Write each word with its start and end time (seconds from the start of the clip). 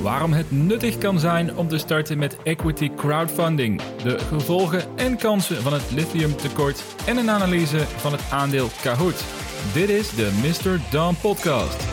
waarom 0.00 0.32
het 0.32 0.50
nuttig 0.50 0.98
kan 0.98 1.18
zijn 1.18 1.56
om 1.56 1.68
te 1.68 1.78
starten 1.78 2.18
met 2.18 2.36
equity 2.42 2.90
crowdfunding, 2.96 3.80
de 4.02 4.18
gevolgen 4.18 4.96
en 4.96 5.16
kansen 5.16 5.62
van 5.62 5.72
het 5.72 5.90
lithiumtekort 5.90 6.84
en 7.06 7.16
een 7.16 7.30
analyse 7.30 7.78
van 7.78 8.12
het 8.12 8.30
aandeel 8.30 8.68
Kahoot. 8.82 9.24
Dit 9.72 9.88
is 9.88 10.10
de 10.14 10.30
Mr. 10.42 10.80
Don 10.90 11.16
Podcast. 11.20 11.86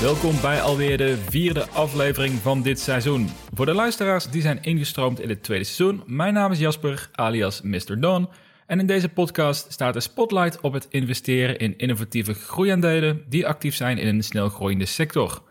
Welkom 0.00 0.40
bij 0.40 0.62
alweer 0.62 0.96
de 0.96 1.16
vierde 1.28 1.68
aflevering 1.68 2.32
van 2.32 2.62
dit 2.62 2.80
seizoen. 2.80 3.28
Voor 3.54 3.66
de 3.66 3.74
luisteraars 3.74 4.30
die 4.30 4.42
zijn 4.42 4.62
ingestroomd 4.62 5.20
in 5.20 5.28
het 5.28 5.42
tweede 5.42 5.64
seizoen, 5.64 6.02
mijn 6.06 6.34
naam 6.34 6.52
is 6.52 6.58
Jasper, 6.58 7.08
alias 7.12 7.60
Mr. 7.62 8.00
Don. 8.00 8.28
En 8.66 8.80
in 8.80 8.86
deze 8.86 9.08
podcast 9.08 9.72
staat 9.72 9.94
de 9.94 10.00
spotlight 10.00 10.60
op 10.60 10.72
het 10.72 10.86
investeren 10.90 11.58
in 11.58 11.78
innovatieve 11.78 12.34
groeiaandelen 12.34 13.24
die 13.28 13.46
actief 13.46 13.74
zijn 13.74 13.98
in 13.98 14.06
een 14.06 14.22
snel 14.22 14.48
groeiende 14.48 14.84
sector. 14.84 15.42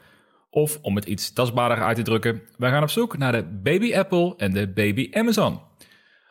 Of 0.50 0.80
om 0.82 0.96
het 0.96 1.06
iets 1.06 1.34
tastbaarder 1.34 1.84
uit 1.84 1.96
te 1.96 2.02
drukken, 2.02 2.42
wij 2.58 2.70
gaan 2.70 2.84
op 2.84 2.90
zoek 2.90 3.18
naar 3.18 3.32
de 3.32 3.44
baby 3.44 3.96
Apple 3.96 4.34
en 4.38 4.54
de 4.54 4.68
baby 4.68 5.10
Amazon. 5.12 5.60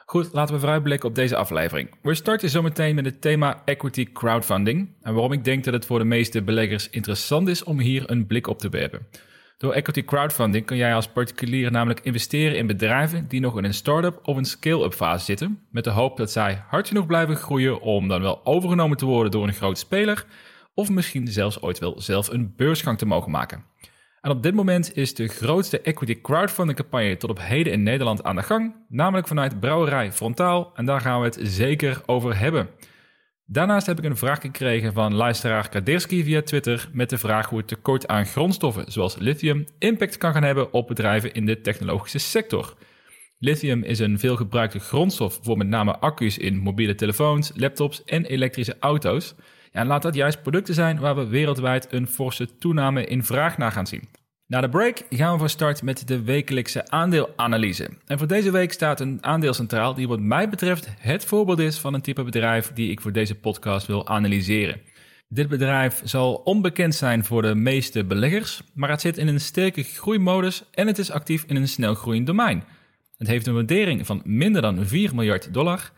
Goed, 0.06 0.32
laten 0.32 0.54
we 0.54 0.60
vooruitblikken 0.60 1.09
op 1.09 1.14
deze 1.14 1.36
aflevering. 1.36 1.90
We 2.02 2.14
starten 2.14 2.50
zometeen 2.50 2.95
met 2.95 3.04
het 3.04 3.20
thema 3.20 3.62
equity 3.64 4.12
crowdfunding 4.12 4.88
en 5.02 5.12
waarom 5.12 5.32
ik 5.32 5.45
denk 5.45 5.64
dat 5.64 5.74
het 5.74 5.87
voor 5.87 5.98
de 5.98 6.04
meeste 6.04 6.42
beleggers 6.42 6.90
interessant 6.90 7.48
is 7.48 7.64
om 7.64 7.78
hier 7.80 8.10
een 8.10 8.26
blik 8.26 8.46
op 8.46 8.59
te 8.59 8.68
werpen. 8.68 9.06
Door 9.64 9.73
equity 9.73 10.04
crowdfunding 10.04 10.66
kun 10.66 10.77
jij 10.77 10.95
als 10.95 11.09
particulier 11.09 11.70
namelijk 11.70 12.00
investeren 12.00 12.56
in 12.56 12.66
bedrijven 12.66 13.28
die 13.28 13.41
nog 13.41 13.59
in 13.59 13.64
een 13.64 13.74
start-up 13.74 14.20
of 14.23 14.37
een 14.37 14.45
scale-up 14.45 14.95
fase 14.95 15.24
zitten, 15.24 15.60
met 15.70 15.84
de 15.84 15.90
hoop 15.90 16.16
dat 16.16 16.30
zij 16.30 16.62
hard 16.68 16.88
genoeg 16.88 17.06
blijven 17.06 17.37
groeien 17.37 17.80
om 17.80 18.09
dan 18.09 18.23
wel 18.23 18.46
overgenomen 18.46 18.96
te 18.96 19.04
worden 19.04 19.30
door 19.32 19.46
een 19.46 19.54
grote 19.54 19.80
speler, 19.80 20.24
of 20.74 20.90
misschien 20.90 21.28
zelfs 21.28 21.62
ooit 21.62 21.78
wel 21.78 22.00
zelf 22.00 22.28
een 22.28 22.52
beursgang 22.56 22.98
te 22.98 23.06
mogen 23.06 23.30
maken. 23.30 23.65
En 24.20 24.30
op 24.30 24.42
dit 24.42 24.54
moment 24.54 24.96
is 24.96 25.15
de 25.15 25.29
grootste 25.29 25.80
equity 25.80 26.20
crowdfunding 26.20 26.79
campagne 26.79 27.16
tot 27.16 27.30
op 27.30 27.40
heden 27.40 27.73
in 27.73 27.82
Nederland 27.82 28.23
aan 28.23 28.37
de 28.37 28.42
gang, 28.42 28.74
namelijk 28.88 29.29
vanuit 29.29 29.60
Brouwerij 29.60 30.12
Frontaal, 30.12 30.70
en 30.74 30.85
daar 30.85 31.01
gaan 31.01 31.20
we 31.20 31.26
het 31.26 31.38
zeker 31.42 32.02
over 32.07 32.38
hebben. 32.38 32.68
Daarnaast 33.46 33.87
heb 33.87 33.98
ik 33.98 34.04
een 34.04 34.16
vraag 34.16 34.40
gekregen 34.40 34.92
van 34.92 35.14
luisteraar 35.14 35.68
Kadirski 35.68 36.24
via 36.24 36.42
Twitter 36.42 36.88
met 36.92 37.10
de 37.10 37.18
vraag 37.18 37.48
hoe 37.48 37.59
het 37.59 37.68
tekort 37.68 38.09
aan 38.09 38.26
grondstoffen 38.26 38.92
zoals 38.92 39.16
lithium 39.16 39.66
impact 39.78 40.18
kan 40.18 40.32
gaan 40.32 40.42
hebben 40.42 40.73
op 40.73 40.86
bedrijven 40.86 41.32
in 41.32 41.46
de 41.46 41.60
technologische 41.60 42.18
sector. 42.18 42.76
Lithium 43.38 43.82
is 43.82 43.98
een 43.98 44.18
veelgebruikte 44.18 44.78
grondstof 44.78 45.38
voor 45.42 45.56
met 45.56 45.66
name 45.66 45.98
accu's 45.98 46.38
in 46.38 46.59
mobiele 46.59 46.95
telefoons, 46.95 47.52
laptops 47.54 48.04
en 48.04 48.24
elektrische 48.24 48.76
auto's. 48.80 49.34
En 49.73 49.86
laat 49.86 50.02
dat 50.02 50.14
juist 50.14 50.42
producten 50.42 50.74
zijn 50.74 50.98
waar 50.98 51.16
we 51.16 51.26
wereldwijd 51.26 51.92
een 51.92 52.06
forse 52.06 52.58
toename 52.58 53.06
in 53.06 53.24
vraag 53.24 53.58
naar 53.58 53.73
gaan 53.73 53.86
zien. 53.86 54.08
Na 54.46 54.60
de 54.60 54.68
break 54.68 55.02
gaan 55.10 55.32
we 55.32 55.38
van 55.38 55.48
start 55.48 55.82
met 55.82 56.09
de 56.09 56.23
wekelijkse 56.23 56.88
aandeelanalyse. 56.88 57.88
En 58.06 58.18
voor 58.18 58.26
deze 58.26 58.51
week 58.51 58.73
staat 58.73 59.01
een 59.01 59.18
aandeel 59.20 59.54
centraal 59.54 59.95
die 59.95 60.09
wat 60.09 60.20
mij 60.20 60.48
betreft 60.48 60.88
het 60.98 61.24
voorbeeld 61.24 61.59
is 61.59 61.78
van 61.78 61.95
een 61.95 62.01
type 62.01 62.23
bedrijf 62.23 62.73
die 62.73 62.90
ik 62.90 63.01
voor 63.01 63.12
deze 63.12 63.34
podcast 63.34 63.86
wil 63.86 64.09
analyseren. 64.09 64.81
Dit 65.28 65.48
bedrijf 65.48 66.00
zal 66.04 66.34
onbekend 66.34 66.94
zijn 66.94 67.25
voor 67.25 67.42
de 67.42 67.54
meeste 67.54 68.04
beleggers, 68.04 68.62
maar 68.75 68.91
het 68.91 69.00
zit 69.00 69.19
in 69.19 69.28
een 69.28 69.41
sterke 69.41 69.82
groeimodus 69.82 70.64
en 70.70 70.86
het 70.86 70.98
is 70.98 71.10
actief 71.10 71.44
in 71.47 71.56
een 71.56 71.69
snel 71.69 71.94
groeiend 71.94 72.26
domein. 72.26 72.64
Het 73.16 73.28
heeft 73.28 73.47
een 73.47 73.54
waardering 73.54 74.06
van 74.06 74.22
minder 74.25 74.62
dan 74.62 74.86
4 74.86 75.14
miljard 75.14 75.54
dollar 75.54 75.92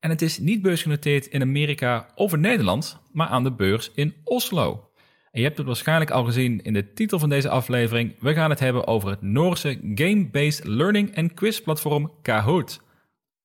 en 0.00 0.10
het 0.10 0.22
is 0.22 0.38
niet 0.38 0.62
beursgenoteerd 0.62 1.26
in 1.26 1.42
Amerika 1.42 2.06
of 2.14 2.32
in 2.32 2.40
Nederland, 2.40 3.00
maar 3.12 3.28
aan 3.28 3.44
de 3.44 3.52
beurs 3.52 3.90
in 3.94 4.14
Oslo. 4.24 4.91
En 5.32 5.40
je 5.40 5.46
hebt 5.46 5.58
het 5.58 5.66
waarschijnlijk 5.66 6.10
al 6.10 6.24
gezien 6.24 6.62
in 6.62 6.72
de 6.72 6.92
titel 6.92 7.18
van 7.18 7.28
deze 7.28 7.48
aflevering. 7.48 8.14
We 8.20 8.34
gaan 8.34 8.50
het 8.50 8.60
hebben 8.60 8.86
over 8.86 9.10
het 9.10 9.22
Noorse 9.22 9.80
game-based 9.94 10.64
learning 10.64 11.14
en 11.14 11.34
quiz 11.34 11.60
platform 11.60 12.12
Kahoot. 12.22 12.80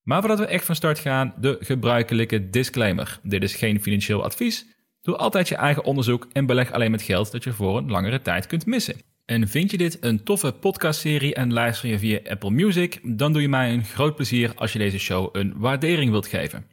Maar 0.04 0.20
voordat 0.20 0.40
we 0.40 0.46
echt 0.46 0.66
van 0.66 0.76
start 0.76 1.00
gaan, 1.00 1.34
de 1.40 1.58
gebruikelijke 1.60 2.50
disclaimer. 2.50 3.20
Dit 3.24 3.44
is 3.44 3.56
geen 3.56 3.82
financieel 3.82 4.24
advies. 4.24 4.66
Doe 5.02 5.16
altijd 5.16 5.48
je 5.48 5.56
eigen 5.56 5.84
onderzoek 5.84 6.28
en 6.32 6.46
beleg 6.46 6.72
alleen 6.72 6.92
met 6.92 7.02
geld 7.02 7.32
dat 7.32 7.44
je 7.44 7.54
voor 7.54 7.78
een 7.78 7.90
langere 7.90 8.22
tijd 8.22 8.48
kunt 8.48 8.66
missen. 8.66 8.96
En 9.26 9.48
vind 9.48 9.72
je 9.72 9.78
dit 9.78 9.98
een 10.02 10.24
toffe 10.24 10.52
podcastserie 10.52 11.36
en 11.36 11.54
luister 11.54 11.90
je 11.90 12.00
via 12.00 12.20
Apple 12.30 12.52
Music, 12.52 13.00
dan 13.04 13.34
doe 13.34 13.42
je 13.42 13.50
mij 13.50 13.74
een 13.74 13.84
groot 13.84 14.16
plezier 14.16 14.52
als 14.56 14.74
je 14.74 14.80
deze 14.80 15.00
show 15.00 15.30
een 15.32 15.54
waardering 15.58 16.12
wilt 16.12 16.28
geven. 16.28 16.66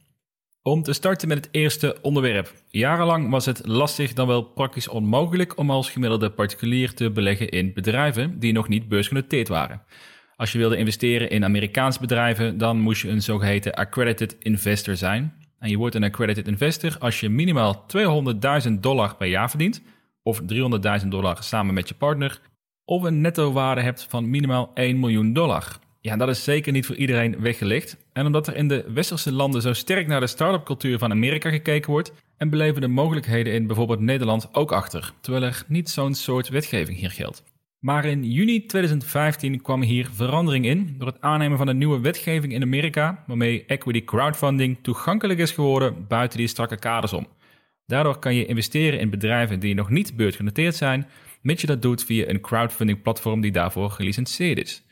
Om 0.66 0.82
te 0.82 0.92
starten 0.92 1.28
met 1.28 1.36
het 1.36 1.48
eerste 1.50 1.96
onderwerp. 2.02 2.52
Jarenlang 2.68 3.30
was 3.30 3.46
het 3.46 3.66
lastig 3.66 4.12
dan 4.12 4.26
wel 4.26 4.42
praktisch 4.42 4.88
onmogelijk 4.88 5.58
om 5.58 5.70
als 5.70 5.90
gemiddelde 5.90 6.30
particulier 6.30 6.94
te 6.94 7.10
beleggen 7.10 7.48
in 7.48 7.72
bedrijven 7.72 8.38
die 8.38 8.52
nog 8.52 8.68
niet 8.68 8.88
beursgenoteerd 8.88 9.48
waren. 9.48 9.82
Als 10.36 10.52
je 10.52 10.58
wilde 10.58 10.76
investeren 10.76 11.30
in 11.30 11.44
Amerikaanse 11.44 12.00
bedrijven, 12.00 12.58
dan 12.58 12.80
moest 12.80 13.02
je 13.02 13.08
een 13.08 13.22
zogeheten 13.22 13.74
accredited 13.74 14.36
investor 14.38 14.96
zijn. 14.96 15.34
En 15.58 15.70
je 15.70 15.76
wordt 15.76 15.94
een 15.94 16.04
accredited 16.04 16.48
investor 16.48 16.96
als 16.98 17.20
je 17.20 17.28
minimaal 17.28 17.86
200.000 18.66 18.72
dollar 18.80 19.16
per 19.16 19.28
jaar 19.28 19.50
verdient, 19.50 19.82
of 20.22 20.40
300.000 21.02 21.08
dollar 21.08 21.42
samen 21.42 21.74
met 21.74 21.88
je 21.88 21.94
partner, 21.94 22.40
of 22.84 23.02
een 23.02 23.20
netto 23.20 23.52
waarde 23.52 23.80
hebt 23.80 24.06
van 24.08 24.30
minimaal 24.30 24.70
1 24.74 24.98
miljoen 24.98 25.32
dollar. 25.32 25.78
Ja, 26.06 26.16
dat 26.16 26.28
is 26.28 26.44
zeker 26.44 26.72
niet 26.72 26.86
voor 26.86 26.96
iedereen 26.96 27.40
weggelegd. 27.40 27.96
En 28.12 28.26
omdat 28.26 28.46
er 28.46 28.56
in 28.56 28.68
de 28.68 28.84
westerse 28.94 29.32
landen 29.32 29.62
zo 29.62 29.72
sterk 29.72 30.06
naar 30.06 30.20
de 30.20 30.26
start-up 30.26 30.64
cultuur 30.64 30.98
van 30.98 31.10
Amerika 31.10 31.50
gekeken 31.50 31.90
wordt, 31.90 32.12
en 32.36 32.50
beleven 32.50 32.80
de 32.80 32.88
mogelijkheden 32.88 33.52
in 33.52 33.66
bijvoorbeeld 33.66 34.00
Nederland 34.00 34.48
ook 34.54 34.72
achter, 34.72 35.12
terwijl 35.20 35.44
er 35.44 35.64
niet 35.66 35.90
zo'n 35.90 36.14
soort 36.14 36.48
wetgeving 36.48 36.98
hier 36.98 37.10
geldt. 37.10 37.42
Maar 37.78 38.04
in 38.04 38.24
juni 38.24 38.66
2015 38.66 39.62
kwam 39.62 39.82
hier 39.82 40.08
verandering 40.12 40.64
in 40.66 40.94
door 40.98 41.08
het 41.08 41.20
aannemen 41.20 41.58
van 41.58 41.68
een 41.68 41.78
nieuwe 41.78 42.00
wetgeving 42.00 42.52
in 42.52 42.62
Amerika, 42.62 43.24
waarmee 43.26 43.64
equity 43.66 44.04
crowdfunding 44.04 44.78
toegankelijk 44.82 45.38
is 45.38 45.52
geworden 45.52 46.06
buiten 46.08 46.38
die 46.38 46.48
strakke 46.48 46.76
kaders 46.76 47.12
om. 47.12 47.26
Daardoor 47.86 48.18
kan 48.18 48.34
je 48.34 48.46
investeren 48.46 49.00
in 49.00 49.10
bedrijven 49.10 49.60
die 49.60 49.74
nog 49.74 49.90
niet 49.90 50.16
beursgenoteerd 50.16 50.74
zijn, 50.74 51.06
mits 51.42 51.60
je 51.60 51.66
dat 51.66 51.82
doet 51.82 52.04
via 52.04 52.28
een 52.28 52.40
crowdfunding 52.40 53.02
platform 53.02 53.40
die 53.40 53.52
daarvoor 53.52 53.90
gelicenseerd 53.90 54.58
is. 54.58 54.82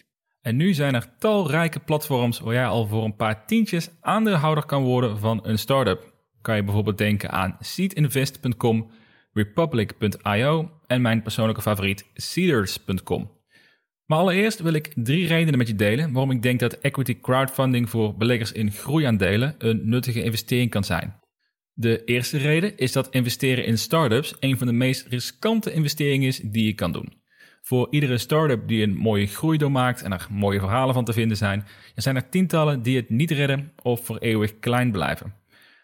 En 0.43 0.57
nu 0.57 0.75
zijn 0.75 0.95
er 0.95 1.15
talrijke 1.19 1.81
platforms 1.81 2.41
waar 2.41 2.55
jij 2.55 2.67
al 2.67 2.87
voor 2.87 3.05
een 3.05 3.17
paar 3.17 3.47
tientjes 3.47 3.91
aandeelhouder 4.01 4.65
kan 4.65 4.83
worden 4.83 5.19
van 5.19 5.41
een 5.43 5.59
start-up. 5.59 6.13
Kan 6.41 6.57
je 6.57 6.65
bijvoorbeeld 6.65 6.99
denken 6.99 7.31
aan 7.31 7.57
seedinvest.com, 7.61 8.91
republic.io 9.33 10.71
en 10.87 11.03
mijn 11.03 11.23
persoonlijke 11.23 11.63
favoriet 11.63 12.11
Seeders.com. 12.15 13.31
Maar 14.07 14.19
allereerst 14.19 14.61
wil 14.61 14.73
ik 14.73 14.93
drie 14.95 15.27
redenen 15.27 15.59
met 15.59 15.69
je 15.69 15.75
delen 15.75 16.13
waarom 16.13 16.31
ik 16.31 16.43
denk 16.43 16.61
dat 16.61 16.73
equity 16.79 17.21
crowdfunding 17.21 17.91
voor 17.91 18.17
beleggers 18.17 18.53
in 18.53 18.73
groeiaandelen 18.73 19.55
een 19.59 19.89
nuttige 19.89 20.23
investering 20.23 20.71
kan 20.71 20.85
zijn. 20.85 21.21
De 21.73 22.05
eerste 22.05 22.39
reden 22.39 22.77
is 22.77 22.93
dat 22.93 23.11
investeren 23.11 23.65
in 23.65 23.79
startups 23.79 24.35
een 24.41 24.59
van 24.59 24.67
de 24.67 24.73
meest 24.73 25.07
riskante 25.07 25.73
investeringen 25.73 26.29
is 26.29 26.39
die 26.39 26.65
je 26.65 26.75
kan 26.75 26.93
doen. 26.93 27.22
Voor 27.65 27.87
iedere 27.91 28.19
start-up 28.19 28.69
die 28.69 28.83
een 28.83 28.97
mooie 28.97 29.27
groei 29.27 29.59
doormaakt 29.59 30.03
en 30.03 30.13
er 30.13 30.27
mooie 30.31 30.59
verhalen 30.59 30.95
van 30.95 31.05
te 31.05 31.13
vinden 31.13 31.37
zijn, 31.37 31.67
er 31.95 32.03
zijn 32.03 32.17
er 32.17 32.29
tientallen 32.29 32.83
die 32.83 32.97
het 32.97 33.11
niet 33.11 33.31
redden 33.31 33.73
of 33.83 34.05
voor 34.05 34.19
eeuwig 34.19 34.59
klein 34.59 34.93
blijven. 34.93 35.35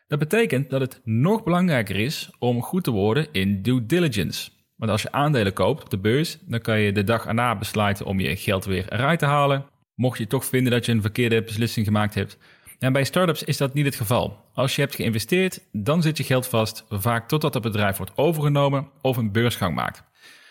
Dat 0.06 0.18
betekent 0.18 0.70
dat 0.70 0.80
het 0.80 1.00
nog 1.04 1.42
belangrijker 1.42 1.96
is 1.96 2.30
om 2.38 2.62
goed 2.62 2.84
te 2.84 2.90
worden 2.90 3.26
in 3.32 3.62
due 3.62 3.86
diligence. 3.86 4.50
Want 4.76 4.90
als 4.90 5.02
je 5.02 5.12
aandelen 5.12 5.52
koopt 5.52 5.82
op 5.82 5.90
de 5.90 5.98
beurs, 5.98 6.38
dan 6.46 6.60
kan 6.60 6.80
je 6.80 6.92
de 6.92 7.04
dag 7.04 7.26
erna 7.26 7.56
besluiten 7.56 8.06
om 8.06 8.20
je 8.20 8.36
geld 8.36 8.64
weer 8.64 8.92
eruit 8.92 9.18
te 9.18 9.26
halen. 9.26 9.64
Mocht 9.94 10.18
je 10.18 10.26
toch 10.26 10.44
vinden 10.44 10.72
dat 10.72 10.86
je 10.86 10.92
een 10.92 11.00
verkeerde 11.00 11.42
beslissing 11.42 11.86
gemaakt 11.86 12.14
hebt. 12.14 12.38
En 12.78 12.92
bij 12.92 13.04
startups 13.04 13.42
is 13.42 13.56
dat 13.56 13.74
niet 13.74 13.84
het 13.84 13.96
geval. 13.96 14.44
Als 14.54 14.74
je 14.74 14.80
hebt 14.80 14.94
geïnvesteerd, 14.94 15.60
dan 15.72 16.02
zit 16.02 16.16
je 16.16 16.24
geld 16.24 16.46
vast, 16.46 16.84
vaak 16.88 17.28
totdat 17.28 17.54
het 17.54 17.62
bedrijf 17.62 17.96
wordt 17.96 18.16
overgenomen 18.16 18.88
of 19.02 19.16
een 19.16 19.32
beursgang 19.32 19.74
maakt. 19.74 20.07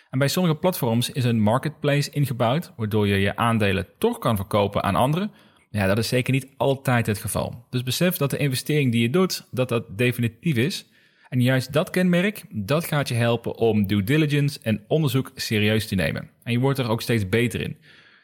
En 0.10 0.20
bij 0.20 0.28
sommige 0.28 0.56
platforms 0.56 1.10
is 1.10 1.24
een 1.24 1.42
marketplace 1.42 2.12
ingebouwd, 2.12 2.72
waardoor 2.76 3.08
je 3.08 3.16
je 3.16 3.36
aandelen 3.36 3.88
toch 3.98 4.18
kan 4.18 4.36
verkopen 4.36 4.84
aan 4.84 4.96
anderen. 4.96 5.32
Ja, 5.70 5.88
dat 5.88 5.98
is 5.98 6.08
zeker 6.08 6.34
niet 6.34 6.48
altijd 6.58 7.06
het 7.06 7.18
geval. 7.18 7.66
Dus 7.70 7.84
besef 7.84 8.18
dat 8.18 8.30
de 8.30 8.38
investering 8.38 8.92
die 8.92 9.02
je 9.02 9.10
doet, 9.10 9.48
dat 9.52 9.70
dat 9.70 9.98
definitief 9.98 10.56
is. 10.56 10.86
En 11.30 11.42
juist 11.42 11.74
dat 11.74 11.90
kenmerk, 11.90 12.44
dat 12.50 12.86
gaat 12.86 13.08
je 13.08 13.16
helpen 13.16 13.58
om 13.58 13.88
due 13.88 14.04
diligence 14.04 14.60
en 14.62 14.84
onderzoek 14.88 15.32
serieus 15.36 15.88
te 15.88 15.96
nemen. 15.96 16.30
En 16.44 16.52
je 16.52 16.60
wordt 16.60 16.80
er 16.80 16.90
ook 16.90 17.02
steeds 17.02 17.30
beter 17.30 17.62
in. 17.62 17.78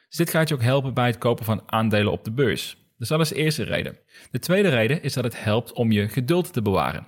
Dus 0.07 0.17
dit 0.17 0.29
gaat 0.29 0.49
je 0.49 0.55
ook 0.55 0.61
helpen 0.61 0.93
bij 0.93 1.05
het 1.07 1.17
kopen 1.17 1.45
van 1.45 1.63
aandelen 1.65 2.11
op 2.11 2.23
de 2.23 2.31
beurs. 2.31 2.77
Dus 2.97 3.07
dat 3.07 3.19
is 3.19 3.29
de 3.29 3.35
eerste 3.35 3.63
reden. 3.63 3.97
De 4.31 4.39
tweede 4.39 4.69
reden 4.69 5.03
is 5.03 5.13
dat 5.13 5.23
het 5.23 5.43
helpt 5.43 5.73
om 5.73 5.91
je 5.91 6.07
geduld 6.07 6.53
te 6.53 6.61
bewaren. 6.61 7.07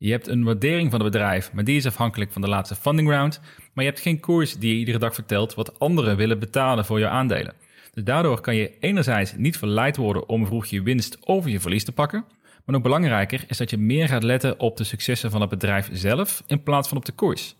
Je 0.00 0.10
hebt 0.10 0.26
een 0.26 0.44
waardering 0.44 0.90
van 0.90 1.00
het 1.00 1.12
bedrijf, 1.12 1.52
maar 1.52 1.64
die 1.64 1.76
is 1.76 1.86
afhankelijk 1.86 2.32
van 2.32 2.42
de 2.42 2.48
laatste 2.48 2.74
funding 2.74 3.08
round. 3.08 3.40
Maar 3.72 3.84
je 3.84 3.90
hebt 3.90 4.02
geen 4.02 4.20
koers 4.20 4.58
die 4.58 4.72
je 4.72 4.78
iedere 4.78 4.98
dag 4.98 5.14
vertelt 5.14 5.54
wat 5.54 5.78
anderen 5.78 6.16
willen 6.16 6.38
betalen 6.38 6.84
voor 6.84 6.98
je 6.98 7.08
aandelen. 7.08 7.54
Dus 7.92 8.04
daardoor 8.04 8.40
kan 8.40 8.56
je 8.56 8.78
enerzijds 8.80 9.34
niet 9.36 9.58
verleid 9.58 9.96
worden 9.96 10.28
om 10.28 10.46
vroeg 10.46 10.66
je 10.66 10.82
winst 10.82 11.18
over 11.26 11.50
je 11.50 11.60
verlies 11.60 11.84
te 11.84 11.92
pakken. 11.92 12.24
Maar 12.42 12.74
nog 12.74 12.82
belangrijker 12.82 13.44
is 13.48 13.56
dat 13.56 13.70
je 13.70 13.76
meer 13.76 14.08
gaat 14.08 14.22
letten 14.22 14.60
op 14.60 14.76
de 14.76 14.84
successen 14.84 15.30
van 15.30 15.40
het 15.40 15.50
bedrijf 15.50 15.88
zelf 15.92 16.42
in 16.46 16.62
plaats 16.62 16.88
van 16.88 16.96
op 16.96 17.04
de 17.04 17.12
koers. 17.12 17.56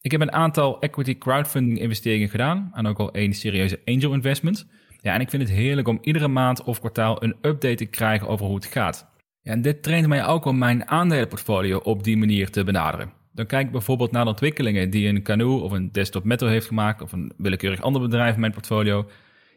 Ik 0.00 0.10
heb 0.10 0.20
een 0.20 0.32
aantal 0.32 0.80
equity 0.80 1.18
crowdfunding 1.18 1.78
investeringen 1.78 2.28
gedaan 2.28 2.70
en 2.74 2.86
ook 2.86 2.98
al 2.98 3.12
één 3.12 3.32
serieuze 3.32 3.80
angel 3.84 4.12
investment. 4.12 4.66
Ja, 5.00 5.14
en 5.14 5.20
ik 5.20 5.30
vind 5.30 5.42
het 5.42 5.50
heerlijk 5.50 5.88
om 5.88 5.98
iedere 6.02 6.28
maand 6.28 6.62
of 6.62 6.78
kwartaal 6.78 7.22
een 7.22 7.36
update 7.40 7.74
te 7.74 7.86
krijgen 7.86 8.28
over 8.28 8.46
hoe 8.46 8.54
het 8.54 8.64
gaat. 8.64 9.12
En 9.44 9.62
dit 9.62 9.82
traint 9.82 10.06
mij 10.06 10.26
ook 10.26 10.44
om 10.44 10.58
mijn 10.58 10.88
aandelenportfolio 10.88 11.78
op 11.78 12.04
die 12.04 12.16
manier 12.16 12.50
te 12.50 12.64
benaderen. 12.64 13.12
Dan 13.32 13.46
kijk 13.46 13.66
ik 13.66 13.72
bijvoorbeeld 13.72 14.12
naar 14.12 14.24
de 14.24 14.30
ontwikkelingen 14.30 14.90
die 14.90 15.08
een 15.08 15.22
Canoe 15.22 15.60
of 15.60 15.72
een 15.72 15.92
Desktop 15.92 16.24
Metal 16.24 16.48
heeft 16.48 16.66
gemaakt 16.66 17.02
of 17.02 17.12
een 17.12 17.32
willekeurig 17.36 17.80
ander 17.80 18.02
bedrijf 18.02 18.34
in 18.34 18.40
mijn 18.40 18.52
portfolio. 18.52 19.06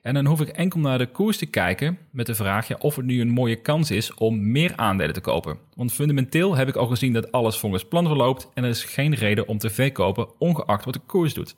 En 0.01 0.13
dan 0.13 0.25
hoef 0.25 0.41
ik 0.41 0.47
enkel 0.47 0.79
naar 0.79 0.97
de 0.97 1.05
koers 1.05 1.37
te 1.37 1.45
kijken 1.45 1.97
met 2.11 2.25
de 2.25 2.35
vraag 2.35 2.77
of 2.77 2.95
het 2.95 3.05
nu 3.05 3.21
een 3.21 3.29
mooie 3.29 3.61
kans 3.61 3.91
is 3.91 4.13
om 4.13 4.51
meer 4.51 4.73
aandelen 4.75 5.13
te 5.13 5.21
kopen. 5.21 5.57
Want 5.75 5.93
fundamenteel 5.93 6.55
heb 6.55 6.67
ik 6.67 6.75
al 6.75 6.87
gezien 6.87 7.13
dat 7.13 7.31
alles 7.31 7.57
volgens 7.57 7.85
plan 7.85 8.07
verloopt 8.07 8.49
en 8.53 8.63
er 8.63 8.69
is 8.69 8.83
geen 8.83 9.13
reden 9.13 9.47
om 9.47 9.57
te 9.57 9.69
verkopen 9.69 10.27
ongeacht 10.39 10.85
wat 10.85 10.93
de 10.93 10.99
koers 11.05 11.33
doet. 11.33 11.55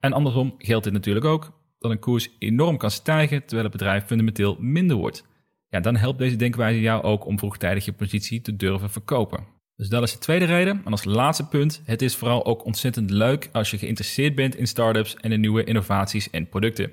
En 0.00 0.12
andersom 0.12 0.54
geldt 0.58 0.84
dit 0.84 0.92
natuurlijk 0.92 1.26
ook 1.26 1.52
dat 1.78 1.90
een 1.90 1.98
koers 1.98 2.28
enorm 2.38 2.76
kan 2.76 2.90
stijgen 2.90 3.40
terwijl 3.40 3.62
het 3.62 3.72
bedrijf 3.72 4.04
fundamenteel 4.04 4.56
minder 4.60 4.96
wordt. 4.96 5.30
Ja, 5.72 5.80
dan 5.80 5.96
helpt 5.96 6.18
deze 6.18 6.36
denkwijze 6.36 6.80
jou 6.80 7.02
ook 7.02 7.26
om 7.26 7.38
vroegtijdig 7.38 7.84
je 7.84 7.92
positie 7.92 8.40
te 8.40 8.56
durven 8.56 8.90
verkopen. 8.90 9.46
Dus 9.76 9.88
dat 9.88 10.02
is 10.02 10.12
de 10.12 10.18
tweede 10.18 10.44
reden. 10.44 10.82
En 10.84 10.90
als 10.90 11.04
laatste 11.04 11.48
punt, 11.48 11.82
het 11.84 12.02
is 12.02 12.16
vooral 12.16 12.44
ook 12.46 12.64
ontzettend 12.64 13.10
leuk 13.10 13.48
als 13.52 13.70
je 13.70 13.78
geïnteresseerd 13.78 14.34
bent 14.34 14.56
in 14.56 14.66
startups 14.66 15.16
en 15.16 15.32
in 15.32 15.40
nieuwe 15.40 15.64
innovaties 15.64 16.30
en 16.30 16.48
producten. 16.48 16.92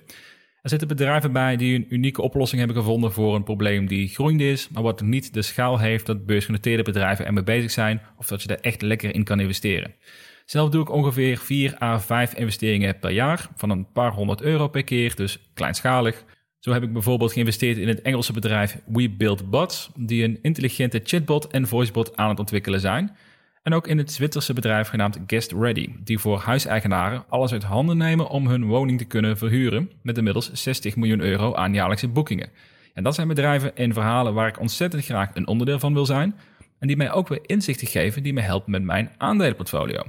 Er 0.62 0.70
zitten 0.70 0.88
bedrijven 0.88 1.32
bij 1.32 1.58
die 1.58 1.76
een 1.76 1.94
unieke 1.94 2.22
oplossing 2.22 2.60
hebben 2.60 2.78
gevonden 2.78 3.12
voor 3.12 3.36
een 3.36 3.44
probleem 3.44 3.88
die 3.88 4.08
groeiende 4.08 4.50
is, 4.52 4.70
maar 4.70 4.84
wat 4.84 5.02
niet 5.02 5.34
de 5.34 5.42
schaal 5.42 5.80
heeft 5.80 6.06
dat 6.06 6.26
beursgenoteerde 6.26 6.84
bedrijven 6.84 7.26
ermee 7.26 7.44
bezig 7.44 7.72
zijn 7.72 8.02
of 8.18 8.28
dat 8.28 8.42
je 8.42 8.50
er 8.50 8.62
echt 8.62 8.82
lekker 8.82 9.16
in 9.16 9.24
kan 9.24 9.40
investeren. 9.40 9.96
Zelf 10.46 10.70
doe 10.70 10.82
ik 10.82 10.90
ongeveer 10.90 11.38
4 11.38 11.82
à 11.84 12.00
5 12.00 12.34
investeringen 12.34 13.00
per 13.00 13.12
jaar 13.12 13.50
van 13.56 13.70
een 13.70 13.92
paar 13.92 14.12
honderd 14.12 14.42
euro 14.42 14.68
per 14.68 14.84
keer, 14.84 15.16
dus 15.16 15.50
kleinschalig. 15.54 16.24
Zo 16.60 16.72
heb 16.72 16.84
ik 16.84 16.94
bijvoorbeeld 16.94 17.34
geïnvesteerd 17.34 17.78
in 17.78 17.88
het 17.88 18.02
Engelse 18.02 18.34
bedrijf 18.34 18.78
We 18.86 19.10
Build 19.10 19.50
Bots, 19.50 19.90
die 19.96 20.24
een 20.24 20.40
intelligente 20.42 21.02
chatbot 21.04 21.48
en 21.48 21.68
voicebot 21.68 22.18
aan 22.18 22.30
het 22.30 22.40
ontwikkelen 22.40 22.80
zijn. 22.80 23.16
En 23.64 23.74
ook 23.74 23.88
in 23.88 23.98
het 23.98 24.12
Zwitserse 24.12 24.54
bedrijf 24.54 24.88
genaamd 24.88 25.20
Guest 25.28 25.52
Ready, 25.52 25.90
die 26.04 26.20
voor 26.20 26.40
huiseigenaren 26.40 27.24
alles 27.30 27.52
uit 27.52 27.64
handen 27.64 27.98
nemen 27.98 28.30
om 28.30 28.48
hun 28.48 28.66
woning 28.66 28.98
te 28.98 29.06
kunnen 29.06 29.38
verhuren, 29.38 29.92
met 30.02 30.18
inmiddels 30.18 30.52
60 30.54 30.96
miljoen 30.96 31.22
euro 31.22 31.56
aan 31.56 31.74
jaarlijkse 31.74 32.08
boekingen. 32.08 32.50
En 32.94 33.04
dat 33.04 33.16
zijn 33.16 33.28
bedrijven 33.28 33.76
en 33.76 33.94
verhalen 33.94 34.34
waar 34.34 34.48
ik 34.48 34.60
ontzettend 34.60 35.06
graag 35.06 35.30
een 35.34 35.48
onderdeel 35.48 35.80
van 35.80 35.94
wil 35.94 36.06
zijn, 36.06 36.36
en 36.80 36.88
die 36.88 36.98
mij 36.98 37.12
ook 37.12 37.28
weer 37.28 37.42
inzichten 37.46 37.88
geven 37.88 38.24
die 38.24 38.34
me 38.34 38.42
helpen 38.42 38.72
met 38.72 38.84
mijn 38.84 39.12
aandelenportfolio. 39.18 40.04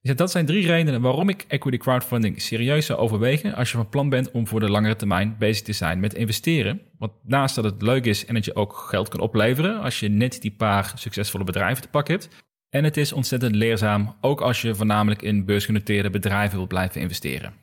Dat 0.00 0.30
zijn 0.30 0.46
drie 0.46 0.66
redenen 0.66 1.00
waarom 1.00 1.28
ik 1.28 1.44
equity 1.48 1.76
crowdfunding 1.76 2.42
serieus 2.42 2.86
zou 2.86 2.98
overwegen 2.98 3.54
als 3.54 3.70
je 3.70 3.76
van 3.76 3.88
plan 3.88 4.08
bent 4.08 4.30
om 4.30 4.46
voor 4.46 4.60
de 4.60 4.70
langere 4.70 4.96
termijn 4.96 5.36
bezig 5.38 5.64
te 5.64 5.72
zijn 5.72 6.00
met 6.00 6.14
investeren. 6.14 6.80
Want 6.98 7.12
naast 7.22 7.54
dat 7.54 7.64
het 7.64 7.82
leuk 7.82 8.04
is 8.04 8.26
en 8.26 8.34
dat 8.34 8.44
je 8.44 8.54
ook 8.54 8.76
geld 8.76 9.08
kan 9.08 9.20
opleveren 9.20 9.80
als 9.80 10.00
je 10.00 10.08
net 10.08 10.42
die 10.42 10.50
paar 10.50 10.92
succesvolle 10.94 11.44
bedrijven 11.44 11.82
te 11.82 11.88
pakken 11.88 12.14
hebt, 12.14 12.28
en 12.68 12.84
het 12.84 12.96
is 12.96 13.12
ontzettend 13.12 13.54
leerzaam, 13.54 14.16
ook 14.20 14.40
als 14.40 14.62
je 14.62 14.74
voornamelijk 14.74 15.22
in 15.22 15.44
beursgenoteerde 15.44 16.10
bedrijven 16.10 16.56
wilt 16.56 16.68
blijven 16.68 17.00
investeren. 17.00 17.54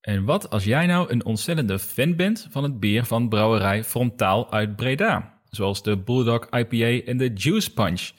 En 0.00 0.24
wat 0.24 0.50
als 0.50 0.64
jij 0.64 0.86
nou 0.86 1.10
een 1.10 1.24
ontzettende 1.24 1.78
fan 1.78 2.16
bent 2.16 2.48
van 2.50 2.62
het 2.62 2.80
bier 2.80 3.04
van 3.04 3.28
brouwerij 3.28 3.84
Frontaal 3.84 4.52
uit 4.52 4.76
Breda, 4.76 5.40
zoals 5.50 5.82
de 5.82 5.96
Bulldog 5.96 6.46
IPA 6.50 7.06
en 7.06 7.16
de 7.16 7.30
Juice 7.34 7.72
Punch? 7.72 8.10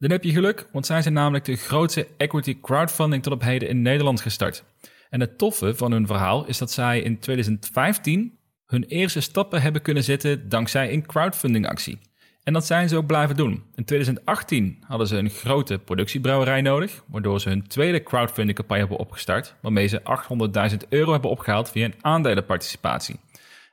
Dan 0.00 0.10
heb 0.10 0.24
je 0.24 0.32
geluk, 0.32 0.66
want 0.72 0.86
zij 0.86 1.02
zijn 1.02 1.14
namelijk 1.14 1.44
de 1.44 1.56
grootste 1.56 2.06
equity 2.16 2.60
crowdfunding 2.60 3.22
tot 3.22 3.32
op 3.32 3.42
heden 3.42 3.68
in 3.68 3.82
Nederland 3.82 4.20
gestart. 4.20 4.64
En 5.10 5.20
het 5.20 5.38
toffe 5.38 5.74
van 5.74 5.92
hun 5.92 6.06
verhaal 6.06 6.46
is 6.46 6.58
dat 6.58 6.70
zij 6.70 7.00
in 7.00 7.18
2015 7.18 8.38
hun 8.66 8.84
eerste 8.84 9.20
stappen 9.20 9.62
hebben 9.62 9.82
kunnen 9.82 10.04
zetten 10.04 10.48
dankzij 10.48 10.92
een 10.92 11.06
crowdfunding 11.06 11.66
actie. 11.66 11.98
En 12.42 12.52
dat 12.52 12.66
zijn 12.66 12.88
ze 12.88 12.96
ook 12.96 13.06
blijven 13.06 13.36
doen. 13.36 13.62
In 13.74 13.84
2018 13.84 14.82
hadden 14.86 15.06
ze 15.06 15.16
een 15.16 15.30
grote 15.30 15.78
productiebrouwerij 15.78 16.60
nodig, 16.60 17.04
waardoor 17.06 17.40
ze 17.40 17.48
hun 17.48 17.66
tweede 17.66 18.02
crowdfunding 18.02 18.56
campagne 18.56 18.82
hebben 18.82 18.98
opgestart, 18.98 19.54
waarmee 19.60 19.86
ze 19.86 20.02
800.000 20.70 20.76
euro 20.88 21.12
hebben 21.12 21.30
opgehaald 21.30 21.70
via 21.70 21.84
een 21.84 21.94
aandelenparticipatie. 22.00 23.16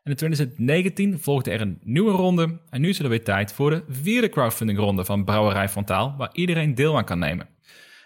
En 0.07 0.13
in 0.13 0.19
2019 0.19 1.19
volgde 1.19 1.51
er 1.51 1.61
een 1.61 1.79
nieuwe 1.83 2.11
ronde 2.11 2.57
en 2.69 2.81
nu 2.81 2.89
is 2.89 2.99
er 2.99 3.09
weer 3.09 3.23
tijd 3.23 3.53
voor 3.53 3.69
de 3.69 3.83
vierde 3.89 4.29
crowdfunding 4.29 4.79
ronde 4.79 5.05
van 5.05 5.23
Brouwerij 5.23 5.69
Frontaal, 5.69 6.15
waar 6.17 6.29
iedereen 6.33 6.75
deel 6.75 6.97
aan 6.97 7.05
kan 7.05 7.19
nemen. 7.19 7.47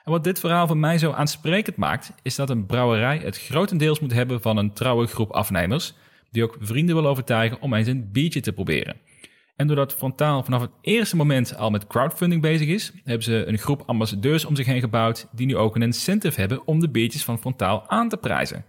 En 0.03 0.11
wat 0.11 0.23
dit 0.23 0.39
verhaal 0.39 0.67
voor 0.67 0.77
mij 0.77 0.97
zo 0.97 1.11
aansprekend 1.11 1.75
maakt, 1.75 2.13
is 2.21 2.35
dat 2.35 2.49
een 2.49 2.65
brouwerij 2.65 3.17
het 3.17 3.37
grotendeels 3.37 3.99
moet 3.99 4.13
hebben 4.13 4.41
van 4.41 4.57
een 4.57 4.73
trouwe 4.73 5.07
groep 5.07 5.31
afnemers, 5.31 5.93
die 6.31 6.43
ook 6.43 6.57
vrienden 6.59 6.95
wil 6.95 7.07
overtuigen 7.07 7.61
om 7.61 7.73
eens 7.73 7.87
een 7.87 8.11
biertje 8.11 8.41
te 8.41 8.53
proberen. 8.53 8.95
En 9.55 9.67
doordat 9.67 9.95
Frontaal 9.95 10.43
vanaf 10.43 10.61
het 10.61 10.71
eerste 10.81 11.15
moment 11.15 11.55
al 11.55 11.69
met 11.69 11.87
crowdfunding 11.87 12.41
bezig 12.41 12.67
is, 12.67 12.91
hebben 13.03 13.23
ze 13.23 13.43
een 13.45 13.57
groep 13.57 13.83
ambassadeurs 13.85 14.45
om 14.45 14.55
zich 14.55 14.65
heen 14.65 14.79
gebouwd 14.79 15.27
die 15.31 15.45
nu 15.45 15.57
ook 15.57 15.75
een 15.75 15.81
incentive 15.81 16.39
hebben 16.39 16.67
om 16.67 16.79
de 16.79 16.89
beetjes 16.89 17.23
van 17.23 17.39
Frontaal 17.39 17.89
aan 17.89 18.09
te 18.09 18.17
prijzen. 18.17 18.65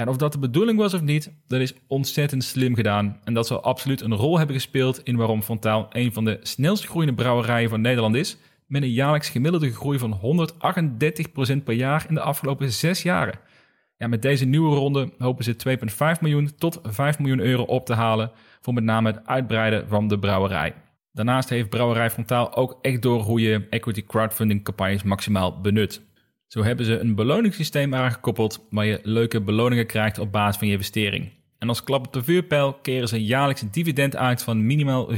En 0.00 0.08
of 0.08 0.16
dat 0.16 0.32
de 0.32 0.38
bedoeling 0.38 0.78
was 0.78 0.94
of 0.94 1.02
niet, 1.02 1.32
dat 1.46 1.60
is 1.60 1.74
ontzettend 1.86 2.44
slim 2.44 2.74
gedaan. 2.74 3.20
En 3.24 3.34
dat 3.34 3.46
zal 3.46 3.62
absoluut 3.62 4.00
een 4.00 4.14
rol 4.14 4.36
hebben 4.36 4.56
gespeeld 4.56 5.00
in 5.02 5.16
waarom 5.16 5.42
Frontaal 5.42 5.86
een 5.90 6.12
van 6.12 6.24
de 6.24 6.38
snelst 6.42 6.86
groeiende 6.86 7.14
brouwerijen 7.14 7.70
van 7.70 7.80
Nederland 7.80 8.14
is, 8.14 8.36
met 8.66 8.82
een 8.82 8.92
jaarlijks 8.92 9.28
gemiddelde 9.28 9.72
groei 9.72 9.98
van 9.98 10.20
138% 11.60 11.64
per 11.64 11.74
jaar 11.74 12.04
in 12.08 12.14
de 12.14 12.20
afgelopen 12.20 12.72
zes 12.72 13.02
jaren. 13.02 13.38
Ja, 13.96 14.06
met 14.06 14.22
deze 14.22 14.44
nieuwe 14.44 14.76
ronde 14.76 15.12
hopen 15.18 15.44
ze 15.44 15.56
2,5 16.16 16.20
miljoen 16.20 16.54
tot 16.58 16.80
5 16.82 17.18
miljoen 17.18 17.40
euro 17.40 17.62
op 17.62 17.86
te 17.86 17.94
halen 17.94 18.30
voor 18.60 18.74
met 18.74 18.84
name 18.84 19.10
het 19.10 19.26
uitbreiden 19.26 19.88
van 19.88 20.08
de 20.08 20.18
brouwerij. 20.18 20.74
Daarnaast 21.12 21.48
heeft 21.48 21.68
Brouwerij 21.68 22.10
Frontaal 22.10 22.54
ook 22.54 22.78
echt 22.82 23.02
door 23.02 23.20
hoe 23.20 23.40
je 23.40 23.66
equity 23.70 24.04
crowdfunding 24.04 24.64
campagnes 24.64 25.02
maximaal 25.02 25.60
benut. 25.60 26.02
Zo 26.50 26.62
hebben 26.62 26.86
ze 26.86 26.98
een 26.98 27.14
beloningssysteem 27.14 27.94
aangekoppeld 27.94 28.66
waar 28.70 28.86
je 28.86 29.00
leuke 29.02 29.40
beloningen 29.40 29.86
krijgt 29.86 30.18
op 30.18 30.32
basis 30.32 30.56
van 30.56 30.66
je 30.66 30.72
investering. 30.72 31.30
En 31.58 31.68
als 31.68 31.82
klap 31.82 32.06
op 32.06 32.12
de 32.12 32.24
vuurpijl 32.24 32.72
keren 32.72 33.08
ze 33.08 33.24
jaarlijks 33.24 33.62
een 33.62 33.70
dividend 33.70 34.16
uit 34.16 34.42
van 34.42 34.66
minimaal 34.66 35.12
4%. 35.12 35.16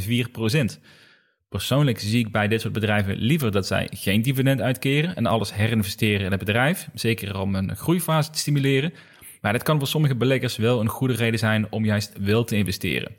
Persoonlijk 1.49 1.99
zie 2.01 2.19
ik 2.19 2.33
bij 2.33 2.49
dit 2.49 2.61
soort 2.61 2.73
bedrijven 2.73 3.17
liever 3.17 3.51
dat 3.51 3.67
zij 3.67 3.89
geen 3.91 4.23
dividend 4.23 4.61
uitkeren 4.61 5.17
en 5.17 5.27
alles 5.27 5.55
herinvesteren 5.55 6.25
in 6.25 6.31
het 6.31 6.41
bedrijf, 6.41 6.89
zeker 6.95 7.41
om 7.41 7.55
een 7.55 7.77
groeifase 7.77 8.31
te 8.31 8.39
stimuleren. 8.39 8.93
Maar 9.41 9.53
dit 9.53 9.63
kan 9.63 9.79
voor 9.79 9.89
sommige 9.89 10.17
beleggers 10.17 10.57
wel 10.57 10.81
een 10.81 10.89
goede 10.89 11.15
reden 11.15 11.39
zijn 11.39 11.67
om 11.71 11.85
juist 11.85 12.13
wel 12.19 12.45
te 12.45 12.57
investeren. 12.57 13.13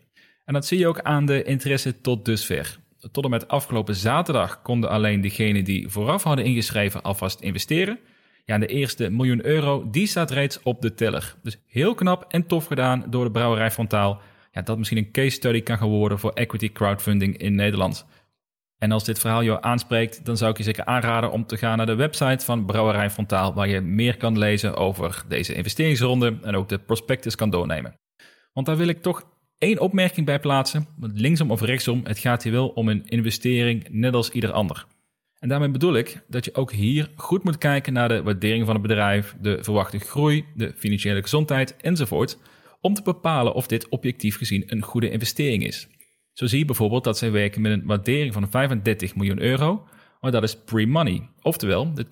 En 0.45 0.53
dat 0.53 0.65
zie 0.65 0.79
je 0.79 0.87
ook 0.87 1.01
aan 1.01 1.25
de 1.25 1.43
interesse 1.43 2.01
tot 2.01 2.25
dusver. 2.25 2.77
Tot 3.11 3.23
en 3.23 3.29
met 3.29 3.47
afgelopen 3.47 3.95
zaterdag 3.95 4.61
konden 4.61 4.89
alleen 4.89 5.21
degenen 5.21 5.63
die 5.63 5.89
vooraf 5.89 6.23
hadden 6.23 6.45
ingeschreven 6.45 7.01
alvast 7.01 7.39
investeren. 7.39 7.99
Ja, 8.45 8.57
de 8.57 8.67
eerste 8.67 9.09
miljoen 9.09 9.45
euro, 9.45 9.89
die 9.89 10.07
staat 10.07 10.31
reeds 10.31 10.61
op 10.63 10.81
de 10.81 10.93
teller. 10.93 11.35
Dus 11.41 11.57
heel 11.67 11.95
knap 11.95 12.25
en 12.27 12.47
tof 12.47 12.65
gedaan 12.65 13.05
door 13.09 13.23
de 13.23 13.31
brouwerij 13.31 13.71
Frontaal. 13.71 14.21
Ja, 14.51 14.61
dat 14.61 14.77
misschien 14.77 14.97
een 14.97 15.11
case 15.11 15.29
study 15.29 15.61
kan 15.61 15.77
gaan 15.77 15.89
worden 15.89 16.19
voor 16.19 16.31
equity 16.31 16.71
crowdfunding 16.71 17.37
in 17.37 17.55
Nederland. 17.55 18.05
En 18.77 18.91
als 18.91 19.03
dit 19.03 19.19
verhaal 19.19 19.43
jou 19.43 19.57
aanspreekt, 19.61 20.25
dan 20.25 20.37
zou 20.37 20.51
ik 20.51 20.57
je 20.57 20.63
zeker 20.63 20.85
aanraden 20.85 21.31
om 21.31 21.45
te 21.45 21.57
gaan 21.57 21.77
naar 21.77 21.85
de 21.85 21.95
website 21.95 22.45
van 22.45 22.65
Brouwerij 22.65 23.09
Frontaal, 23.09 23.53
waar 23.53 23.67
je 23.67 23.81
meer 23.81 24.17
kan 24.17 24.37
lezen 24.37 24.75
over 24.75 25.23
deze 25.27 25.53
investeringsronde 25.53 26.37
en 26.41 26.55
ook 26.55 26.69
de 26.69 26.79
prospectus 26.79 27.35
kan 27.35 27.49
doornemen. 27.49 27.99
Want 28.53 28.65
daar 28.65 28.77
wil 28.77 28.87
ik 28.87 29.01
toch 29.01 29.32
één 29.63 29.79
opmerking 29.79 30.25
bij 30.25 30.39
plaatsen. 30.39 30.87
Linksom 30.99 31.51
of 31.51 31.61
rechtsom, 31.61 32.01
het 32.03 32.19
gaat 32.19 32.43
hier 32.43 32.51
wel 32.51 32.67
om 32.67 32.89
een 32.89 33.05
investering, 33.05 33.87
net 33.89 34.13
als 34.13 34.29
ieder 34.29 34.51
ander. 34.51 34.85
En 35.39 35.49
daarmee 35.49 35.69
bedoel 35.69 35.95
ik 35.95 36.21
dat 36.27 36.45
je 36.45 36.55
ook 36.55 36.71
hier 36.71 37.09
goed 37.15 37.43
moet 37.43 37.57
kijken 37.57 37.93
naar 37.93 38.07
de 38.07 38.23
waardering 38.23 38.65
van 38.65 38.73
het 38.73 38.81
bedrijf, 38.81 39.35
de 39.41 39.57
verwachte 39.61 39.99
groei, 39.99 40.45
de 40.55 40.73
financiële 40.77 41.21
gezondheid 41.21 41.75
enzovoort, 41.77 42.37
om 42.81 42.93
te 42.93 43.01
bepalen 43.01 43.53
of 43.53 43.67
dit 43.67 43.89
objectief 43.89 44.37
gezien 44.37 44.63
een 44.67 44.81
goede 44.81 45.09
investering 45.09 45.65
is. 45.65 45.87
Zo 46.33 46.45
zie 46.45 46.59
je 46.59 46.65
bijvoorbeeld 46.65 47.03
dat 47.03 47.17
zij 47.17 47.31
werken 47.31 47.61
met 47.61 47.71
een 47.71 47.85
waardering 47.85 48.33
van 48.33 48.49
35 48.49 49.15
miljoen 49.15 49.41
euro, 49.41 49.87
maar 50.21 50.31
dat 50.31 50.43
is 50.43 50.57
pre-money. 50.57 51.29
Oftewel, 51.41 51.93
de 51.93 52.05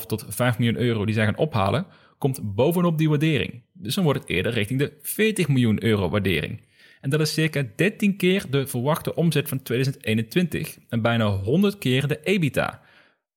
2,5 0.00 0.06
tot 0.06 0.24
5 0.28 0.58
miljoen 0.58 0.80
euro 0.82 1.04
die 1.04 1.14
zij 1.14 1.24
gaan 1.24 1.36
ophalen, 1.36 1.86
komt 2.18 2.54
bovenop 2.54 2.98
die 2.98 3.08
waardering. 3.08 3.62
Dus 3.72 3.94
dan 3.94 4.04
wordt 4.04 4.20
het 4.20 4.28
eerder 4.28 4.52
richting 4.52 4.78
de 4.78 4.92
40 5.02 5.48
miljoen 5.48 5.84
euro 5.84 6.08
waardering. 6.08 6.60
En 7.04 7.10
dat 7.10 7.20
is 7.20 7.32
circa 7.32 7.64
13 7.76 8.16
keer 8.16 8.44
de 8.50 8.66
verwachte 8.66 9.14
omzet 9.14 9.48
van 9.48 9.62
2021 9.62 10.78
en 10.88 11.02
bijna 11.02 11.26
100 11.26 11.78
keer 11.78 12.06
de 12.06 12.20
EBITDA. 12.22 12.80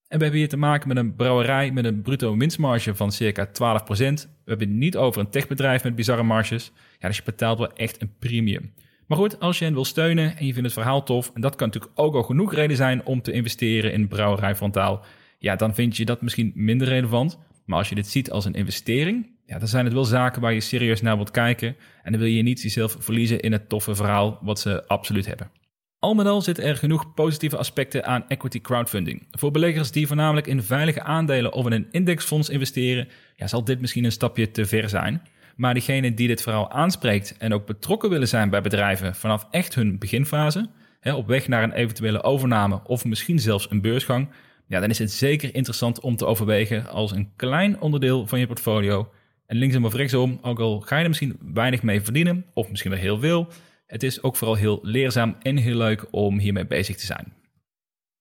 En 0.08 0.18
we 0.18 0.24
hebben 0.24 0.40
hier 0.40 0.50
te 0.50 0.58
maken 0.58 0.88
met 0.88 0.98
een 0.98 1.16
brouwerij 1.16 1.72
met 1.72 1.86
een 1.86 2.02
bruto 2.02 2.38
winstmarge 2.38 2.96
van 2.96 3.12
circa 3.12 3.48
12%. 3.48 3.52
We 3.52 4.28
hebben 4.46 4.68
het 4.68 4.78
niet 4.78 4.98
over 4.98 5.22
een 5.22 5.30
techbedrijf 5.30 5.84
met 5.84 5.96
bizarre 5.96 6.24
marges. 6.24 6.72
Ja, 7.00 7.08
dus 7.08 7.18
je 7.18 7.24
betaalt 7.24 7.58
wel 7.58 7.74
echt 7.74 8.02
een 8.02 8.14
premium. 8.20 8.74
Maar 9.08 9.18
goed, 9.18 9.40
als 9.40 9.60
je 9.60 9.66
hen 9.66 9.74
wil 9.74 9.86
steunen 9.86 10.38
en 10.38 10.46
je 10.46 10.54
vindt 10.54 10.68
het 10.68 10.78
verhaal 10.78 11.04
tof, 11.04 11.32
en 11.34 11.42
dat 11.42 11.56
kan 11.56 11.68
natuurlijk 11.68 12.00
ook 12.00 12.16
al 12.16 12.24
genoeg 12.24 12.54
reden 12.54 12.78
zijn 12.78 13.06
om 13.06 13.22
te 13.22 13.32
investeren 13.32 13.94
in 13.94 14.08
Brouwerij 14.08 14.56
Frontaal, 14.56 15.06
ja, 15.40 15.56
dan 15.56 15.76
vind 15.76 15.98
je 15.98 16.06
dat 16.06 16.22
misschien 16.22 16.52
minder 16.56 16.88
relevant. 16.88 17.40
Maar 17.66 17.78
als 17.78 17.90
je 17.90 17.96
dit 17.96 18.08
ziet 18.08 18.32
als 18.32 18.46
een 18.46 18.54
investering, 18.54 19.37
ja, 19.48 19.60
dan 19.60 19.68
zijn 19.68 19.86
het 19.86 19.94
wel 19.94 20.06
zaken 20.06 20.42
waar 20.42 20.54
je 20.54 20.60
serieus 20.60 21.02
naar 21.02 21.16
wilt 21.16 21.32
kijken. 21.32 21.76
En 22.04 22.12
dan 22.12 22.22
wil 22.22 22.30
je 22.30 22.42
niet 22.42 22.62
jezelf 22.62 22.96
verliezen 23.00 23.40
in 23.40 23.52
het 23.52 23.70
toffe 23.70 23.96
verhaal 23.96 24.40
wat 24.42 24.60
ze 24.60 24.88
absoluut 24.88 25.26
hebben. 25.26 25.52
Al 26.00 26.14
met 26.14 26.26
al 26.26 26.42
zitten 26.42 26.64
er 26.64 26.76
genoeg 26.76 27.14
positieve 27.14 27.58
aspecten 27.58 28.06
aan 28.06 28.26
equity 28.28 28.62
crowdfunding. 28.62 29.28
Voor 29.32 29.52
beleggers 29.52 29.92
die 29.92 30.08
voornamelijk 30.08 30.48
in 30.48 30.64
veilige 30.64 31.02
aandelen 31.02 31.54
of 31.54 31.66
in 31.66 31.72
een 31.72 31.88
indexfonds 31.92 32.50
investeren, 32.50 33.08
ja, 33.36 33.48
zal 33.48 33.64
dit 33.64 33.82
misschien 33.82 34.04
een 34.04 34.12
stapje 34.12 34.52
te 34.52 34.66
ver 34.66 34.90
zijn. 34.90 35.22
Maar 35.56 35.74
diegene 35.74 36.14
die 36.14 36.28
dit 36.28 36.42
verhaal 36.42 36.72
aanspreekt 36.72 37.38
en 37.38 37.54
ook 37.54 37.66
betrokken 37.66 38.10
willen 38.10 38.28
zijn 38.28 38.50
bij 38.50 38.62
bedrijven 38.62 39.16
vanaf 39.16 39.48
echt 39.52 39.76
hun 39.76 40.00
beginfase, 40.00 40.70
hè, 41.00 41.14
op 41.14 41.28
weg 41.28 41.48
naar 41.48 41.64
een 41.64 41.74
eventuele 41.74 42.24
overname 42.24 42.84
of 42.84 43.06
misschien 43.06 43.40
zelfs 43.40 43.72
een 43.72 43.82
beursgang, 43.82 44.30
ja, 44.68 44.80
dan 44.80 44.90
is 44.90 45.00
het 45.00 45.12
zeker 45.12 45.56
interessant 45.56 46.00
om 46.00 46.16
te 46.16 46.26
overwegen 46.26 46.88
als 46.88 47.12
een 47.12 47.32
klein 47.36 47.82
onderdeel 47.82 48.28
van 48.28 48.40
je 48.40 48.48
portfolio. 48.48 49.10
En 49.48 49.58
linksom 49.58 49.86
of 49.86 49.94
rechtsom, 49.94 50.40
ook 50.42 50.60
al 50.60 50.80
ga 50.80 50.96
je 50.96 51.02
er 51.02 51.10
misschien 51.10 51.38
weinig 51.54 51.84
mee 51.84 52.02
verdienen, 52.02 52.46
of 52.54 52.70
misschien 52.70 52.92
wel 52.92 53.00
heel 53.00 53.20
veel, 53.20 53.48
het 53.86 54.04
is 54.04 54.24
ook 54.24 54.36
vooral 54.36 54.56
heel 54.56 54.80
leerzaam 54.82 55.36
en 55.42 55.58
heel 55.58 55.78
leuk 55.78 56.06
om 56.12 56.40
hiermee 56.40 56.66
bezig 56.66 56.96
te 56.96 57.06
zijn. 57.06 57.34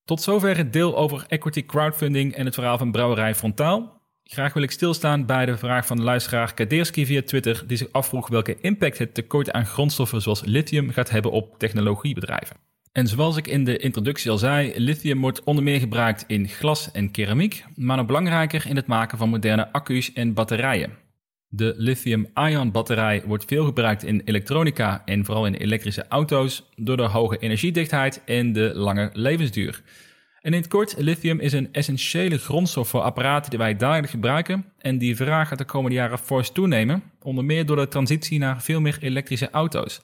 Tot 0.04 0.22
zover 0.22 0.56
het 0.56 0.72
deel 0.72 0.96
over 0.96 1.24
equity 1.28 1.64
crowdfunding 1.64 2.34
en 2.34 2.44
het 2.44 2.54
verhaal 2.54 2.78
van 2.78 2.90
Brouwerij 2.90 3.34
Frontaal. 3.34 4.02
Graag 4.22 4.52
wil 4.52 4.62
ik 4.62 4.70
stilstaan 4.70 5.26
bij 5.26 5.46
de 5.46 5.56
vraag 5.56 5.86
van 5.86 5.96
de 5.96 6.02
luisteraar 6.02 6.54
Kadeerski 6.54 7.06
via 7.06 7.22
Twitter, 7.22 7.64
die 7.66 7.76
zich 7.76 7.92
afvroeg 7.92 8.28
welke 8.28 8.56
impact 8.60 8.98
het 8.98 9.14
tekort 9.14 9.52
aan 9.52 9.66
grondstoffen 9.66 10.22
zoals 10.22 10.44
lithium 10.44 10.90
gaat 10.90 11.10
hebben 11.10 11.30
op 11.30 11.58
technologiebedrijven. 11.58 12.56
En 12.92 13.06
zoals 13.06 13.36
ik 13.36 13.46
in 13.46 13.64
de 13.64 13.76
introductie 13.76 14.30
al 14.30 14.38
zei, 14.38 14.72
lithium 14.76 15.20
wordt 15.20 15.44
onder 15.44 15.64
meer 15.64 15.78
gebruikt 15.78 16.24
in 16.26 16.48
glas 16.48 16.90
en 16.92 17.10
keramiek, 17.10 17.64
maar 17.74 17.96
nog 17.96 18.06
belangrijker 18.06 18.66
in 18.66 18.76
het 18.76 18.86
maken 18.86 19.18
van 19.18 19.28
moderne 19.28 19.72
accu's 19.72 20.12
en 20.12 20.34
batterijen. 20.34 21.04
De 21.48 21.74
lithium-ion 21.76 22.70
batterij 22.70 23.22
wordt 23.26 23.44
veel 23.44 23.64
gebruikt 23.64 24.04
in 24.04 24.22
elektronica 24.24 25.02
en 25.04 25.24
vooral 25.24 25.46
in 25.46 25.54
elektrische 25.54 26.08
auto's 26.08 26.70
door 26.76 26.96
de 26.96 27.02
hoge 27.02 27.38
energiedichtheid 27.38 28.22
en 28.24 28.52
de 28.52 28.72
lange 28.74 29.10
levensduur. 29.12 29.82
En 30.40 30.52
in 30.52 30.60
het 30.60 30.68
kort, 30.68 30.94
lithium 30.98 31.40
is 31.40 31.52
een 31.52 31.72
essentiële 31.72 32.38
grondstof 32.38 32.88
voor 32.88 33.00
apparaten 33.00 33.50
die 33.50 33.58
wij 33.58 33.76
dagelijks 33.76 34.10
gebruiken 34.10 34.64
en 34.78 34.98
die 34.98 35.16
vraag 35.16 35.48
gaat 35.48 35.58
de 35.58 35.64
komende 35.64 35.96
jaren 35.96 36.18
fors 36.18 36.50
toenemen, 36.50 37.02
onder 37.20 37.44
meer 37.44 37.66
door 37.66 37.76
de 37.76 37.88
transitie 37.88 38.38
naar 38.38 38.62
veel 38.62 38.80
meer 38.80 38.98
elektrische 39.00 39.50
auto's. 39.50 40.00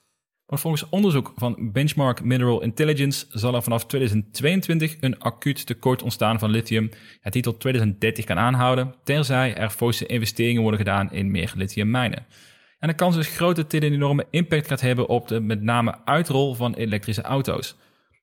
Maar 0.52 0.60
volgens 0.60 0.88
onderzoek 0.88 1.32
van 1.36 1.72
Benchmark 1.72 2.24
Mineral 2.24 2.62
Intelligence 2.62 3.26
zal 3.30 3.54
er 3.54 3.62
vanaf 3.62 3.86
2022 3.86 4.96
een 5.00 5.18
acuut 5.18 5.66
tekort 5.66 6.02
ontstaan 6.02 6.38
van 6.38 6.50
lithium, 6.50 6.90
het 7.20 7.32
die 7.32 7.42
tot 7.42 7.60
2030 7.60 8.24
kan 8.24 8.38
aanhouden, 8.38 8.94
terzij 9.04 9.56
er 9.56 9.70
forse 9.70 10.06
investeringen 10.06 10.62
worden 10.62 10.80
gedaan 10.80 11.12
in 11.12 11.30
meer 11.30 11.52
lithiummijnen. 11.56 12.26
En 12.78 12.88
de 12.88 12.94
kans 12.94 13.16
is 13.16 13.26
groot 13.28 13.56
dat 13.56 13.70
dit 13.70 13.82
een 13.82 13.92
enorme 13.92 14.26
impact 14.30 14.66
gaat 14.66 14.80
hebben 14.80 15.08
op 15.08 15.28
de 15.28 15.40
met 15.40 15.62
name 15.62 16.04
uitrol 16.04 16.54
van 16.54 16.74
elektrische 16.74 17.22
auto's. 17.22 17.76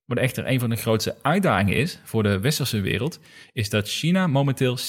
Wat 0.06 0.18
echter 0.18 0.48
een 0.48 0.60
van 0.60 0.70
de 0.70 0.76
grootste 0.76 1.16
uitdagingen 1.22 1.76
is 1.76 2.00
voor 2.04 2.24
de 2.24 2.40
westerse 2.40 2.82
wereld, 2.82 3.20
is 3.54 3.70
dat 3.70 3.90
China 3.90 4.28
momenteel 4.28 4.78
60% 4.78 4.82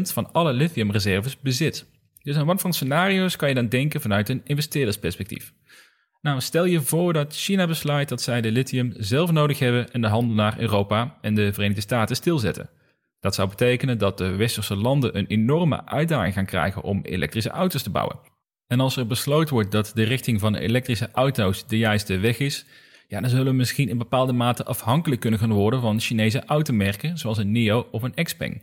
van 0.00 0.32
alle 0.32 0.52
lithiumreserves 0.52 1.40
bezit. 1.40 1.86
Dus 2.22 2.36
aan 2.36 2.46
wat 2.46 2.60
van 2.60 2.72
scenario's 2.72 3.36
kan 3.36 3.48
je 3.48 3.54
dan 3.54 3.68
denken 3.68 4.00
vanuit 4.00 4.28
een 4.28 4.40
investeerdersperspectief? 4.44 5.52
Nou, 6.22 6.40
stel 6.40 6.64
je 6.64 6.80
voor 6.80 7.12
dat 7.12 7.34
China 7.36 7.66
besluit 7.66 8.08
dat 8.08 8.22
zij 8.22 8.40
de 8.40 8.50
lithium 8.50 8.92
zelf 8.96 9.32
nodig 9.32 9.58
hebben 9.58 9.92
en 9.92 10.00
de 10.00 10.06
handel 10.06 10.34
naar 10.34 10.58
Europa 10.58 11.18
en 11.20 11.34
de 11.34 11.52
Verenigde 11.52 11.80
Staten 11.80 12.16
stilzetten. 12.16 12.70
Dat 13.20 13.34
zou 13.34 13.48
betekenen 13.48 13.98
dat 13.98 14.18
de 14.18 14.36
westerse 14.36 14.76
landen 14.76 15.18
een 15.18 15.26
enorme 15.26 15.86
uitdaging 15.86 16.34
gaan 16.34 16.46
krijgen 16.46 16.82
om 16.82 17.00
elektrische 17.02 17.50
auto's 17.50 17.82
te 17.82 17.90
bouwen. 17.90 18.18
En 18.66 18.80
als 18.80 18.96
er 18.96 19.06
besloten 19.06 19.54
wordt 19.54 19.72
dat 19.72 19.90
de 19.94 20.02
richting 20.02 20.40
van 20.40 20.54
elektrische 20.54 21.08
auto's 21.12 21.66
de 21.66 21.78
juiste 21.78 22.18
weg 22.18 22.38
is, 22.38 22.64
ja, 23.08 23.20
dan 23.20 23.30
zullen 23.30 23.46
we 23.46 23.52
misschien 23.52 23.88
in 23.88 23.98
bepaalde 23.98 24.32
mate 24.32 24.64
afhankelijk 24.64 25.20
kunnen 25.20 25.40
gaan 25.40 25.52
worden 25.52 25.80
van 25.80 26.00
Chinese 26.00 26.44
automerken 26.44 27.18
zoals 27.18 27.38
een 27.38 27.52
NIO 27.52 27.88
of 27.90 28.02
een 28.02 28.24
Xpeng. 28.24 28.62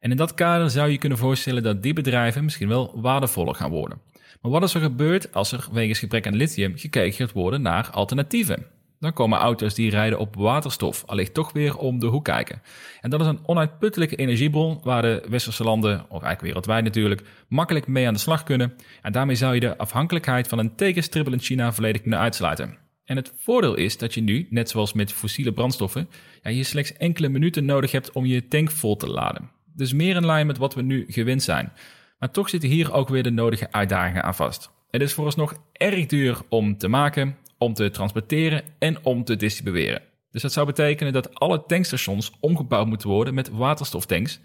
En 0.00 0.10
in 0.10 0.16
dat 0.16 0.34
kader 0.34 0.70
zou 0.70 0.90
je 0.90 0.98
kunnen 0.98 1.18
voorstellen 1.18 1.62
dat 1.62 1.82
die 1.82 1.92
bedrijven 1.92 2.44
misschien 2.44 2.68
wel 2.68 3.00
waardevoller 3.00 3.54
gaan 3.54 3.70
worden. 3.70 4.00
Maar 4.40 4.50
wat 4.50 4.62
is 4.62 4.74
er 4.74 4.80
gebeurd 4.80 5.34
als 5.34 5.52
er 5.52 5.68
wegens 5.72 5.98
gebrek 5.98 6.26
aan 6.26 6.36
lithium 6.36 6.72
gekeken 6.76 7.12
gaat 7.12 7.32
worden 7.32 7.62
naar 7.62 7.90
alternatieven? 7.90 8.66
Dan 9.00 9.12
komen 9.12 9.38
auto's 9.38 9.74
die 9.74 9.90
rijden 9.90 10.18
op 10.18 10.34
waterstof 10.34 11.02
allicht 11.06 11.34
toch 11.34 11.52
weer 11.52 11.76
om 11.76 11.98
de 11.98 12.06
hoek 12.06 12.24
kijken. 12.24 12.62
En 13.00 13.10
dat 13.10 13.20
is 13.20 13.26
een 13.26 13.46
onuitputtelijke 13.46 14.16
energiebron 14.16 14.80
waar 14.82 15.02
de 15.02 15.22
westerse 15.28 15.64
landen, 15.64 16.00
of 16.00 16.10
eigenlijk 16.10 16.40
wereldwijd 16.40 16.84
natuurlijk, 16.84 17.22
makkelijk 17.48 17.86
mee 17.86 18.06
aan 18.06 18.14
de 18.14 18.20
slag 18.20 18.42
kunnen. 18.42 18.74
En 19.02 19.12
daarmee 19.12 19.36
zou 19.36 19.54
je 19.54 19.60
de 19.60 19.78
afhankelijkheid 19.78 20.48
van 20.48 20.58
een 20.58 20.74
tegenstribbelend 20.74 21.42
China 21.42 21.72
volledig 21.72 22.00
kunnen 22.00 22.18
uitsluiten. 22.18 22.78
En 23.04 23.16
het 23.16 23.32
voordeel 23.36 23.74
is 23.74 23.98
dat 23.98 24.14
je 24.14 24.20
nu, 24.20 24.46
net 24.50 24.70
zoals 24.70 24.92
met 24.92 25.12
fossiele 25.12 25.52
brandstoffen, 25.52 26.08
ja, 26.42 26.50
je 26.50 26.64
slechts 26.64 26.92
enkele 26.92 27.28
minuten 27.28 27.64
nodig 27.64 27.92
hebt 27.92 28.12
om 28.12 28.26
je 28.26 28.48
tank 28.48 28.70
vol 28.70 28.96
te 28.96 29.06
laden. 29.06 29.50
Dus 29.74 29.92
meer 29.92 30.16
in 30.16 30.26
lijn 30.26 30.46
met 30.46 30.58
wat 30.58 30.74
we 30.74 30.82
nu 30.82 31.04
gewend 31.08 31.42
zijn. 31.42 31.72
Maar 32.20 32.30
toch 32.30 32.48
zitten 32.48 32.68
hier 32.68 32.92
ook 32.92 33.08
weer 33.08 33.22
de 33.22 33.30
nodige 33.30 33.72
uitdagingen 33.72 34.22
aan 34.22 34.34
vast. 34.34 34.70
Het 34.90 35.02
is 35.02 35.12
vooralsnog 35.12 35.54
erg 35.72 36.06
duur 36.06 36.38
om 36.48 36.78
te 36.78 36.88
maken, 36.88 37.36
om 37.58 37.74
te 37.74 37.90
transporteren 37.90 38.62
en 38.78 39.04
om 39.04 39.24
te 39.24 39.36
distribueren. 39.36 40.02
Dus 40.30 40.42
dat 40.42 40.52
zou 40.52 40.66
betekenen 40.66 41.12
dat 41.12 41.34
alle 41.34 41.64
tankstations 41.66 42.32
omgebouwd 42.40 42.86
moeten 42.86 43.08
worden 43.08 43.34
met 43.34 43.50
waterstoftanks. 43.50 44.40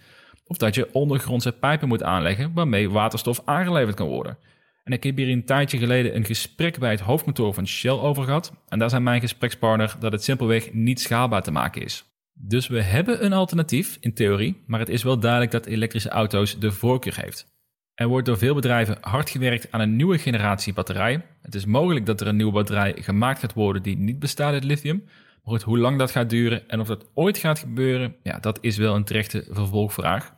Of 0.48 0.58
dat 0.58 0.76
je 0.76 0.94
ondergrondse 0.94 1.52
pijpen 1.52 1.88
moet 1.88 2.04
aanleggen 2.04 2.54
waarmee 2.54 2.90
waterstof 2.90 3.42
aangeleverd 3.46 3.96
kan 3.96 4.08
worden. 4.08 4.38
En 4.84 4.94
ik 4.94 5.04
heb 5.04 5.18
hier 5.18 5.30
een 5.30 5.46
tijdje 5.46 5.78
geleden 5.78 6.16
een 6.16 6.26
gesprek 6.26 6.80
bij 6.80 6.92
het 6.92 7.00
hoofdkantoor 7.00 7.54
van 7.54 7.68
Shell 7.68 7.92
over 7.92 8.24
gehad. 8.24 8.54
En 8.68 8.80
daar 8.80 8.90
zijn 8.90 9.04
mijn 9.04 9.22
gesprekspartner 9.22 9.96
dat 10.00 10.12
het 10.12 10.24
simpelweg 10.24 10.74
niet 10.74 11.02
schaalbaar 11.02 11.44
te 11.44 11.52
maken 11.52 11.82
is. 11.82 12.06
Dus 12.34 12.68
we 12.68 12.82
hebben 12.82 13.26
een 13.26 13.34
alternatief 13.34 13.98
in 14.00 14.14
theorie, 14.14 14.64
maar 14.68 14.80
het 14.80 14.90
is 14.90 15.04
wel 15.04 15.20
duidelijk 15.20 15.52
dat 15.52 15.66
elektrische 15.66 16.10
auto's 16.10 16.60
de 16.60 16.72
voorkeur 16.72 17.22
heeft. 17.22 17.55
Er 17.96 18.08
wordt 18.08 18.26
door 18.26 18.38
veel 18.38 18.56
bedrijven 18.56 18.98
hard 19.02 19.30
gewerkt 19.30 19.72
aan 19.72 19.80
een 19.80 19.96
nieuwe 19.96 20.18
generatie 20.18 20.74
batterijen. 20.74 21.24
Het 21.42 21.56
is 21.56 21.66
mogelijk 21.66 22.06
dat 22.06 22.22
er 22.22 22.28
een 22.28 22.36
nieuwe 22.36 22.52
batterij 22.52 22.96
gemaakt 23.00 23.40
gaat 23.40 23.54
worden 23.54 23.82
die 23.82 23.98
niet 23.98 24.20
bestaat 24.20 24.54
uit 24.54 24.64
lithium. 24.64 25.04
Maar 25.06 25.54
goed, 25.54 25.62
hoe 25.62 25.78
lang 25.78 25.98
dat 25.98 26.12
gaat 26.12 26.30
duren 26.30 26.70
en 26.70 26.80
of 26.80 26.88
dat 26.88 27.06
ooit 27.14 27.38
gaat 27.38 27.60
gebeuren, 27.60 28.16
ja, 28.24 28.40
dat 28.40 28.58
is 28.62 28.78
wel 28.78 28.96
een 28.96 29.04
terechte 29.04 29.46
vervolgvraag. 29.50 30.36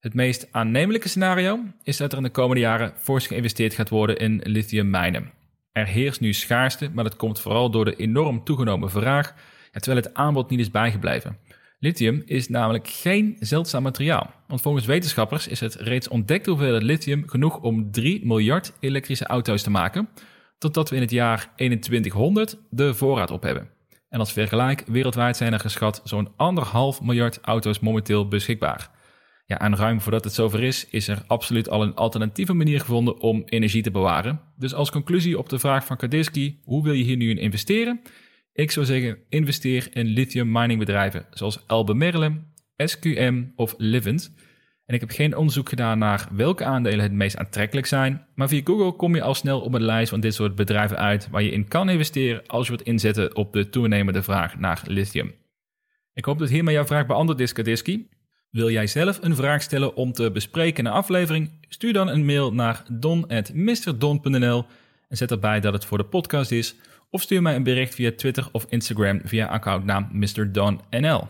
Het 0.00 0.14
meest 0.14 0.48
aannemelijke 0.50 1.08
scenario 1.08 1.58
is 1.82 1.96
dat 1.96 2.12
er 2.12 2.18
in 2.18 2.24
de 2.24 2.30
komende 2.30 2.60
jaren 2.60 2.92
fors 2.96 3.26
geïnvesteerd 3.26 3.74
gaat 3.74 3.88
worden 3.88 4.16
in 4.16 4.40
lithiummijnen. 4.44 5.30
Er 5.72 5.86
heerst 5.86 6.20
nu 6.20 6.32
schaarste, 6.32 6.90
maar 6.92 7.04
dat 7.04 7.16
komt 7.16 7.40
vooral 7.40 7.70
door 7.70 7.84
de 7.84 7.96
enorm 7.96 8.44
toegenomen 8.44 8.90
vraag, 8.90 9.34
terwijl 9.70 10.02
het 10.02 10.14
aanbod 10.14 10.50
niet 10.50 10.60
is 10.60 10.70
bijgebleven. 10.70 11.38
Lithium 11.82 12.22
is 12.26 12.48
namelijk 12.48 12.88
geen 12.88 13.36
zeldzaam 13.40 13.82
materiaal. 13.82 14.30
Want 14.46 14.60
volgens 14.60 14.86
wetenschappers 14.86 15.48
is 15.48 15.60
het 15.60 15.74
reeds 15.74 16.08
ontdekt 16.08 16.46
hoeveelheid 16.46 16.82
lithium 16.82 17.28
genoeg 17.28 17.60
om 17.60 17.90
3 17.90 18.26
miljard 18.26 18.72
elektrische 18.80 19.26
auto's 19.26 19.62
te 19.62 19.70
maken, 19.70 20.08
totdat 20.58 20.90
we 20.90 20.96
in 20.96 21.02
het 21.02 21.10
jaar 21.10 21.52
2100 21.56 22.58
de 22.70 22.94
voorraad 22.94 23.30
op 23.30 23.42
hebben. 23.42 23.68
En 24.08 24.18
als 24.18 24.32
vergelijk, 24.32 24.84
wereldwijd 24.86 25.36
zijn 25.36 25.52
er 25.52 25.60
geschat 25.60 26.00
zo'n 26.04 26.28
anderhalf 26.36 27.00
miljard 27.00 27.38
auto's 27.40 27.80
momenteel 27.80 28.28
beschikbaar. 28.28 28.90
Ja, 29.46 29.60
en 29.60 29.76
ruim 29.76 30.00
voordat 30.00 30.24
het 30.24 30.32
zover 30.32 30.62
is, 30.62 30.86
is 30.90 31.08
er 31.08 31.22
absoluut 31.26 31.68
al 31.68 31.82
een 31.82 31.94
alternatieve 31.94 32.52
manier 32.52 32.80
gevonden 32.80 33.20
om 33.20 33.42
energie 33.46 33.82
te 33.82 33.90
bewaren. 33.90 34.40
Dus 34.56 34.74
als 34.74 34.90
conclusie 34.90 35.38
op 35.38 35.48
de 35.48 35.58
vraag 35.58 35.86
van 35.86 35.96
Kadiski, 35.96 36.60
hoe 36.64 36.82
wil 36.82 36.92
je 36.92 37.04
hier 37.04 37.16
nu 37.16 37.30
in 37.30 37.38
investeren? 37.38 38.00
Ik 38.54 38.70
zou 38.70 38.86
zeggen, 38.86 39.18
investeer 39.28 39.88
in 39.92 40.06
lithium 40.06 40.52
mining 40.52 40.78
bedrijven 40.78 41.26
zoals 41.30 41.66
Albemarle, 41.66 42.32
SQM 42.76 43.44
of 43.56 43.74
Livent. 43.76 44.34
En 44.86 44.94
ik 44.94 45.00
heb 45.00 45.10
geen 45.10 45.36
onderzoek 45.36 45.68
gedaan 45.68 45.98
naar 45.98 46.28
welke 46.32 46.64
aandelen 46.64 47.00
het 47.00 47.12
meest 47.12 47.36
aantrekkelijk 47.36 47.86
zijn, 47.86 48.26
maar 48.34 48.48
via 48.48 48.60
Google 48.64 48.92
kom 48.92 49.14
je 49.14 49.22
al 49.22 49.34
snel 49.34 49.60
op 49.60 49.74
een 49.74 49.82
lijst 49.82 50.10
van 50.10 50.20
dit 50.20 50.34
soort 50.34 50.54
bedrijven 50.54 50.98
uit 50.98 51.28
waar 51.30 51.42
je 51.42 51.50
in 51.50 51.68
kan 51.68 51.88
investeren 51.88 52.46
als 52.46 52.66
je 52.66 52.72
wilt 52.72 52.86
inzetten 52.86 53.36
op 53.36 53.52
de 53.52 53.68
toenemende 53.68 54.22
vraag 54.22 54.58
naar 54.58 54.82
lithium. 54.86 55.34
Ik 56.14 56.24
hoop 56.24 56.38
dat 56.38 56.48
hiermee 56.48 56.74
jouw 56.74 56.86
vraag 56.86 57.06
beantwoord 57.06 57.40
is, 57.40 57.52
Kadiski. 57.52 58.08
Wil 58.50 58.70
jij 58.70 58.86
zelf 58.86 59.18
een 59.22 59.36
vraag 59.36 59.62
stellen 59.62 59.94
om 59.94 60.12
te 60.12 60.30
bespreken 60.30 60.84
in 60.84 60.90
een 60.90 60.96
aflevering? 60.96 61.50
Stuur 61.68 61.92
dan 61.92 62.08
een 62.08 62.24
mail 62.24 62.52
naar 62.54 62.84
don.mrdon.nl 62.90 64.64
en 65.08 65.16
zet 65.16 65.30
erbij 65.30 65.60
dat 65.60 65.72
het 65.72 65.84
voor 65.84 65.98
de 65.98 66.04
podcast 66.04 66.50
is 66.50 66.74
of 67.12 67.22
stuur 67.22 67.42
mij 67.42 67.54
een 67.54 67.62
bericht 67.62 67.94
via 67.94 68.12
Twitter 68.16 68.48
of 68.52 68.66
Instagram 68.68 69.20
via 69.24 69.46
accountnaam 69.46 70.08
MrDonNL. 70.12 71.28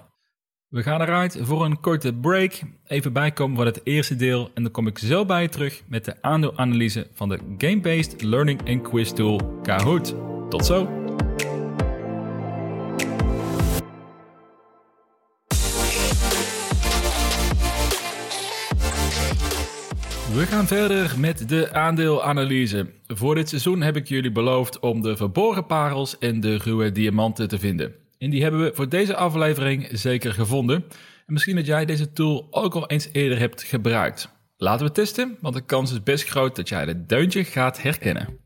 We 0.69 0.83
gaan 0.83 1.01
eruit 1.01 1.39
voor 1.41 1.65
een 1.65 1.81
korte 1.81 2.13
break. 2.13 2.61
Even 2.87 3.13
bijkomen 3.13 3.57
van 3.57 3.67
het 3.67 3.81
eerste 3.85 4.17
deel 4.17 4.51
en 4.55 4.63
dan 4.63 4.73
kom 4.73 4.87
ik 4.87 4.99
zo 4.99 5.25
bij 5.25 5.43
je 5.43 5.49
terug 5.49 5.83
met 5.87 6.05
de 6.05 6.15
aandeelanalyse 6.21 7.07
van 7.13 7.29
de 7.29 7.39
Game-Based 7.59 8.23
Learning 8.23 8.69
and 8.69 8.83
Quiz 8.83 9.13
Tool 9.13 9.59
Kahoot. 9.63 10.15
Tot 10.49 10.67
zo! 10.67 11.02
We 20.35 20.47
gaan 20.47 20.67
verder 20.67 21.19
met 21.19 21.49
de 21.49 21.73
aandeelanalyse. 21.73 22.87
Voor 23.07 23.35
dit 23.35 23.49
seizoen 23.49 23.81
heb 23.81 23.97
ik 23.97 24.09
jullie 24.09 24.33
beloofd 24.33 24.79
om 24.79 25.03
de 25.03 25.17
verborgen 25.17 25.67
parels 25.67 26.19
en 26.19 26.41
de 26.41 26.57
ruwe 26.57 26.93
diamanten 26.93 27.49
te 27.49 27.59
vinden. 27.59 27.95
En 28.19 28.31
die 28.31 28.43
hebben 28.43 28.61
we 28.61 28.71
voor 28.75 28.89
deze 28.89 29.17
aflevering 29.17 29.89
zeker 29.91 30.33
gevonden. 30.33 30.85
En 31.27 31.33
misschien 31.33 31.57
dat 31.57 31.67
jij 31.67 31.85
deze 31.85 32.13
tool 32.13 32.49
ook 32.51 32.75
al 32.75 32.87
eens 32.87 33.09
eerder 33.13 33.39
hebt 33.39 33.63
gebruikt. 33.63 34.29
Laten 34.57 34.87
we 34.87 34.93
testen, 34.93 35.37
want 35.41 35.55
de 35.55 35.65
kans 35.65 35.93
is 35.93 36.03
best 36.03 36.29
groot 36.29 36.57
dat 36.57 36.69
jij 36.69 36.85
het 36.85 37.09
deuntje 37.09 37.45
gaat 37.45 37.83
herkennen. 37.83 38.39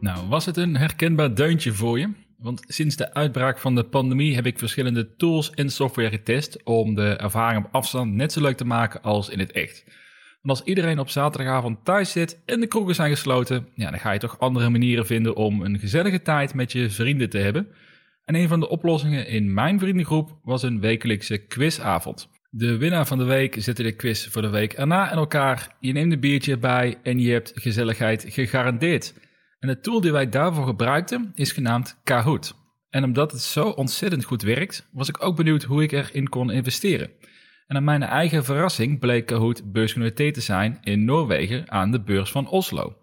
Nou, 0.00 0.28
was 0.28 0.46
het 0.46 0.56
een 0.56 0.76
herkenbaar 0.76 1.34
deuntje 1.34 1.72
voor 1.72 1.98
je? 1.98 2.23
Want 2.44 2.64
sinds 2.66 2.96
de 2.96 3.14
uitbraak 3.14 3.58
van 3.58 3.74
de 3.74 3.84
pandemie 3.84 4.34
heb 4.34 4.46
ik 4.46 4.58
verschillende 4.58 5.16
tools 5.16 5.50
en 5.50 5.70
software 5.70 6.10
getest 6.10 6.62
om 6.64 6.94
de 6.94 7.08
ervaring 7.08 7.64
op 7.64 7.74
afstand 7.74 8.12
net 8.12 8.32
zo 8.32 8.40
leuk 8.40 8.56
te 8.56 8.64
maken 8.64 9.02
als 9.02 9.28
in 9.28 9.38
het 9.38 9.52
echt. 9.52 9.84
En 10.42 10.50
als 10.50 10.62
iedereen 10.62 10.98
op 10.98 11.08
zaterdagavond 11.08 11.84
thuis 11.84 12.12
zit 12.12 12.42
en 12.44 12.60
de 12.60 12.66
kroegen 12.66 12.94
zijn 12.94 13.10
gesloten, 13.10 13.68
ja, 13.74 13.90
dan 13.90 13.98
ga 13.98 14.12
je 14.12 14.18
toch 14.18 14.38
andere 14.38 14.68
manieren 14.68 15.06
vinden 15.06 15.36
om 15.36 15.62
een 15.62 15.78
gezellige 15.78 16.22
tijd 16.22 16.54
met 16.54 16.72
je 16.72 16.90
vrienden 16.90 17.30
te 17.30 17.38
hebben. 17.38 17.66
En 18.24 18.34
een 18.34 18.48
van 18.48 18.60
de 18.60 18.68
oplossingen 18.68 19.26
in 19.26 19.54
mijn 19.54 19.78
vriendengroep 19.78 20.38
was 20.42 20.62
een 20.62 20.80
wekelijkse 20.80 21.38
quizavond. 21.38 22.28
De 22.50 22.76
winnaar 22.76 23.06
van 23.06 23.18
de 23.18 23.24
week 23.24 23.56
zette 23.58 23.82
de 23.82 23.92
quiz 23.92 24.28
voor 24.28 24.42
de 24.42 24.50
week 24.50 24.72
erna 24.72 25.10
in 25.10 25.16
elkaar. 25.16 25.76
Je 25.80 25.92
neemt 25.92 26.12
een 26.12 26.20
biertje 26.20 26.52
erbij 26.52 26.96
en 27.02 27.20
je 27.20 27.32
hebt 27.32 27.52
gezelligheid 27.54 28.24
gegarandeerd. 28.28 29.14
En 29.64 29.70
de 29.70 29.80
tool 29.80 30.00
die 30.00 30.12
wij 30.12 30.28
daarvoor 30.28 30.66
gebruikten 30.66 31.32
is 31.34 31.52
genaamd 31.52 32.00
Kahoot. 32.02 32.54
En 32.90 33.04
omdat 33.04 33.32
het 33.32 33.40
zo 33.40 33.68
ontzettend 33.68 34.24
goed 34.24 34.42
werkt, 34.42 34.88
was 34.92 35.08
ik 35.08 35.22
ook 35.22 35.36
benieuwd 35.36 35.62
hoe 35.62 35.82
ik 35.82 35.92
erin 35.92 36.28
kon 36.28 36.50
investeren. 36.50 37.10
En 37.66 37.76
aan 37.76 37.84
mijn 37.84 38.02
eigen 38.02 38.44
verrassing 38.44 38.98
bleek 38.98 39.26
Kahoot 39.26 39.72
beursgenoteerd 39.72 40.34
te 40.34 40.40
zijn 40.40 40.78
in 40.82 41.04
Noorwegen 41.04 41.70
aan 41.70 41.90
de 41.90 42.00
beurs 42.00 42.30
van 42.30 42.48
Oslo. 42.48 42.96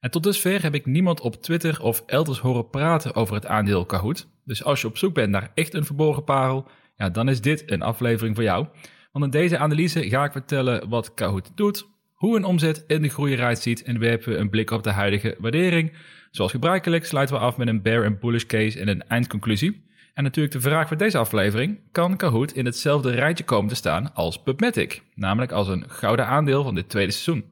En 0.00 0.10
tot 0.10 0.22
dusver 0.22 0.62
heb 0.62 0.74
ik 0.74 0.86
niemand 0.86 1.20
op 1.20 1.42
Twitter 1.42 1.82
of 1.82 2.02
elders 2.06 2.38
horen 2.38 2.70
praten 2.70 3.14
over 3.14 3.34
het 3.34 3.46
aandeel 3.46 3.86
Kahoot. 3.86 4.28
Dus 4.44 4.64
als 4.64 4.80
je 4.80 4.86
op 4.86 4.98
zoek 4.98 5.14
bent 5.14 5.30
naar 5.30 5.50
echt 5.54 5.74
een 5.74 5.84
verborgen 5.84 6.24
parel, 6.24 6.68
ja, 6.96 7.10
dan 7.10 7.28
is 7.28 7.40
dit 7.40 7.70
een 7.70 7.82
aflevering 7.82 8.34
voor 8.34 8.44
jou. 8.44 8.66
Want 9.12 9.24
in 9.24 9.30
deze 9.30 9.58
analyse 9.58 10.08
ga 10.08 10.24
ik 10.24 10.32
vertellen 10.32 10.88
wat 10.88 11.14
Kahoot 11.14 11.50
doet, 11.54 11.86
hoe 12.18 12.36
een 12.36 12.44
omzet 12.44 12.86
en 12.86 13.02
de 13.02 13.08
groei 13.08 13.32
eruit 13.32 13.58
ziet 13.58 13.82
en 13.82 13.98
werpen 13.98 14.32
we 14.32 14.38
een 14.38 14.50
blik 14.50 14.70
op 14.70 14.82
de 14.82 14.90
huidige 14.90 15.36
waardering. 15.38 15.92
Zoals 16.30 16.50
gebruikelijk 16.50 17.04
sluiten 17.04 17.36
we 17.36 17.42
af 17.42 17.56
met 17.56 17.68
een 17.68 17.82
bear 17.82 18.04
en 18.04 18.18
bullish 18.18 18.44
case 18.44 18.80
en 18.80 18.88
een 18.88 19.08
eindconclusie. 19.08 19.86
En 20.14 20.22
natuurlijk 20.22 20.54
de 20.54 20.60
vraag 20.60 20.88
voor 20.88 20.96
deze 20.96 21.18
aflevering: 21.18 21.78
kan 21.92 22.16
Kahoot 22.16 22.52
in 22.52 22.64
hetzelfde 22.64 23.10
rijtje 23.10 23.44
komen 23.44 23.68
te 23.68 23.74
staan 23.74 24.14
als 24.14 24.42
PubMatic, 24.42 25.02
namelijk 25.14 25.52
als 25.52 25.68
een 25.68 25.84
gouden 25.88 26.26
aandeel 26.26 26.62
van 26.62 26.74
dit 26.74 26.88
tweede 26.88 27.12
seizoen? 27.12 27.44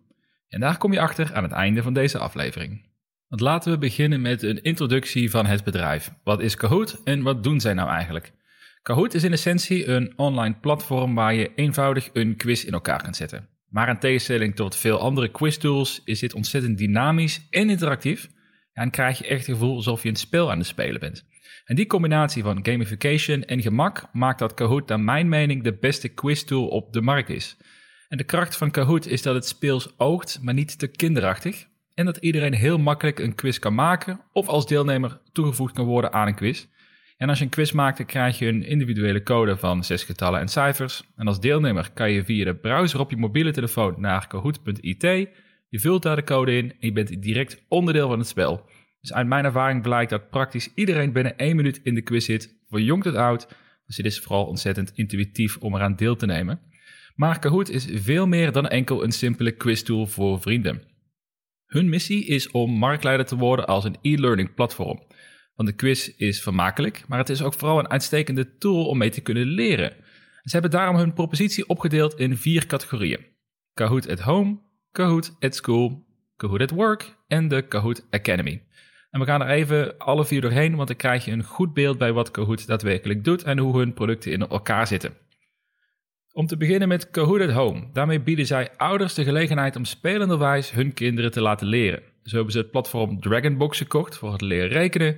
En 0.48 0.60
daar 0.60 0.78
kom 0.78 0.92
je 0.92 1.00
achter 1.00 1.34
aan 1.34 1.42
het 1.42 1.52
einde 1.52 1.82
van 1.82 1.92
deze 1.92 2.18
aflevering. 2.18 2.84
Want 3.28 3.40
laten 3.40 3.72
we 3.72 3.78
beginnen 3.78 4.20
met 4.20 4.42
een 4.42 4.62
introductie 4.62 5.30
van 5.30 5.46
het 5.46 5.64
bedrijf. 5.64 6.10
Wat 6.24 6.40
is 6.40 6.56
Kahoot 6.56 7.00
en 7.04 7.22
wat 7.22 7.42
doen 7.42 7.60
zij 7.60 7.74
nou 7.74 7.88
eigenlijk? 7.88 8.32
Kahoot 8.82 9.14
is 9.14 9.24
in 9.24 9.32
essentie 9.32 9.88
een 9.88 10.12
online 10.16 10.54
platform 10.60 11.14
waar 11.14 11.34
je 11.34 11.54
eenvoudig 11.54 12.10
een 12.12 12.36
quiz 12.36 12.64
in 12.64 12.72
elkaar 12.72 13.02
kunt 13.02 13.16
zetten. 13.16 13.55
Maar 13.68 13.88
in 13.88 13.98
tegenstelling 13.98 14.54
tot 14.54 14.76
veel 14.76 14.98
andere 14.98 15.30
quiztools 15.30 16.02
is 16.04 16.18
dit 16.18 16.34
ontzettend 16.34 16.78
dynamisch 16.78 17.46
en 17.50 17.70
interactief. 17.70 18.28
En 18.72 18.90
krijg 18.90 19.18
je 19.18 19.26
echt 19.26 19.46
het 19.46 19.56
gevoel 19.56 19.76
alsof 19.76 20.02
je 20.02 20.08
een 20.08 20.16
spel 20.16 20.50
aan 20.50 20.58
het 20.58 20.66
spelen 20.66 21.00
bent. 21.00 21.24
En 21.64 21.76
die 21.76 21.86
combinatie 21.86 22.42
van 22.42 22.58
gamification 22.62 23.44
en 23.44 23.62
gemak 23.62 24.08
maakt 24.12 24.38
dat 24.38 24.54
Kahoot 24.54 24.88
naar 24.88 25.00
mijn 25.00 25.28
mening 25.28 25.62
de 25.62 25.78
beste 25.78 26.08
quiztool 26.08 26.68
op 26.68 26.92
de 26.92 27.00
markt 27.00 27.28
is. 27.28 27.56
En 28.08 28.16
de 28.16 28.24
kracht 28.24 28.56
van 28.56 28.70
Kahoot 28.70 29.06
is 29.06 29.22
dat 29.22 29.34
het 29.34 29.46
speels 29.46 29.98
oogt, 29.98 30.38
maar 30.42 30.54
niet 30.54 30.78
te 30.78 30.86
kinderachtig. 30.86 31.66
En 31.94 32.04
dat 32.04 32.16
iedereen 32.16 32.54
heel 32.54 32.78
makkelijk 32.78 33.18
een 33.18 33.34
quiz 33.34 33.58
kan 33.58 33.74
maken 33.74 34.20
of 34.32 34.48
als 34.48 34.66
deelnemer 34.66 35.20
toegevoegd 35.32 35.74
kan 35.74 35.84
worden 35.84 36.12
aan 36.12 36.26
een 36.26 36.34
quiz. 36.34 36.66
En 37.16 37.28
als 37.28 37.38
je 37.38 37.44
een 37.44 37.50
quiz 37.50 37.72
maakt, 37.72 37.96
dan 37.96 38.06
krijg 38.06 38.38
je 38.38 38.46
een 38.46 38.62
individuele 38.62 39.22
code 39.22 39.56
van 39.56 39.84
zes 39.84 40.04
getallen 40.04 40.40
en 40.40 40.48
cijfers. 40.48 41.02
En 41.16 41.26
als 41.26 41.40
deelnemer 41.40 41.90
kan 41.92 42.10
je 42.10 42.24
via 42.24 42.44
de 42.44 42.54
browser 42.54 43.00
op 43.00 43.10
je 43.10 43.16
mobiele 43.16 43.52
telefoon 43.52 43.94
naar 43.98 44.26
kahoot.it. 44.26 45.02
Je 45.68 45.80
vult 45.80 46.02
daar 46.02 46.16
de 46.16 46.24
code 46.24 46.56
in 46.56 46.70
en 46.70 46.76
je 46.78 46.92
bent 46.92 47.22
direct 47.22 47.64
onderdeel 47.68 48.08
van 48.08 48.18
het 48.18 48.28
spel. 48.28 48.68
Dus 49.00 49.12
uit 49.12 49.26
mijn 49.26 49.44
ervaring 49.44 49.82
blijkt 49.82 50.10
dat 50.10 50.30
praktisch 50.30 50.74
iedereen 50.74 51.12
binnen 51.12 51.36
één 51.36 51.56
minuut 51.56 51.80
in 51.82 51.94
de 51.94 52.02
quiz 52.02 52.24
zit, 52.24 52.54
van 52.68 52.84
jong 52.84 53.02
tot 53.02 53.14
oud. 53.14 53.48
Dus 53.86 53.96
het 53.96 54.06
is 54.06 54.18
vooral 54.18 54.46
ontzettend 54.46 54.92
intuïtief 54.94 55.56
om 55.56 55.74
eraan 55.74 55.96
deel 55.96 56.16
te 56.16 56.26
nemen. 56.26 56.60
Maar 57.14 57.38
Kahoot 57.38 57.68
is 57.68 57.88
veel 57.92 58.26
meer 58.26 58.52
dan 58.52 58.68
enkel 58.68 59.04
een 59.04 59.12
simpele 59.12 59.50
quiztool 59.50 60.06
voor 60.06 60.40
vrienden. 60.40 60.82
Hun 61.66 61.88
missie 61.88 62.24
is 62.24 62.50
om 62.50 62.70
marktleider 62.70 63.26
te 63.26 63.36
worden 63.36 63.66
als 63.66 63.84
een 63.84 63.96
e-learning 64.02 64.54
platform. 64.54 65.02
Want 65.56 65.68
de 65.68 65.74
quiz 65.74 66.08
is 66.16 66.42
vermakelijk, 66.42 67.04
maar 67.08 67.18
het 67.18 67.28
is 67.28 67.42
ook 67.42 67.54
vooral 67.54 67.78
een 67.78 67.90
uitstekende 67.90 68.56
tool 68.58 68.86
om 68.86 68.98
mee 68.98 69.10
te 69.10 69.20
kunnen 69.20 69.46
leren. 69.46 69.92
Ze 70.42 70.52
hebben 70.52 70.70
daarom 70.70 70.96
hun 70.96 71.12
propositie 71.12 71.68
opgedeeld 71.68 72.18
in 72.18 72.36
vier 72.36 72.66
categorieën: 72.66 73.26
Kahoot 73.74 74.08
at 74.08 74.20
Home, 74.20 74.58
Kahoot 74.92 75.36
at 75.40 75.54
School, 75.54 76.04
Kahoot 76.36 76.60
at 76.60 76.70
Work 76.70 77.16
en 77.26 77.48
de 77.48 77.62
Kahoot 77.62 78.06
Academy. 78.10 78.62
En 79.10 79.20
we 79.20 79.26
gaan 79.26 79.42
er 79.42 79.48
even 79.48 79.98
alle 79.98 80.24
vier 80.24 80.40
doorheen, 80.40 80.76
want 80.76 80.88
dan 80.88 80.96
krijg 80.96 81.24
je 81.24 81.30
een 81.30 81.44
goed 81.44 81.74
beeld 81.74 81.98
bij 81.98 82.12
wat 82.12 82.30
Kahoot 82.30 82.66
daadwerkelijk 82.66 83.24
doet 83.24 83.42
en 83.42 83.58
hoe 83.58 83.78
hun 83.78 83.92
producten 83.94 84.32
in 84.32 84.48
elkaar 84.48 84.86
zitten. 84.86 85.14
Om 86.32 86.46
te 86.46 86.56
beginnen 86.56 86.88
met 86.88 87.10
Kahoot 87.10 87.40
at 87.40 87.50
Home. 87.50 87.88
Daarmee 87.92 88.20
bieden 88.20 88.46
zij 88.46 88.70
ouders 88.76 89.14
de 89.14 89.24
gelegenheid 89.24 89.76
om 89.76 89.84
spelenderwijs 89.84 90.70
hun 90.70 90.94
kinderen 90.94 91.30
te 91.30 91.40
laten 91.40 91.66
leren. 91.66 92.02
Zo 92.22 92.34
hebben 92.34 92.52
ze 92.52 92.58
het 92.58 92.70
platform 92.70 93.20
Dragonbox 93.20 93.78
gekocht 93.78 94.16
voor 94.16 94.32
het 94.32 94.40
leren 94.40 94.68
rekenen 94.68 95.16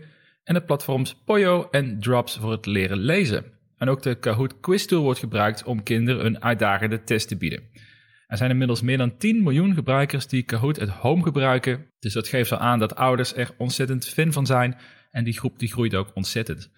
en 0.48 0.54
de 0.54 0.60
platforms 0.60 1.14
Poyo 1.24 1.68
en 1.70 2.00
Drops 2.00 2.36
voor 2.36 2.50
het 2.50 2.66
leren 2.66 2.98
lezen. 2.98 3.44
En 3.76 3.88
ook 3.88 4.02
de 4.02 4.14
Kahoot 4.14 4.60
Quiz 4.60 4.84
Tool 4.84 5.02
wordt 5.02 5.18
gebruikt 5.18 5.64
om 5.64 5.82
kinderen 5.82 6.26
een 6.26 6.42
uitdagende 6.42 7.04
test 7.04 7.28
te 7.28 7.36
bieden. 7.36 7.62
Er 8.26 8.36
zijn 8.36 8.50
inmiddels 8.50 8.82
meer 8.82 8.98
dan 8.98 9.16
10 9.16 9.42
miljoen 9.42 9.74
gebruikers 9.74 10.26
die 10.26 10.42
Kahoot 10.42 10.80
at 10.80 10.88
Home 10.88 11.22
gebruiken, 11.22 11.86
dus 11.98 12.12
dat 12.12 12.28
geeft 12.28 12.52
al 12.52 12.58
aan 12.58 12.78
dat 12.78 12.94
ouders 12.94 13.34
er 13.34 13.54
ontzettend 13.58 14.08
fan 14.08 14.32
van 14.32 14.46
zijn 14.46 14.76
en 15.10 15.24
die 15.24 15.38
groep 15.38 15.58
die 15.58 15.72
groeit 15.72 15.94
ook 15.94 16.10
ontzettend. 16.14 16.70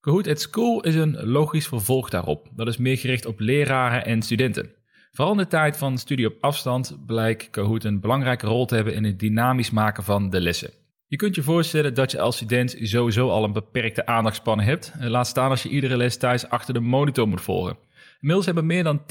Kahoot 0.00 0.26
at 0.26 0.40
School 0.40 0.82
is 0.82 0.94
een 0.94 1.26
logisch 1.26 1.68
vervolg 1.68 2.10
daarop. 2.10 2.48
Dat 2.56 2.68
is 2.68 2.76
meer 2.76 2.98
gericht 2.98 3.26
op 3.26 3.40
leraren 3.40 4.04
en 4.04 4.22
studenten. 4.22 4.70
Vooral 5.12 5.32
in 5.32 5.38
de 5.38 5.46
tijd 5.46 5.76
van 5.76 5.98
studie 5.98 6.26
op 6.26 6.36
afstand 6.40 6.98
blijkt 7.06 7.50
Kahoot 7.50 7.84
een 7.84 8.00
belangrijke 8.00 8.46
rol 8.46 8.66
te 8.66 8.74
hebben 8.74 8.94
in 8.94 9.04
het 9.04 9.18
dynamisch 9.18 9.70
maken 9.70 10.04
van 10.04 10.30
de 10.30 10.40
lessen. 10.40 10.79
Je 11.10 11.16
kunt 11.16 11.34
je 11.34 11.42
voorstellen 11.42 11.94
dat 11.94 12.10
je 12.10 12.20
als 12.20 12.36
student 12.36 12.76
sowieso 12.80 13.28
al 13.28 13.44
een 13.44 13.52
beperkte 13.52 14.06
aandachtspannen 14.06 14.66
hebt. 14.66 14.92
Laat 14.98 15.26
staan 15.26 15.50
als 15.50 15.62
je 15.62 15.68
iedere 15.68 15.96
les 15.96 16.16
thuis 16.16 16.48
achter 16.48 16.74
de 16.74 16.80
monitor 16.80 17.28
moet 17.28 17.40
volgen. 17.40 17.76
Inmiddels 18.14 18.46
hebben 18.46 18.66
meer 18.66 18.84
dan 18.84 19.02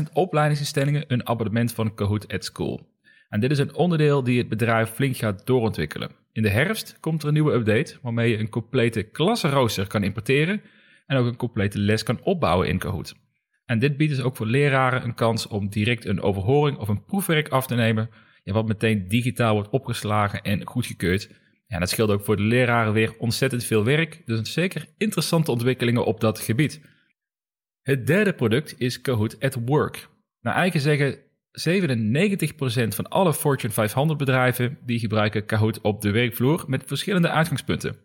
10.000 0.00 0.12
opleidingsinstellingen 0.12 1.04
een 1.06 1.26
abonnement 1.26 1.72
van 1.72 1.94
Kahoot 1.94 2.32
at 2.32 2.44
School. 2.44 2.88
En 3.28 3.40
dit 3.40 3.50
is 3.50 3.58
een 3.58 3.74
onderdeel 3.74 4.22
die 4.22 4.38
het 4.38 4.48
bedrijf 4.48 4.90
flink 4.90 5.16
gaat 5.16 5.46
doorontwikkelen. 5.46 6.10
In 6.32 6.42
de 6.42 6.48
herfst 6.48 6.96
komt 7.00 7.22
er 7.22 7.28
een 7.28 7.34
nieuwe 7.34 7.52
update 7.52 7.96
waarmee 8.02 8.30
je 8.30 8.38
een 8.38 8.48
complete 8.48 9.02
klassenrooster 9.02 9.86
kan 9.86 10.02
importeren 10.02 10.62
en 11.06 11.16
ook 11.16 11.26
een 11.26 11.36
complete 11.36 11.78
les 11.78 12.02
kan 12.02 12.20
opbouwen 12.22 12.68
in 12.68 12.78
Kahoot. 12.78 13.14
En 13.64 13.78
dit 13.78 13.96
biedt 13.96 14.14
dus 14.14 14.24
ook 14.24 14.36
voor 14.36 14.46
leraren 14.46 15.04
een 15.04 15.14
kans 15.14 15.46
om 15.46 15.68
direct 15.68 16.04
een 16.04 16.20
overhoring 16.20 16.78
of 16.78 16.88
een 16.88 17.04
proefwerk 17.04 17.48
af 17.48 17.66
te 17.66 17.74
nemen, 17.74 18.10
ja, 18.48 18.54
wat 18.54 18.66
meteen 18.66 19.08
digitaal 19.08 19.54
wordt 19.54 19.68
opgeslagen 19.68 20.42
en 20.42 20.66
goedgekeurd. 20.66 21.30
Ja, 21.66 21.78
dat 21.78 21.90
scheelt 21.90 22.10
ook 22.10 22.24
voor 22.24 22.36
de 22.36 22.42
leraren 22.42 22.92
weer 22.92 23.14
ontzettend 23.18 23.64
veel 23.64 23.84
werk, 23.84 24.22
dus 24.24 24.52
zeker 24.52 24.86
interessante 24.96 25.50
ontwikkelingen 25.50 26.04
op 26.04 26.20
dat 26.20 26.40
gebied. 26.40 26.80
Het 27.82 28.06
derde 28.06 28.32
product 28.32 28.74
is 28.78 29.00
Kahoot 29.00 29.40
at 29.40 29.58
Work. 29.64 30.08
Naar 30.40 30.54
eigen 30.54 30.80
zeggen 30.80 31.18
97% 31.18 31.20
van 32.88 33.08
alle 33.08 33.34
Fortune 33.34 33.72
500 33.72 34.18
bedrijven 34.18 34.78
die 34.84 34.98
gebruiken 34.98 35.46
Kahoot 35.46 35.80
op 35.80 36.02
de 36.02 36.10
werkvloer 36.10 36.64
met 36.66 36.82
verschillende 36.86 37.30
uitgangspunten. 37.30 37.96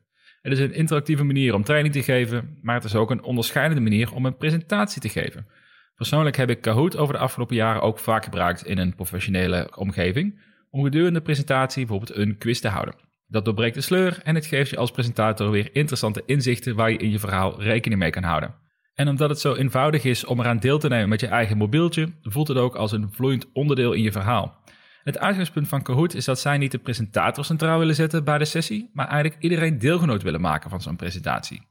Het 0.41 0.53
is 0.53 0.59
een 0.59 0.73
interactieve 0.73 1.23
manier 1.23 1.53
om 1.53 1.63
training 1.63 1.93
te 1.93 2.03
geven, 2.03 2.57
maar 2.61 2.75
het 2.75 2.83
is 2.83 2.95
ook 2.95 3.11
een 3.11 3.23
onderscheidende 3.23 3.81
manier 3.81 4.13
om 4.13 4.25
een 4.25 4.37
presentatie 4.37 5.01
te 5.01 5.09
geven. 5.09 5.47
Persoonlijk 5.95 6.37
heb 6.37 6.49
ik 6.49 6.61
Kahoot 6.61 6.97
over 6.97 7.13
de 7.13 7.19
afgelopen 7.19 7.55
jaren 7.55 7.81
ook 7.81 7.99
vaak 7.99 8.23
gebruikt 8.23 8.65
in 8.65 8.77
een 8.77 8.95
professionele 8.95 9.71
omgeving 9.75 10.41
om 10.69 10.83
gedurende 10.83 11.19
de 11.19 11.25
presentatie 11.25 11.85
bijvoorbeeld 11.85 12.17
een 12.17 12.37
quiz 12.37 12.59
te 12.59 12.67
houden. 12.67 12.95
Dat 13.27 13.45
doorbreekt 13.45 13.75
de 13.75 13.81
sleur 13.81 14.19
en 14.23 14.35
het 14.35 14.45
geeft 14.45 14.69
je 14.69 14.77
als 14.77 14.91
presentator 14.91 15.51
weer 15.51 15.69
interessante 15.75 16.23
inzichten 16.25 16.75
waar 16.75 16.91
je 16.91 16.97
in 16.97 17.11
je 17.11 17.19
verhaal 17.19 17.61
rekening 17.61 17.99
mee 18.01 18.09
kan 18.09 18.23
houden. 18.23 18.55
En 18.93 19.07
omdat 19.07 19.29
het 19.29 19.39
zo 19.39 19.55
eenvoudig 19.55 20.03
is 20.03 20.25
om 20.25 20.39
eraan 20.39 20.59
deel 20.59 20.79
te 20.79 20.87
nemen 20.87 21.09
met 21.09 21.19
je 21.19 21.27
eigen 21.27 21.57
mobieltje, 21.57 22.07
voelt 22.21 22.47
het 22.47 22.57
ook 22.57 22.75
als 22.75 22.91
een 22.91 23.11
vloeiend 23.11 23.51
onderdeel 23.53 23.93
in 23.93 24.01
je 24.01 24.11
verhaal. 24.11 24.61
Het 25.03 25.19
uitgangspunt 25.19 25.67
van 25.67 25.81
Kahoot 25.81 26.13
is 26.13 26.25
dat 26.25 26.39
zij 26.39 26.57
niet 26.57 26.71
de 26.71 26.77
presentator 26.77 27.45
centraal 27.45 27.79
willen 27.79 27.95
zetten 27.95 28.23
bij 28.23 28.37
de 28.37 28.45
sessie, 28.45 28.89
maar 28.93 29.07
eigenlijk 29.07 29.43
iedereen 29.43 29.79
deelgenoot 29.79 30.23
willen 30.23 30.41
maken 30.41 30.69
van 30.69 30.81
zo'n 30.81 30.95
presentatie. 30.95 31.61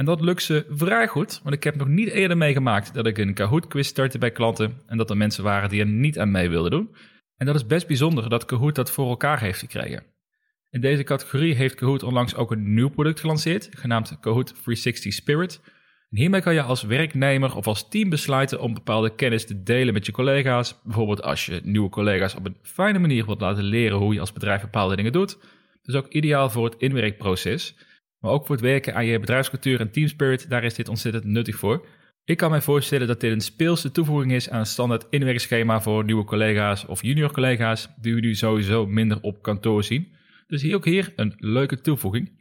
En 0.00 0.06
dat 0.06 0.20
lukt 0.20 0.42
ze 0.42 0.66
vrij 0.68 1.06
goed, 1.06 1.40
want 1.42 1.54
ik 1.54 1.64
heb 1.64 1.76
nog 1.76 1.88
niet 1.88 2.08
eerder 2.08 2.36
meegemaakt 2.36 2.94
dat 2.94 3.06
ik 3.06 3.18
een 3.18 3.34
Kahoot 3.34 3.66
quiz 3.66 3.86
startte 3.86 4.18
bij 4.18 4.30
klanten 4.30 4.80
en 4.86 4.96
dat 4.96 5.10
er 5.10 5.16
mensen 5.16 5.44
waren 5.44 5.68
die 5.68 5.80
er 5.80 5.86
niet 5.86 6.18
aan 6.18 6.30
mee 6.30 6.48
wilden 6.48 6.70
doen. 6.70 6.94
En 7.36 7.46
dat 7.46 7.54
is 7.54 7.66
best 7.66 7.86
bijzonder 7.86 8.28
dat 8.28 8.44
Kahoot 8.44 8.74
dat 8.74 8.90
voor 8.90 9.08
elkaar 9.08 9.40
heeft 9.40 9.58
gekregen. 9.58 10.02
In 10.70 10.80
deze 10.80 11.02
categorie 11.02 11.54
heeft 11.54 11.74
Kahoot 11.74 12.02
onlangs 12.02 12.34
ook 12.34 12.50
een 12.50 12.74
nieuw 12.74 12.88
product 12.88 13.20
gelanceerd, 13.20 13.68
genaamd 13.76 14.18
Kahoot 14.20 14.46
360 14.46 15.12
Spirit. 15.12 15.60
En 16.10 16.18
hiermee 16.18 16.42
kan 16.42 16.54
je 16.54 16.62
als 16.62 16.82
werknemer 16.82 17.56
of 17.56 17.66
als 17.66 17.88
team 17.88 18.08
besluiten 18.08 18.60
om 18.60 18.74
bepaalde 18.74 19.14
kennis 19.14 19.46
te 19.46 19.62
delen 19.62 19.94
met 19.94 20.06
je 20.06 20.12
collega's. 20.12 20.80
Bijvoorbeeld 20.84 21.22
als 21.22 21.46
je 21.46 21.60
nieuwe 21.64 21.88
collega's 21.88 22.34
op 22.34 22.46
een 22.46 22.56
fijne 22.62 22.98
manier 22.98 23.26
wilt 23.26 23.40
laten 23.40 23.64
leren 23.64 23.98
hoe 23.98 24.14
je 24.14 24.20
als 24.20 24.32
bedrijf 24.32 24.60
bepaalde 24.60 24.96
dingen 24.96 25.12
doet. 25.12 25.38
Dus 25.82 25.94
ook 25.94 26.08
ideaal 26.08 26.50
voor 26.50 26.64
het 26.64 26.76
inwerkproces. 26.78 27.74
Maar 28.20 28.30
ook 28.30 28.46
voor 28.46 28.54
het 28.54 28.64
werken 28.64 28.94
aan 28.94 29.06
je 29.06 29.18
bedrijfscultuur 29.18 29.80
en 29.80 29.90
teamspirit, 29.90 30.50
daar 30.50 30.64
is 30.64 30.74
dit 30.74 30.88
ontzettend 30.88 31.24
nuttig 31.24 31.56
voor. 31.56 31.86
Ik 32.24 32.36
kan 32.36 32.50
mij 32.50 32.60
voorstellen 32.60 33.06
dat 33.06 33.20
dit 33.20 33.32
een 33.32 33.40
speelse 33.40 33.92
toevoeging 33.92 34.32
is 34.32 34.50
aan 34.50 34.58
een 34.58 34.66
standaard 34.66 35.06
inwerkschema 35.10 35.80
voor 35.80 36.04
nieuwe 36.04 36.24
collega's 36.24 36.86
of 36.86 37.02
junior 37.02 37.32
collega's, 37.32 37.88
die 38.00 38.14
we 38.14 38.20
nu 38.20 38.34
sowieso 38.34 38.86
minder 38.86 39.18
op 39.20 39.42
kantoor 39.42 39.84
zien. 39.84 40.12
Dus 40.46 40.62
hier 40.62 40.74
ook 40.74 40.84
hier 40.84 41.12
een 41.16 41.34
leuke 41.36 41.80
toevoeging. 41.80 42.38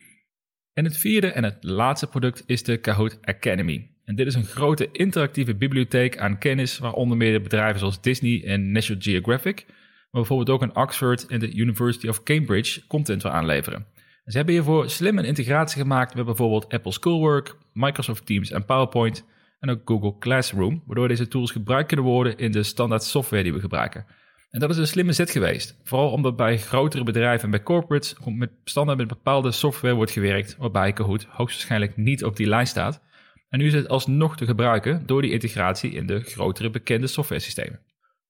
En 0.73 0.83
het 0.83 0.97
vierde 0.97 1.27
en 1.27 1.43
het 1.43 1.57
laatste 1.59 2.07
product 2.07 2.43
is 2.45 2.63
de 2.63 2.77
Kahoot 2.77 3.17
Academy. 3.21 3.91
En 4.05 4.15
dit 4.15 4.27
is 4.27 4.35
een 4.35 4.45
grote 4.45 4.89
interactieve 4.91 5.55
bibliotheek 5.55 6.17
aan 6.17 6.37
kennis, 6.37 6.77
waaronder 6.77 7.17
meer 7.17 7.41
bedrijven 7.41 7.79
zoals 7.79 8.01
Disney 8.01 8.43
en 8.45 8.71
National 8.71 9.01
Geographic, 9.01 9.65
maar 9.67 10.21
bijvoorbeeld 10.21 10.49
ook 10.49 10.61
een 10.61 10.75
Oxford 10.75 11.27
en 11.27 11.39
de 11.39 11.53
University 11.53 12.07
of 12.07 12.23
Cambridge 12.23 12.87
content 12.87 13.23
wil 13.23 13.31
aanleveren. 13.31 13.85
Ze 14.29 14.37
hebben 14.37 14.55
hiervoor 14.55 14.89
slim 14.89 15.17
een 15.17 15.25
integratie 15.25 15.81
gemaakt 15.81 16.15
met 16.15 16.25
bijvoorbeeld 16.25 16.69
Apple 16.69 16.91
Schoolwork, 16.91 17.55
Microsoft 17.73 18.25
Teams 18.25 18.51
en 18.51 18.65
PowerPoint 18.65 19.25
en 19.59 19.69
ook 19.69 19.81
Google 19.85 20.17
Classroom, 20.19 20.83
waardoor 20.85 21.07
deze 21.07 21.27
tools 21.27 21.51
gebruikt 21.51 21.87
kunnen 21.87 22.05
worden 22.05 22.37
in 22.37 22.51
de 22.51 22.63
standaard 22.63 23.03
software 23.03 23.43
die 23.43 23.53
we 23.53 23.59
gebruiken. 23.59 24.05
En 24.49 24.59
dat 24.59 24.69
is 24.69 24.77
een 24.77 24.87
slimme 24.87 25.13
zet 25.13 25.31
geweest. 25.31 25.79
Vooral 25.83 26.11
omdat 26.11 26.35
bij 26.35 26.57
grotere 26.57 27.03
bedrijven 27.03 27.43
en 27.43 27.51
bij 27.51 27.63
corporates 27.63 28.15
met 28.25 28.51
standaard 28.63 28.97
met 28.97 29.07
bepaalde 29.07 29.51
software 29.51 29.95
wordt 29.95 30.11
gewerkt, 30.11 30.55
waarbij 30.57 30.93
Kahoot 30.93 31.23
hoogstwaarschijnlijk 31.23 31.97
niet 31.97 32.23
op 32.23 32.35
die 32.35 32.47
lijst 32.47 32.71
staat. 32.71 33.01
En 33.49 33.59
nu 33.59 33.65
is 33.65 33.73
het 33.73 33.87
alsnog 33.87 34.37
te 34.37 34.45
gebruiken 34.45 35.03
door 35.05 35.21
die 35.21 35.31
integratie 35.31 35.91
in 35.91 36.05
de 36.05 36.19
grotere 36.19 36.69
bekende 36.69 37.07
softwaresystemen. 37.07 37.79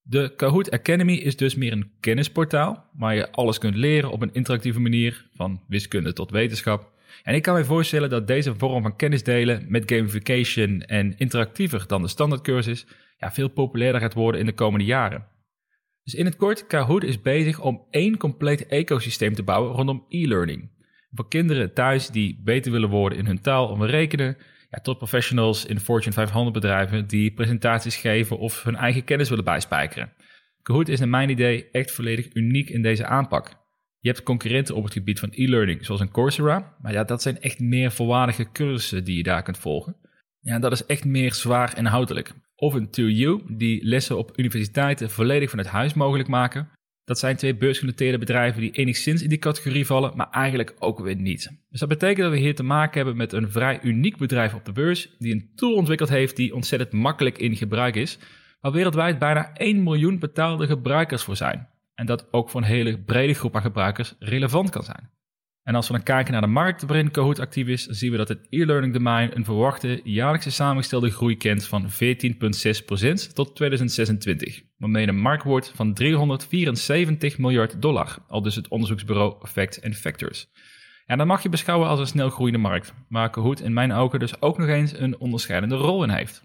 De 0.09 0.33
Kahoot 0.35 0.71
Academy 0.71 1.13
is 1.13 1.35
dus 1.35 1.55
meer 1.55 1.71
een 1.71 1.91
kennisportaal, 1.99 2.85
waar 2.93 3.15
je 3.15 3.31
alles 3.31 3.57
kunt 3.57 3.75
leren 3.75 4.11
op 4.11 4.21
een 4.21 4.33
interactieve 4.33 4.79
manier, 4.79 5.29
van 5.35 5.61
wiskunde 5.67 6.13
tot 6.13 6.31
wetenschap. 6.31 6.91
En 7.23 7.35
ik 7.35 7.41
kan 7.41 7.55
me 7.55 7.65
voorstellen 7.65 8.09
dat 8.09 8.27
deze 8.27 8.55
vorm 8.55 8.81
van 8.81 8.95
kennis 8.95 9.23
delen 9.23 9.65
met 9.67 9.91
gamification 9.91 10.81
en 10.81 11.17
interactiever 11.17 11.87
dan 11.87 12.01
de 12.01 12.07
standaardcursus 12.07 12.85
ja, 13.17 13.31
veel 13.31 13.47
populairder 13.47 14.01
gaat 14.01 14.13
worden 14.13 14.39
in 14.39 14.45
de 14.45 14.53
komende 14.53 14.85
jaren. 14.85 15.27
Dus 16.03 16.13
in 16.13 16.25
het 16.25 16.35
kort, 16.35 16.67
Kahoot 16.67 17.03
is 17.03 17.21
bezig 17.21 17.61
om 17.61 17.85
één 17.89 18.17
compleet 18.17 18.67
ecosysteem 18.67 19.33
te 19.33 19.43
bouwen 19.43 19.75
rondom 19.75 20.05
e-learning. 20.09 20.69
Voor 21.11 21.27
kinderen 21.27 21.73
thuis 21.73 22.07
die 22.07 22.41
beter 22.43 22.71
willen 22.71 22.89
worden 22.89 23.17
in 23.17 23.25
hun 23.25 23.41
taal 23.41 23.67
om 23.67 23.83
rekenen, 23.83 24.37
ja, 24.69 24.79
tot 24.81 24.97
professionals 24.97 25.65
in 25.65 25.79
Fortune 25.79 26.13
500 26.13 26.53
bedrijven 26.53 27.07
die 27.07 27.33
presentaties 27.33 27.95
geven 27.95 28.37
of 28.37 28.63
hun 28.63 28.75
eigen 28.75 29.03
kennis 29.03 29.29
willen 29.29 29.43
bijspijkeren. 29.43 30.13
Kahoot 30.61 30.87
is 30.87 30.99
naar 30.99 31.09
mijn 31.09 31.29
idee 31.29 31.69
echt 31.71 31.91
volledig 31.91 32.33
uniek 32.33 32.69
in 32.69 32.81
deze 32.81 33.05
aanpak. 33.05 33.57
Je 33.99 34.09
hebt 34.09 34.23
concurrenten 34.23 34.75
op 34.75 34.83
het 34.83 34.93
gebied 34.93 35.19
van 35.19 35.29
e-learning, 35.31 35.85
zoals 35.85 36.01
een 36.01 36.11
Coursera, 36.11 36.75
maar 36.81 36.91
ja, 36.91 37.03
dat 37.03 37.21
zijn 37.21 37.41
echt 37.41 37.59
meer 37.59 37.91
volwaardige 37.91 38.51
cursussen 38.51 39.03
die 39.03 39.17
je 39.17 39.23
daar 39.23 39.43
kunt 39.43 39.57
volgen. 39.57 39.95
Ja, 40.39 40.59
dat 40.59 40.71
is 40.71 40.85
echt 40.85 41.05
meer 41.05 41.33
zwaar 41.33 41.77
inhoudelijk 41.77 42.33
of 42.55 42.73
een 42.73 42.87
2U, 42.87 43.55
die 43.57 43.85
lessen 43.85 44.17
op 44.17 44.31
universiteiten 44.35 45.09
volledig 45.09 45.49
vanuit 45.49 45.67
huis 45.67 45.93
mogelijk 45.93 46.29
maken. 46.29 46.69
Dat 47.09 47.19
zijn 47.19 47.35
twee 47.35 47.55
beursgenoteerde 47.55 48.17
bedrijven 48.17 48.61
die 48.61 48.71
enigszins 48.71 49.21
in 49.21 49.29
die 49.29 49.37
categorie 49.37 49.85
vallen, 49.85 50.11
maar 50.15 50.29
eigenlijk 50.31 50.75
ook 50.79 50.99
weer 50.99 51.15
niet. 51.15 51.51
Dus 51.69 51.79
dat 51.79 51.89
betekent 51.89 52.19
dat 52.19 52.31
we 52.31 52.37
hier 52.37 52.55
te 52.55 52.63
maken 52.63 52.95
hebben 52.95 53.17
met 53.17 53.33
een 53.33 53.51
vrij 53.51 53.79
uniek 53.83 54.17
bedrijf 54.17 54.53
op 54.53 54.65
de 54.65 54.71
beurs, 54.71 55.15
die 55.19 55.33
een 55.33 55.51
tool 55.55 55.73
ontwikkeld 55.73 56.09
heeft 56.09 56.35
die 56.35 56.55
ontzettend 56.55 56.91
makkelijk 56.91 57.37
in 57.37 57.55
gebruik 57.55 57.95
is, 57.95 58.17
waar 58.61 58.71
wereldwijd 58.71 59.19
bijna 59.19 59.53
1 59.53 59.83
miljoen 59.83 60.19
betaalde 60.19 60.67
gebruikers 60.67 61.23
voor 61.23 61.35
zijn. 61.35 61.67
En 61.95 62.05
dat 62.05 62.33
ook 62.33 62.49
voor 62.49 62.61
een 62.61 62.67
hele 62.67 62.99
brede 62.99 63.33
groep 63.33 63.55
aan 63.55 63.61
gebruikers 63.61 64.15
relevant 64.19 64.69
kan 64.69 64.83
zijn. 64.83 65.09
En 65.69 65.75
als 65.75 65.87
we 65.87 65.93
dan 65.93 66.03
kijken 66.03 66.31
naar 66.31 66.41
de 66.41 66.47
markt 66.47 66.81
waarin 66.81 67.11
Kahoot 67.11 67.39
actief 67.39 67.67
is, 67.67 67.85
zien 67.85 68.11
we 68.11 68.17
dat 68.17 68.27
het 68.27 68.47
e-learning 68.49 68.93
domein 68.93 69.35
een 69.35 69.45
verwachte 69.45 70.01
jaarlijkse 70.03 70.51
samengestelde 70.51 71.09
groei 71.09 71.37
kent 71.37 71.65
van 71.65 71.83
14,6% 71.83 73.33
tot 73.33 73.55
2026, 73.55 74.61
waarmee 74.77 75.07
een 75.07 75.19
markt 75.19 75.43
wordt 75.43 75.71
van 75.75 75.93
374 75.93 77.37
miljard 77.37 77.81
dollar, 77.81 78.17
al 78.27 78.41
dus 78.41 78.55
het 78.55 78.67
onderzoeksbureau 78.67 79.47
Fact 79.47 79.83
and 79.83 79.95
Factors. 79.95 80.49
En 81.05 81.17
dan 81.17 81.27
mag 81.27 81.43
je 81.43 81.49
beschouwen 81.49 81.87
als 81.87 81.99
een 81.99 82.07
snel 82.07 82.29
groeiende 82.29 82.59
markt, 82.59 82.93
waar 83.09 83.29
Kahoot 83.29 83.59
in 83.59 83.73
mijn 83.73 83.91
ogen 83.91 84.19
dus 84.19 84.41
ook 84.41 84.57
nog 84.57 84.67
eens 84.67 84.99
een 84.99 85.19
onderscheidende 85.19 85.75
rol 85.75 86.03
in 86.03 86.09
heeft. 86.09 86.43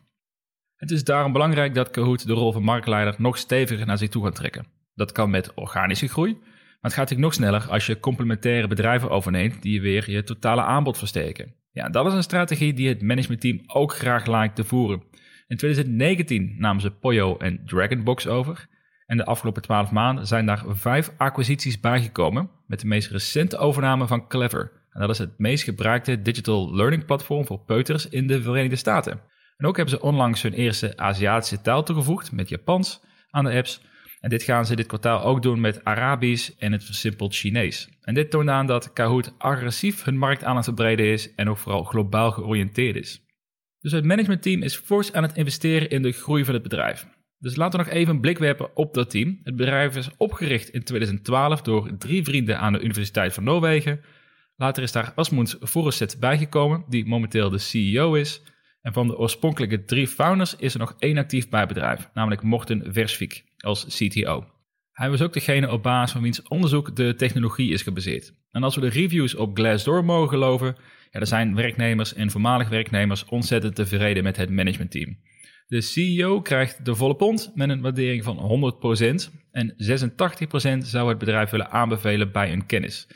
Het 0.77 0.91
is 0.91 1.05
daarom 1.05 1.33
belangrijk 1.33 1.75
dat 1.75 1.91
Kahoot 1.91 2.27
de 2.27 2.33
rol 2.33 2.53
van 2.53 2.63
marktleider 2.63 3.15
nog 3.19 3.39
steviger 3.39 3.87
naar 3.87 3.99
zich 3.99 4.09
toe 4.09 4.25
gaat 4.25 4.35
trekken. 4.35 4.67
Dat 4.95 5.13
kan 5.13 5.31
met 5.31 5.55
organische 5.55 6.09
groei, 6.09 6.39
maar 6.85 6.93
het 6.93 7.03
gaat 7.03 7.11
natuurlijk 7.11 7.39
nog 7.39 7.49
sneller 7.49 7.73
als 7.73 7.87
je 7.87 8.01
complementaire 8.01 8.67
bedrijven 8.67 9.11
overneemt 9.11 9.63
die 9.63 9.81
weer 9.81 10.11
je 10.11 10.25
totale 10.25 10.63
aanbod 10.63 10.99
versterken. 10.99 11.55
Ja, 11.73 11.89
dat 11.89 12.07
is 12.07 12.13
een 12.13 12.23
strategie 12.23 12.73
die 12.75 12.89
het 12.89 13.03
managementteam 13.03 13.61
ook 13.67 13.95
graag 13.95 14.27
lijkt 14.27 14.57
te 14.57 14.65
voeren. 14.65 15.03
In 15.47 15.57
2019 15.57 16.55
namen 16.59 16.83
ze 16.83 16.91
Poyo 16.91 17.37
en 17.37 17.63
Dragonbox 17.65 18.27
over. 18.27 18.67
En 19.07 19.17
de 19.17 19.25
afgelopen 19.25 19.63
12 19.63 19.91
maanden 19.91 20.27
zijn 20.27 20.47
daar 20.47 20.65
vijf 20.69 21.13
acquisities 21.17 21.81
bijgekomen, 21.81 22.51
met 22.67 22.81
de 22.81 22.87
meest 22.87 23.11
recente 23.11 23.57
overname 23.57 24.07
van 24.07 24.29
Clever. 24.29 24.73
En 24.91 25.01
dat 25.01 25.11
is 25.11 25.19
het 25.19 25.39
meest 25.39 25.65
gebruikte 25.65 26.23
digital 26.23 26.75
learning 26.75 27.05
platform 27.05 27.47
voor 27.47 27.65
peuters 27.65 28.09
in 28.09 28.27
de 28.27 28.43
Verenigde 28.43 28.77
Staten. 28.77 29.21
En 29.57 29.67
ook 29.67 29.77
hebben 29.77 29.95
ze 29.95 30.03
onlangs 30.03 30.43
hun 30.43 30.53
eerste 30.53 30.97
Aziatische 30.97 31.61
taal 31.61 31.83
toegevoegd 31.83 32.33
met 32.33 32.49
Japans 32.49 33.03
aan 33.31 33.45
de 33.45 33.53
apps. 33.53 33.81
En 34.25 34.31
dit 34.31 34.43
gaan 34.43 34.67
ze 34.67 34.77
dit 34.77 34.87
kwartaal 34.87 35.23
ook 35.23 35.43
doen 35.43 35.61
met 35.61 35.85
Arabisch 35.85 36.51
en 36.59 36.73
het 36.73 36.85
versimpeld 36.85 37.35
Chinees. 37.35 37.89
En 38.01 38.15
dit 38.15 38.31
toont 38.31 38.49
aan 38.49 38.67
dat 38.67 38.93
Kahoot 38.93 39.35
agressief 39.39 40.05
hun 40.05 40.19
markt 40.19 40.45
aan 40.45 40.57
het 40.57 40.65
verbreden 40.65 41.07
is 41.07 41.35
en 41.35 41.49
ook 41.49 41.59
vooral 41.59 41.85
globaal 41.85 42.31
georiënteerd 42.31 42.97
is. 42.97 43.23
Dus 43.81 43.93
het 43.93 44.05
managementteam 44.05 44.63
is 44.63 44.77
fors 44.77 45.13
aan 45.13 45.23
het 45.23 45.37
investeren 45.37 45.91
in 45.91 46.03
de 46.03 46.13
groei 46.13 46.45
van 46.45 46.55
het 46.55 46.63
bedrijf. 46.63 47.07
Dus 47.39 47.57
laten 47.57 47.79
we 47.79 47.85
nog 47.85 47.95
even 47.95 48.15
een 48.15 48.21
blik 48.21 48.39
werpen 48.39 48.77
op 48.77 48.95
dat 48.95 49.11
team. 49.11 49.41
Het 49.43 49.57
bedrijf 49.57 49.97
is 49.97 50.11
opgericht 50.17 50.69
in 50.69 50.83
2012 50.83 51.63
door 51.63 51.97
drie 51.99 52.25
vrienden 52.25 52.59
aan 52.59 52.73
de 52.73 52.81
Universiteit 52.81 53.33
van 53.33 53.45
Noorwegen. 53.45 54.01
Later 54.57 54.83
is 54.83 54.93
daar 54.93 55.13
Asmund 55.15 55.57
Forreset 55.61 56.17
bijgekomen, 56.21 56.85
die 56.89 57.07
momenteel 57.07 57.51
de 57.51 57.59
CEO 57.59 58.15
is. 58.15 58.43
En 58.85 58.93
van 58.93 59.07
de 59.07 59.19
oorspronkelijke 59.19 59.85
drie 59.85 60.09
founders 60.09 60.57
is 60.57 60.73
er 60.73 60.81
nog 60.81 60.95
één 60.99 61.19
actief 61.19 61.49
bijbedrijf, 61.49 62.09
namelijk 62.15 62.43
Morten 62.43 62.93
Versvik 62.93 63.45
als 63.59 63.87
CTO. 63.87 64.47
Hij 64.93 65.11
was 65.11 65.23
ook 65.23 65.33
degene 65.33 65.71
op 65.71 65.83
basis 65.83 66.13
van 66.13 66.23
wiens 66.23 66.43
onderzoek 66.43 66.97
de 66.97 67.15
technologie 67.15 67.73
is 67.73 67.83
gebaseerd. 67.83 68.35
En 68.51 68.63
als 68.63 68.75
we 68.75 68.81
de 68.81 68.89
reviews 68.89 69.35
op 69.35 69.57
Glassdoor 69.57 70.05
mogen 70.05 70.29
geloven, 70.29 70.77
ja, 71.11 71.21
er 71.21 71.27
zijn 71.27 71.55
werknemers 71.55 72.15
en 72.15 72.31
voormalig 72.31 72.69
werknemers 72.69 73.25
ontzettend 73.25 73.75
tevreden 73.75 74.23
met 74.23 74.37
het 74.37 74.51
managementteam. 74.51 75.19
De 75.67 75.81
CEO 75.81 76.41
krijgt 76.41 76.85
de 76.85 76.95
volle 76.95 77.17
pond 77.17 77.53
met 77.55 77.69
een 77.69 77.81
waardering 77.81 78.25
van 78.25 78.39
100% 78.39 79.31
en 79.51 79.75
86% 80.83 80.87
zou 80.87 81.09
het 81.09 81.19
bedrijf 81.19 81.51
willen 81.51 81.71
aanbevelen 81.71 82.33
bij 82.33 82.53
een 82.53 82.67
kennis. 82.67 83.09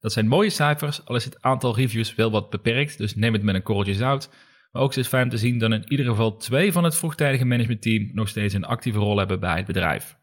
Dat 0.00 0.12
zijn 0.12 0.28
mooie 0.28 0.50
cijfers, 0.50 1.04
al 1.06 1.16
is 1.16 1.24
het 1.24 1.42
aantal 1.42 1.76
reviews 1.76 2.14
wel 2.14 2.30
wat 2.30 2.50
beperkt, 2.50 2.98
dus 2.98 3.14
neem 3.14 3.32
het 3.32 3.42
met 3.42 3.54
een 3.54 3.62
korreltje 3.62 3.94
zout. 3.94 4.30
Maar 4.74 4.82
ook 4.82 4.90
is 4.90 4.96
het 4.96 5.06
fijn 5.06 5.28
te 5.28 5.36
zien 5.36 5.58
dat 5.58 5.72
in 5.72 5.84
ieder 5.88 6.06
geval 6.06 6.36
twee 6.36 6.72
van 6.72 6.84
het 6.84 6.96
vroegtijdige 6.96 7.44
managementteam 7.44 8.10
nog 8.12 8.28
steeds 8.28 8.54
een 8.54 8.64
actieve 8.64 8.98
rol 8.98 9.18
hebben 9.18 9.40
bij 9.40 9.56
het 9.56 9.66
bedrijf. 9.66 10.16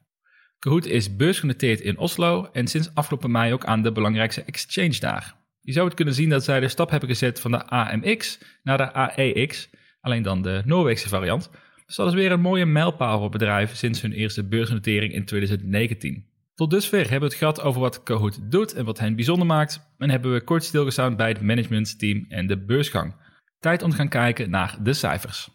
Kahoot 0.59 0.85
is 0.85 1.15
beursgenoteerd 1.15 1.79
in 1.79 1.97
Oslo 1.97 2.49
en 2.51 2.67
sinds 2.67 2.91
afgelopen 2.93 3.31
mei 3.31 3.53
ook 3.53 3.65
aan 3.65 3.81
de 3.81 3.91
belangrijkste 3.91 4.43
exchange 4.43 4.99
daar. 4.99 5.35
Je 5.61 5.71
zou 5.71 5.85
het 5.85 5.95
kunnen 5.95 6.13
zien 6.13 6.29
dat 6.29 6.43
zij 6.43 6.59
de 6.59 6.67
stap 6.67 6.89
hebben 6.89 7.09
gezet 7.09 7.39
van 7.39 7.51
de 7.51 7.65
AMX 7.65 8.39
naar 8.63 8.77
de 8.77 8.93
AEX, 8.93 9.69
alleen 10.01 10.23
dan 10.23 10.41
de 10.41 10.61
Noorweegse 10.65 11.09
variant. 11.09 11.49
Dus 11.85 11.95
dat 11.95 12.07
is 12.07 12.13
weer 12.13 12.31
een 12.31 12.41
mooie 12.41 12.65
mijlpaal 12.65 13.13
voor 13.13 13.29
het 13.29 13.37
bedrijf 13.37 13.75
sinds 13.75 14.01
hun 14.01 14.13
eerste 14.13 14.47
beursnotering 14.47 15.13
in 15.13 15.25
2019. 15.25 16.25
Tot 16.55 16.69
dusver 16.69 17.01
hebben 17.01 17.19
we 17.19 17.25
het 17.25 17.33
gehad 17.33 17.61
over 17.61 17.81
wat 17.81 18.03
Kahoot 18.03 18.51
doet 18.51 18.73
en 18.73 18.85
wat 18.85 18.99
hen 18.99 19.15
bijzonder 19.15 19.47
maakt. 19.47 19.93
En 19.97 20.09
hebben 20.09 20.33
we 20.33 20.43
kort 20.43 20.63
stilgestaan 20.63 21.15
bij 21.15 21.27
het 21.27 21.41
managementteam 21.41 22.25
en 22.29 22.47
de 22.47 22.57
beursgang. 22.57 23.15
Tijd 23.61 23.81
om 23.81 23.89
te 23.89 23.95
gaan 23.95 24.09
kijken 24.09 24.49
naar 24.49 24.77
de 24.83 24.93
cijfers. 24.93 25.49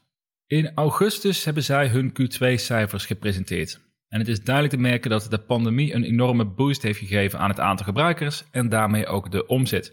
In 0.47 0.73
augustus 0.75 1.45
hebben 1.45 1.63
zij 1.63 1.89
hun 1.89 2.11
Q2-cijfers 2.11 3.07
gepresenteerd. 3.07 3.81
En 4.09 4.19
het 4.19 4.29
is 4.29 4.43
duidelijk 4.43 4.75
te 4.75 4.81
merken 4.81 5.11
dat 5.11 5.27
de 5.31 5.39
pandemie 5.39 5.95
een 5.95 6.05
enorme 6.05 6.45
boost 6.45 6.83
heeft 6.83 6.99
gegeven 6.99 7.39
aan 7.39 7.49
het 7.49 7.61
aantal 7.61 7.87
gebruikers 7.87 8.45
en 8.51 8.69
daarmee 8.69 9.07
ook 9.07 9.31
de 9.31 9.47
omzet. 9.47 9.93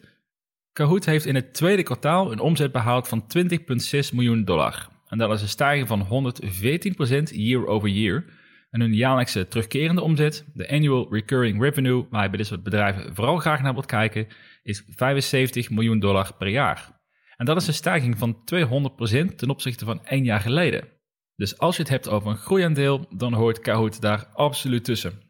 Kahoot 0.71 1.05
heeft 1.05 1.25
in 1.25 1.35
het 1.35 1.53
tweede 1.53 1.83
kwartaal 1.83 2.31
een 2.31 2.39
omzet 2.39 2.71
behaald 2.71 3.07
van 3.07 3.25
20,6 3.37 4.13
miljoen 4.13 4.45
dollar. 4.45 4.87
En 5.07 5.17
dat 5.17 5.31
is 5.31 5.41
een 5.41 5.47
stijging 5.47 5.87
van 5.87 6.33
114% 6.33 7.23
year 7.35 7.65
over 7.67 7.89
year. 7.89 8.25
En 8.69 8.81
hun 8.81 8.93
jaarlijkse 8.93 9.47
terugkerende 9.47 10.01
omzet, 10.01 10.45
de 10.53 10.69
annual 10.69 11.07
recurring 11.13 11.61
revenue, 11.61 12.05
waar 12.09 12.23
je 12.23 12.29
bij 12.29 12.37
dit 12.37 12.47
soort 12.47 12.63
bedrijven 12.63 13.15
vooral 13.15 13.37
graag 13.37 13.61
naar 13.61 13.73
wilt 13.73 13.85
kijken, 13.85 14.27
is 14.63 14.83
75 14.89 15.69
miljoen 15.69 15.99
dollar 15.99 16.33
per 16.37 16.47
jaar. 16.47 17.01
En 17.37 17.45
dat 17.45 17.57
is 17.57 17.67
een 17.67 17.73
stijging 17.73 18.17
van 18.17 18.35
200% 18.35 19.35
ten 19.35 19.49
opzichte 19.49 19.85
van 19.85 20.05
één 20.05 20.23
jaar 20.23 20.39
geleden. 20.39 20.87
Dus 21.35 21.57
als 21.57 21.75
je 21.75 21.81
het 21.81 21.91
hebt 21.91 22.09
over 22.09 22.29
een 22.29 22.37
groeiaandeel, 22.37 23.05
dan 23.09 23.33
hoort 23.33 23.59
Kahoot 23.59 24.01
daar 24.01 24.27
absoluut 24.33 24.83
tussen. 24.83 25.21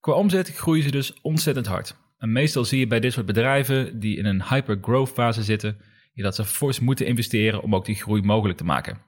Qua 0.00 0.12
omzet 0.12 0.48
groeien 0.48 0.82
ze 0.82 0.90
dus 0.90 1.20
ontzettend 1.20 1.66
hard. 1.66 1.96
En 2.18 2.32
meestal 2.32 2.64
zie 2.64 2.78
je 2.78 2.86
bij 2.86 3.00
dit 3.00 3.12
soort 3.12 3.26
bedrijven 3.26 4.00
die 4.00 4.16
in 4.16 4.24
een 4.24 4.44
hyper-growth 4.48 5.08
fase 5.08 5.42
zitten, 5.42 5.76
dat 6.14 6.34
ze 6.34 6.44
fors 6.44 6.80
moeten 6.80 7.06
investeren 7.06 7.62
om 7.62 7.74
ook 7.74 7.84
die 7.84 7.94
groei 7.94 8.22
mogelijk 8.22 8.58
te 8.58 8.64
maken. 8.64 8.98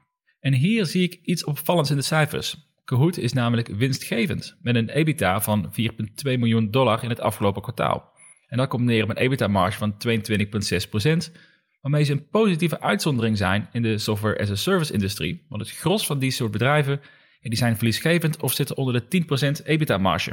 En 0.41 0.53
hier 0.53 0.87
zie 0.87 1.03
ik 1.03 1.21
iets 1.23 1.45
opvallends 1.45 1.91
in 1.91 1.97
de 1.97 2.03
cijfers. 2.03 2.57
Kahoot 2.85 3.17
is 3.17 3.33
namelijk 3.33 3.69
winstgevend, 3.69 4.57
met 4.63 4.77
een 4.77 4.89
EBITDA 4.89 5.41
van 5.41 5.73
4,2 5.81 5.89
miljoen 6.23 6.71
dollar 6.71 7.03
in 7.03 7.09
het 7.09 7.21
afgelopen 7.21 7.63
kwartaal. 7.63 8.13
En 8.47 8.59
dat 8.59 8.69
komt 8.69 8.85
neer 8.85 9.03
op 9.03 9.09
een 9.09 9.17
EBITDA-marge 9.17 9.79
van 9.79 9.95
22,6%, 10.09 11.33
waarmee 11.87 12.05
ze 12.05 12.13
een 12.13 12.29
positieve 12.29 12.81
uitzondering 12.81 13.37
zijn 13.37 13.69
in 13.73 13.83
de 13.83 13.99
software 13.99 14.39
as 14.39 14.51
a 14.51 14.55
service 14.55 14.93
industrie. 14.93 15.45
Want 15.49 15.63
het 15.63 15.71
gros 15.71 16.07
van 16.07 16.19
die 16.19 16.31
soort 16.31 16.51
bedrijven 16.51 17.01
die 17.41 17.57
zijn 17.57 17.77
verliesgevend 17.77 18.43
of 18.43 18.53
zitten 18.53 18.77
onder 18.77 19.09
de 19.09 19.25
10% 19.63 19.65
EBITDA-marge. 19.67 20.33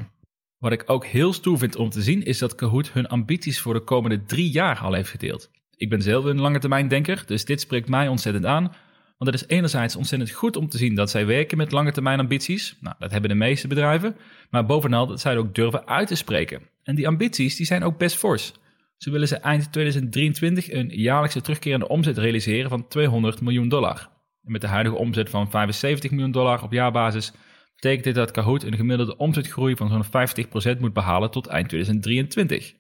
Wat 0.58 0.72
ik 0.72 0.84
ook 0.86 1.06
heel 1.06 1.34
stoer 1.34 1.58
vind 1.58 1.76
om 1.76 1.90
te 1.90 2.02
zien 2.02 2.26
is 2.26 2.38
dat 2.38 2.56
Kahoot 2.56 2.92
hun 2.92 3.08
ambities 3.08 3.60
voor 3.60 3.74
de 3.74 3.80
komende 3.80 4.24
drie 4.24 4.50
jaar 4.50 4.80
al 4.80 4.94
heeft 4.94 5.10
gedeeld. 5.10 5.52
Ik 5.76 5.90
ben 5.90 6.02
zelf 6.02 6.26
een 6.26 6.42
lange 6.42 6.60
termijn 6.60 6.88
denker, 6.88 7.24
dus 7.26 7.46
dit 7.46 7.62
spreekt 7.62 7.90
mij 7.90 8.08
ontzettend 8.08 8.46
aan. 8.46 8.76
Want 9.18 9.32
het 9.32 9.42
is 9.42 9.48
enerzijds 9.48 9.96
ontzettend 9.96 10.32
goed 10.32 10.56
om 10.56 10.70
te 10.70 10.78
zien 10.78 10.96
dat 10.96 11.10
zij 11.10 11.26
werken 11.26 11.58
met 11.58 11.72
lange 11.72 11.92
termijn 11.92 12.20
ambities. 12.20 12.78
Nou, 12.80 12.96
dat 13.00 13.12
hebben 13.12 13.30
de 13.30 13.36
meeste 13.36 13.68
bedrijven. 13.68 14.16
Maar 14.50 14.66
bovenal 14.66 15.08
dat 15.08 15.20
zij 15.20 15.38
ook 15.38 15.56
durven 15.56 15.88
uit 15.88 16.08
te 16.08 16.16
spreken. 16.16 16.62
En 16.84 16.96
die 16.96 17.08
ambities 17.08 17.56
die 17.56 17.66
zijn 17.66 17.84
ook 17.84 17.98
best 17.98 18.18
fors. 18.18 18.54
Zo 18.98 19.12
willen 19.12 19.28
ze 19.28 19.36
eind 19.36 19.72
2023 19.72 20.72
een 20.72 20.90
jaarlijkse 20.90 21.42
terugkerende 21.42 21.88
omzet 21.88 22.18
realiseren 22.18 22.70
van 22.70 22.88
200 22.88 23.42
miljoen 23.42 23.70
dollar. 23.70 24.10
En 24.44 24.52
met 24.52 24.62
de 24.62 24.68
huidige 24.68 24.96
omzet 24.96 25.30
van 25.30 25.50
75 25.50 26.12
miljoen 26.12 26.32
dollar 26.32 26.64
op 26.64 26.72
jaarbasis 26.72 27.34
betekent 27.76 28.04
dit 28.04 28.16
dat 28.16 28.32
Kahoot 28.32 28.64
een 28.64 28.76
gemiddelde 28.76 29.18
omzetgroei 29.18 29.76
van 29.76 29.90
zo'n 29.90 30.76
50% 30.76 30.80
moet 30.80 30.94
behalen 30.94 31.32
tot 31.32 31.48
eind 31.48 31.70
2023. 31.70 32.74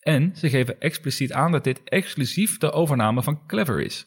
En 0.00 0.36
ze 0.36 0.48
geven 0.48 0.80
expliciet 0.80 1.32
aan 1.32 1.52
dat 1.52 1.64
dit 1.64 1.80
exclusief 1.84 2.58
de 2.58 2.72
overname 2.72 3.22
van 3.22 3.46
Clever 3.46 3.80
is. 3.80 4.06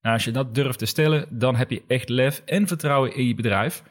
Nou, 0.00 0.14
als 0.14 0.24
je 0.24 0.30
dat 0.30 0.54
durft 0.54 0.78
te 0.78 0.86
stellen, 0.86 1.38
dan 1.38 1.56
heb 1.56 1.70
je 1.70 1.82
echt 1.86 2.08
lef 2.08 2.42
en 2.44 2.66
vertrouwen 2.66 3.16
in 3.16 3.26
je 3.26 3.34
bedrijf. 3.34 3.82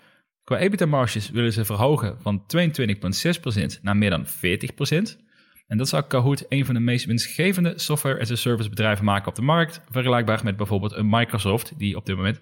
Qua 0.43 0.57
EBITDA-marges 0.57 1.29
willen 1.29 1.53
ze 1.53 1.65
verhogen 1.65 2.21
van 2.21 2.43
22,6% 3.77 3.81
naar 3.81 3.97
meer 3.97 4.09
dan 4.09 4.25
40%. 4.25 5.24
En 5.67 5.77
dat 5.77 5.89
zou 5.89 6.03
Kahoot 6.03 6.45
een 6.49 6.65
van 6.65 6.73
de 6.73 6.79
meest 6.79 7.05
winstgevende 7.05 7.73
software-as-a-service 7.75 8.69
bedrijven 8.69 9.05
maken 9.05 9.27
op 9.27 9.35
de 9.35 9.41
markt, 9.41 9.81
vergelijkbaar 9.89 10.43
met 10.43 10.57
bijvoorbeeld 10.57 10.93
een 10.93 11.09
Microsoft, 11.09 11.73
die 11.77 11.95
op 11.95 12.05
dit 12.05 12.15
moment 12.15 12.37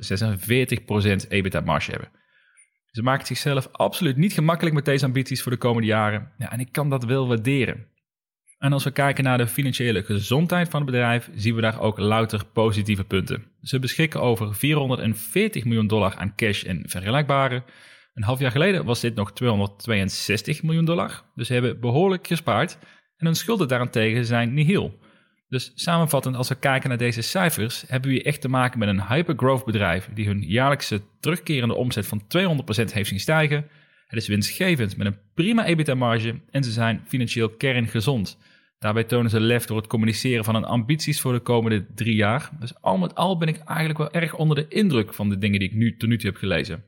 46% 1.25 1.27
EBITDA-marge 1.27 1.91
hebben. 1.91 2.09
Ze 2.91 3.03
maken 3.03 3.25
zichzelf 3.25 3.69
absoluut 3.71 4.17
niet 4.17 4.33
gemakkelijk 4.33 4.75
met 4.75 4.85
deze 4.85 5.05
ambities 5.05 5.41
voor 5.41 5.51
de 5.51 5.57
komende 5.57 5.87
jaren. 5.87 6.31
Ja, 6.37 6.51
en 6.51 6.59
ik 6.59 6.71
kan 6.71 6.89
dat 6.89 7.03
wel 7.03 7.27
waarderen. 7.27 7.87
En 8.57 8.73
als 8.73 8.83
we 8.83 8.91
kijken 8.91 9.23
naar 9.23 9.37
de 9.37 9.47
financiële 9.47 10.03
gezondheid 10.03 10.69
van 10.69 10.81
het 10.81 10.91
bedrijf, 10.91 11.29
zien 11.35 11.55
we 11.55 11.61
daar 11.61 11.81
ook 11.81 11.97
louter 11.97 12.45
positieve 12.45 13.03
punten. 13.03 13.45
Ze 13.61 13.79
beschikken 13.79 14.21
over 14.21 14.55
440 14.55 15.65
miljoen 15.65 15.87
dollar 15.87 16.15
aan 16.15 16.35
cash 16.35 16.63
en 16.63 16.83
vergelijkbare. 16.89 17.63
Een 18.13 18.23
half 18.23 18.39
jaar 18.39 18.51
geleden 18.51 18.85
was 18.85 18.99
dit 18.99 19.15
nog 19.15 19.33
262 19.33 20.63
miljoen 20.63 20.85
dollar, 20.85 21.23
dus 21.35 21.47
ze 21.47 21.53
hebben 21.53 21.79
behoorlijk 21.79 22.27
gespaard. 22.27 22.77
En 23.17 23.25
hun 23.25 23.35
schulden 23.35 23.67
daarentegen 23.67 24.25
zijn 24.25 24.53
nihil. 24.53 24.99
Dus 25.53 25.71
samenvattend, 25.75 26.35
als 26.35 26.49
we 26.49 26.55
kijken 26.55 26.89
naar 26.89 26.97
deze 26.97 27.21
cijfers, 27.21 27.83
hebben 27.87 28.09
we 28.09 28.15
hier 28.15 28.25
echt 28.25 28.41
te 28.41 28.47
maken 28.47 28.79
met 28.79 28.87
een 28.87 29.07
hypergrowth 29.07 29.65
bedrijf 29.65 30.09
die 30.13 30.25
hun 30.25 30.41
jaarlijkse 30.41 31.01
terugkerende 31.19 31.75
omzet 31.75 32.07
van 32.07 32.21
200% 32.21 32.93
heeft 32.93 33.09
zien 33.09 33.19
stijgen. 33.19 33.67
Het 34.07 34.21
is 34.21 34.27
winstgevend 34.27 34.97
met 34.97 35.07
een 35.07 35.17
prima 35.33 35.65
EBITDA-marge 35.65 36.39
en 36.51 36.63
ze 36.63 36.71
zijn 36.71 37.01
financieel 37.07 37.49
kerngezond. 37.49 38.37
Daarbij 38.79 39.03
tonen 39.03 39.29
ze 39.29 39.39
lef 39.39 39.65
door 39.65 39.77
het 39.77 39.87
communiceren 39.87 40.43
van 40.43 40.53
hun 40.53 40.65
ambities 40.65 41.21
voor 41.21 41.33
de 41.33 41.39
komende 41.39 41.85
drie 41.93 42.15
jaar. 42.15 42.49
Dus 42.59 42.81
al 42.81 42.97
met 42.97 43.15
al 43.15 43.37
ben 43.37 43.47
ik 43.47 43.57
eigenlijk 43.57 43.99
wel 43.99 44.11
erg 44.11 44.35
onder 44.35 44.55
de 44.55 44.67
indruk 44.67 45.13
van 45.13 45.29
de 45.29 45.37
dingen 45.37 45.59
die 45.59 45.69
ik 45.69 45.75
nu 45.75 45.97
tot 45.97 46.09
nu 46.09 46.17
toe 46.17 46.29
heb 46.29 46.39
gelezen. 46.39 46.83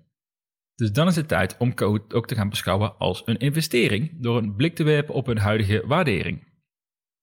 Dus 0.75 0.91
dan 0.91 1.07
is 1.07 1.15
het 1.15 1.27
tijd 1.27 1.55
om 1.57 1.73
Code 1.73 2.15
ook 2.15 2.27
te 2.27 2.35
gaan 2.35 2.49
beschouwen 2.49 2.97
als 2.97 3.21
een 3.25 3.37
investering 3.37 4.11
door 4.21 4.37
een 4.37 4.55
blik 4.55 4.75
te 4.75 4.83
werpen 4.83 5.13
op 5.13 5.25
hun 5.25 5.37
huidige 5.37 5.83
waardering. 5.87 6.53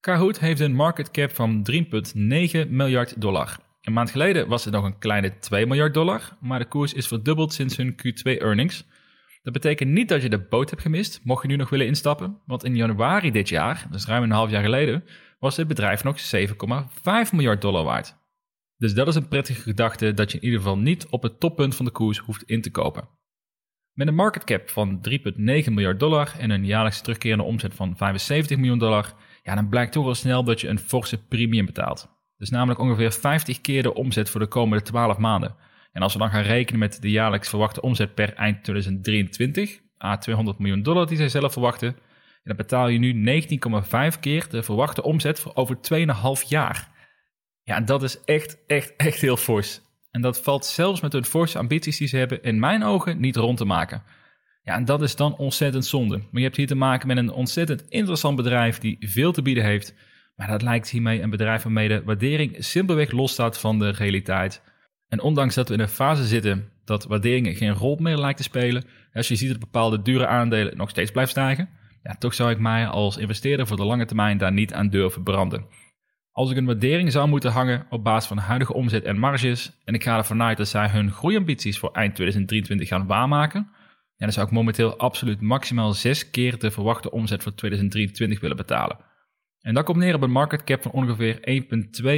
Kahoot 0.00 0.38
heeft 0.38 0.60
een 0.60 0.74
market 0.74 1.10
cap 1.10 1.30
van 1.34 1.66
3,9 1.72 2.68
miljard 2.68 3.20
dollar. 3.20 3.58
Een 3.80 3.92
maand 3.92 4.10
geleden 4.10 4.48
was 4.48 4.64
het 4.64 4.74
nog 4.74 4.84
een 4.84 4.98
kleine 4.98 5.38
2 5.38 5.66
miljard 5.66 5.94
dollar, 5.94 6.36
maar 6.40 6.58
de 6.58 6.68
koers 6.68 6.92
is 6.92 7.06
verdubbeld 7.06 7.52
sinds 7.52 7.76
hun 7.76 7.92
Q2-earnings. 7.92 8.84
Dat 9.42 9.52
betekent 9.52 9.90
niet 9.90 10.08
dat 10.08 10.22
je 10.22 10.28
de 10.28 10.46
boot 10.46 10.70
hebt 10.70 10.82
gemist, 10.82 11.20
mocht 11.24 11.42
je 11.42 11.48
nu 11.48 11.56
nog 11.56 11.70
willen 11.70 11.86
instappen, 11.86 12.40
want 12.46 12.64
in 12.64 12.76
januari 12.76 13.30
dit 13.30 13.48
jaar, 13.48 13.86
dus 13.90 14.06
ruim 14.06 14.22
een 14.22 14.30
half 14.30 14.50
jaar 14.50 14.62
geleden, 14.62 15.04
was 15.38 15.56
dit 15.56 15.68
bedrijf 15.68 16.04
nog 16.04 16.18
7,5 16.36 17.32
miljard 17.32 17.60
dollar 17.60 17.84
waard. 17.84 18.16
Dus 18.76 18.94
dat 18.94 19.08
is 19.08 19.14
een 19.14 19.28
prettige 19.28 19.60
gedachte 19.60 20.14
dat 20.14 20.32
je 20.32 20.38
in 20.38 20.44
ieder 20.44 20.58
geval 20.58 20.78
niet 20.78 21.06
op 21.06 21.22
het 21.22 21.40
toppunt 21.40 21.76
van 21.76 21.84
de 21.84 21.90
koers 21.90 22.18
hoeft 22.18 22.42
in 22.42 22.62
te 22.62 22.70
kopen. 22.70 23.08
Met 23.92 24.08
een 24.08 24.14
market 24.14 24.44
cap 24.44 24.70
van 24.70 25.00
3,9 25.10 25.14
miljard 25.36 26.00
dollar 26.00 26.32
en 26.38 26.50
een 26.50 26.66
jaarlijkse 26.66 27.02
terugkerende 27.02 27.44
omzet 27.44 27.74
van 27.74 27.96
75 27.96 28.56
miljoen 28.56 28.78
dollar, 28.78 29.14
ja, 29.42 29.54
dan 29.54 29.68
blijkt 29.68 29.92
toch 29.92 30.04
wel 30.04 30.14
snel 30.14 30.44
dat 30.44 30.60
je 30.60 30.68
een 30.68 30.78
forse 30.78 31.26
premium 31.26 31.66
betaalt. 31.66 32.08
Dus 32.36 32.50
namelijk 32.50 32.80
ongeveer 32.80 33.12
50 33.12 33.60
keer 33.60 33.82
de 33.82 33.94
omzet 33.94 34.30
voor 34.30 34.40
de 34.40 34.46
komende 34.46 34.84
12 34.84 35.18
maanden. 35.18 35.56
En 35.92 36.02
als 36.02 36.12
we 36.12 36.18
dan 36.18 36.30
gaan 36.30 36.42
rekenen 36.42 36.80
met 36.80 37.02
de 37.02 37.10
jaarlijks 37.10 37.48
verwachte 37.48 37.80
omzet 37.80 38.14
per 38.14 38.34
eind 38.34 38.64
2023, 38.64 39.80
a 40.04 40.18
200 40.18 40.58
miljoen 40.58 40.82
dollar 40.82 41.06
die 41.06 41.16
zij 41.16 41.28
zelf 41.28 41.52
verwachten, 41.52 41.96
dan 42.44 42.56
betaal 42.56 42.88
je 42.88 42.98
nu 42.98 43.42
19,5 43.42 44.20
keer 44.20 44.46
de 44.50 44.62
verwachte 44.62 45.02
omzet 45.02 45.40
voor 45.40 45.54
over 45.54 45.76
2,5 45.76 46.48
jaar. 46.48 46.90
Ja, 47.62 47.80
dat 47.80 48.02
is 48.02 48.20
echt, 48.24 48.64
echt, 48.66 48.96
echt 48.96 49.20
heel 49.20 49.36
fors. 49.36 49.80
En 50.12 50.20
dat 50.20 50.42
valt 50.42 50.66
zelfs 50.66 51.00
met 51.00 51.12
hun 51.12 51.24
forse 51.24 51.58
ambities 51.58 51.98
die 51.98 52.08
ze 52.08 52.16
hebben 52.16 52.42
in 52.42 52.58
mijn 52.58 52.84
ogen 52.84 53.20
niet 53.20 53.36
rond 53.36 53.58
te 53.58 53.64
maken. 53.64 54.02
Ja, 54.62 54.74
en 54.74 54.84
dat 54.84 55.02
is 55.02 55.16
dan 55.16 55.36
ontzettend 55.36 55.86
zonde. 55.86 56.16
Maar 56.16 56.28
je 56.40 56.42
hebt 56.42 56.56
hier 56.56 56.66
te 56.66 56.74
maken 56.74 57.06
met 57.06 57.16
een 57.16 57.30
ontzettend 57.30 57.84
interessant 57.88 58.36
bedrijf 58.36 58.78
die 58.78 58.96
veel 59.00 59.32
te 59.32 59.42
bieden 59.42 59.64
heeft. 59.64 59.94
Maar 60.36 60.48
dat 60.48 60.62
lijkt 60.62 60.90
hiermee 60.90 61.22
een 61.22 61.30
bedrijf 61.30 61.62
waarmee 61.62 61.88
de 61.88 62.02
waardering 62.04 62.56
simpelweg 62.58 63.10
losstaat 63.10 63.58
van 63.58 63.78
de 63.78 63.90
realiteit. 63.90 64.62
En 65.08 65.20
ondanks 65.20 65.54
dat 65.54 65.68
we 65.68 65.74
in 65.74 65.80
een 65.80 65.88
fase 65.88 66.24
zitten 66.24 66.70
dat 66.84 67.04
waarderingen 67.04 67.54
geen 67.54 67.72
rol 67.72 67.96
meer 67.96 68.16
lijkt 68.16 68.36
te 68.36 68.42
spelen, 68.42 68.84
als 69.12 69.28
je 69.28 69.36
ziet 69.36 69.48
dat 69.48 69.58
bepaalde 69.58 70.02
dure 70.02 70.26
aandelen 70.26 70.76
nog 70.76 70.90
steeds 70.90 71.10
blijven 71.10 71.32
stijgen, 71.32 71.68
ja, 72.02 72.14
toch 72.14 72.34
zou 72.34 72.50
ik 72.50 72.58
mij 72.58 72.86
als 72.86 73.16
investeerder 73.16 73.66
voor 73.66 73.76
de 73.76 73.84
lange 73.84 74.04
termijn 74.04 74.38
daar 74.38 74.52
niet 74.52 74.72
aan 74.72 74.88
durven 74.88 75.22
branden. 75.22 75.66
Als 76.32 76.50
ik 76.50 76.56
een 76.56 76.66
waardering 76.66 77.12
zou 77.12 77.28
moeten 77.28 77.50
hangen 77.50 77.86
op 77.90 78.04
basis 78.04 78.28
van 78.28 78.38
huidige 78.38 78.74
omzet 78.74 79.04
en 79.04 79.18
marges, 79.18 79.72
en 79.84 79.94
ik 79.94 80.02
ga 80.02 80.16
ervan 80.16 80.42
uit 80.42 80.56
dat 80.56 80.68
zij 80.68 80.88
hun 80.88 81.10
groeiambities 81.10 81.78
voor 81.78 81.90
eind 81.92 82.14
2023 82.14 82.88
gaan 82.88 83.06
waarmaken, 83.06 83.68
ja, 84.16 84.28
dan 84.28 84.32
zou 84.32 84.46
ik 84.46 84.52
momenteel 84.52 84.98
absoluut 84.98 85.40
maximaal 85.40 85.92
zes 85.92 86.30
keer 86.30 86.58
de 86.58 86.70
verwachte 86.70 87.10
omzet 87.10 87.42
voor 87.42 87.54
2023 87.54 88.40
willen 88.40 88.56
betalen. 88.56 88.98
En 89.60 89.74
dat 89.74 89.84
komt 89.84 89.98
neer 89.98 90.14
op 90.14 90.22
een 90.22 90.30
market 90.30 90.64
cap 90.64 90.82
van 90.82 90.92
ongeveer 90.92 91.64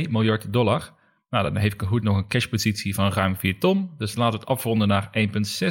1,2 0.05 0.11
miljard 0.11 0.53
dollar. 0.53 0.93
Nou, 1.31 1.45
dan 1.45 1.57
heeft 1.57 1.77
Kahoot 1.77 2.03
nog 2.03 2.17
een 2.17 2.29
cashpositie 2.29 2.95
van 2.95 3.13
ruim 3.13 3.37
4 3.37 3.59
ton, 3.59 3.91
dus 3.99 4.15
laten 4.15 4.33
we 4.33 4.39
het 4.39 4.49
afronden 4.49 4.89
naar 4.89 5.11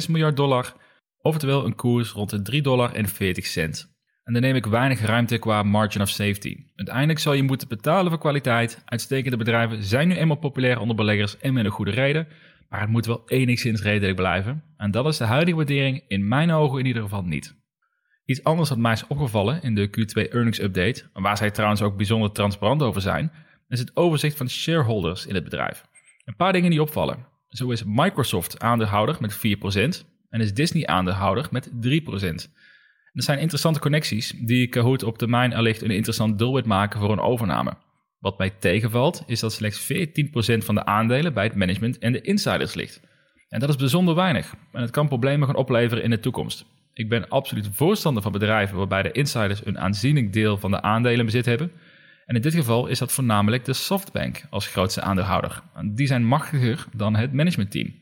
1,6 0.02 0.10
miljard 0.10 0.36
dollar, 0.36 0.74
oftewel 1.18 1.64
een 1.64 1.74
koers 1.74 2.10
rond 2.10 2.30
de 2.30 2.42
3 2.42 2.62
dollar 2.62 2.92
en 2.92 3.08
40 3.08 3.46
cent. 3.46 3.93
En 4.24 4.32
dan 4.32 4.42
neem 4.42 4.54
ik 4.54 4.66
weinig 4.66 5.00
ruimte 5.00 5.38
qua 5.38 5.62
margin 5.62 6.00
of 6.00 6.08
safety. 6.08 6.56
Uiteindelijk 6.76 7.18
zal 7.18 7.32
je 7.32 7.42
moeten 7.42 7.68
betalen 7.68 8.10
voor 8.10 8.20
kwaliteit. 8.20 8.82
Uitstekende 8.84 9.36
bedrijven 9.36 9.82
zijn 9.82 10.08
nu 10.08 10.14
eenmaal 10.14 10.36
populair 10.36 10.78
onder 10.80 10.96
beleggers 10.96 11.38
en 11.38 11.52
met 11.52 11.64
een 11.64 11.70
goede 11.70 11.90
reden. 11.90 12.26
Maar 12.68 12.80
het 12.80 12.90
moet 12.90 13.06
wel 13.06 13.22
enigszins 13.26 13.82
redelijk 13.82 14.16
blijven. 14.16 14.62
En 14.76 14.90
dat 14.90 15.06
is 15.06 15.16
de 15.16 15.24
huidige 15.24 15.56
waardering 15.56 16.04
in 16.08 16.28
mijn 16.28 16.50
ogen 16.50 16.78
in 16.78 16.86
ieder 16.86 17.02
geval 17.02 17.22
niet. 17.22 17.56
Iets 18.24 18.44
anders 18.44 18.68
wat 18.68 18.78
mij 18.78 18.92
is 18.92 19.06
opgevallen 19.06 19.62
in 19.62 19.74
de 19.74 19.88
Q2 19.88 20.30
earnings 20.30 20.60
update, 20.60 21.04
waar 21.12 21.36
zij 21.36 21.50
trouwens 21.50 21.82
ook 21.82 21.96
bijzonder 21.96 22.32
transparant 22.32 22.82
over 22.82 23.00
zijn, 23.00 23.32
is 23.68 23.78
het 23.78 23.96
overzicht 23.96 24.36
van 24.36 24.48
shareholders 24.48 25.26
in 25.26 25.34
het 25.34 25.44
bedrijf. 25.44 25.84
Een 26.24 26.36
paar 26.36 26.52
dingen 26.52 26.70
die 26.70 26.82
opvallen. 26.82 27.26
Zo 27.48 27.70
is 27.70 27.84
Microsoft 27.86 28.60
aandeelhouder 28.60 29.16
met 29.20 29.36
4%. 29.36 30.04
en 30.28 30.40
is 30.40 30.54
Disney 30.54 30.86
aandeelhouder 30.86 31.48
met 31.50 31.70
3%. 31.70 32.50
Dat 33.14 33.24
zijn 33.24 33.38
interessante 33.38 33.80
connecties 33.80 34.34
die 34.40 34.66
Kahoot 34.68 35.02
op 35.02 35.18
termijn 35.18 35.54
allicht 35.54 35.82
een 35.82 35.90
interessant 35.90 36.38
doelwit 36.38 36.64
maken 36.64 37.00
voor 37.00 37.12
een 37.12 37.20
overname. 37.20 37.76
Wat 38.18 38.38
mij 38.38 38.50
tegenvalt 38.50 39.22
is 39.26 39.40
dat 39.40 39.52
slechts 39.52 39.92
14% 39.92 40.64
van 40.64 40.74
de 40.74 40.84
aandelen 40.84 41.34
bij 41.34 41.44
het 41.44 41.54
management 41.54 41.98
en 41.98 42.12
de 42.12 42.20
insiders 42.20 42.74
ligt. 42.74 43.00
En 43.48 43.60
dat 43.60 43.68
is 43.68 43.76
bijzonder 43.76 44.14
weinig 44.14 44.54
en 44.72 44.80
het 44.80 44.90
kan 44.90 45.08
problemen 45.08 45.46
gaan 45.46 45.56
opleveren 45.56 46.04
in 46.04 46.10
de 46.10 46.20
toekomst. 46.20 46.64
Ik 46.92 47.08
ben 47.08 47.28
absoluut 47.28 47.68
voorstander 47.72 48.22
van 48.22 48.32
bedrijven 48.32 48.76
waarbij 48.76 49.02
de 49.02 49.12
insiders 49.12 49.66
een 49.66 49.78
aanzienlijk 49.78 50.32
deel 50.32 50.58
van 50.58 50.70
de 50.70 50.82
aandelen 50.82 51.24
bezit 51.24 51.44
hebben. 51.44 51.70
En 52.26 52.34
in 52.34 52.42
dit 52.42 52.54
geval 52.54 52.86
is 52.86 52.98
dat 52.98 53.12
voornamelijk 53.12 53.64
de 53.64 53.72
Softbank 53.72 54.42
als 54.50 54.66
grootste 54.66 55.00
aandeelhouder. 55.00 55.62
Die 55.92 56.06
zijn 56.06 56.24
machtiger 56.24 56.86
dan 56.96 57.16
het 57.16 57.32
managementteam. 57.32 57.94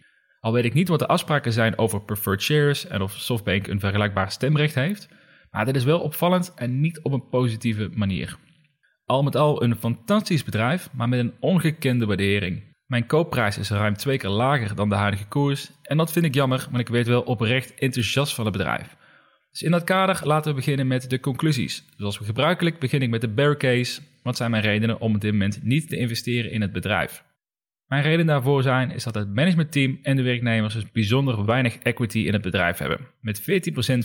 Al 0.45 0.53
weet 0.53 0.65
ik 0.65 0.75
niet 0.75 0.89
wat 0.89 0.99
de 0.99 1.07
afspraken 1.07 1.53
zijn 1.53 1.79
over 1.79 2.03
preferred 2.03 2.43
shares 2.43 2.87
en 2.87 3.03
of 3.03 3.13
Softbank 3.13 3.67
een 3.67 3.81
vergelijkbaar 3.81 4.31
stemrecht 4.31 4.75
heeft, 4.75 5.09
maar 5.51 5.65
dit 5.65 5.77
is 5.77 5.85
wel 5.85 6.01
opvallend 6.01 6.53
en 6.55 6.81
niet 6.81 7.01
op 7.03 7.13
een 7.13 7.29
positieve 7.29 7.91
manier. 7.95 8.37
Al 9.05 9.23
met 9.23 9.37
al 9.37 9.63
een 9.63 9.77
fantastisch 9.77 10.45
bedrijf, 10.45 10.89
maar 10.93 11.09
met 11.09 11.19
een 11.19 11.33
ongekende 11.41 12.07
waardering. 12.07 12.63
Mijn 12.87 13.07
koopprijs 13.07 13.59
is 13.59 13.71
ruim 13.71 13.97
twee 13.97 14.19
keer 14.19 14.31
lager 14.31 14.75
dan 14.75 14.89
de 14.89 14.95
huidige 14.95 15.27
koers 15.27 15.71
en 15.83 15.97
dat 15.97 16.13
vind 16.13 16.25
ik 16.25 16.35
jammer, 16.35 16.69
maar 16.71 16.81
ik 16.81 16.89
weet 16.89 17.07
wel 17.07 17.23
oprecht 17.23 17.75
enthousiast 17.75 18.35
van 18.35 18.45
het 18.45 18.57
bedrijf. 18.57 18.97
Dus 19.51 19.63
in 19.63 19.71
dat 19.71 19.85
kader 19.85 20.21
laten 20.25 20.51
we 20.51 20.57
beginnen 20.57 20.87
met 20.87 21.11
de 21.11 21.21
conclusies. 21.21 21.85
Zoals 21.97 22.17
gebruikelijk 22.17 22.79
begin 22.79 23.03
ik 23.03 23.11
met 23.11 23.21
de 23.21 23.29
bear 23.29 23.57
case. 23.57 24.01
Wat 24.23 24.37
zijn 24.37 24.51
mijn 24.51 24.63
redenen 24.63 25.01
om 25.01 25.15
op 25.15 25.21
dit 25.21 25.33
moment 25.33 25.63
niet 25.63 25.89
te 25.89 25.97
investeren 25.97 26.51
in 26.51 26.61
het 26.61 26.73
bedrijf? 26.73 27.25
Mijn 27.93 28.05
reden 28.05 28.27
daarvoor 28.27 28.63
zijn 28.63 28.91
is 28.91 29.05
dat 29.05 29.15
het 29.15 29.35
managementteam 29.35 29.99
en 30.03 30.17
de 30.17 30.23
werknemers 30.23 30.75
dus 30.75 30.91
bijzonder 30.91 31.45
weinig 31.45 31.79
equity 31.79 32.19
in 32.19 32.33
het 32.33 32.43
bedrijf 32.43 32.79
hebben. 32.79 32.99
Met 33.21 33.41
14% 33.41 33.45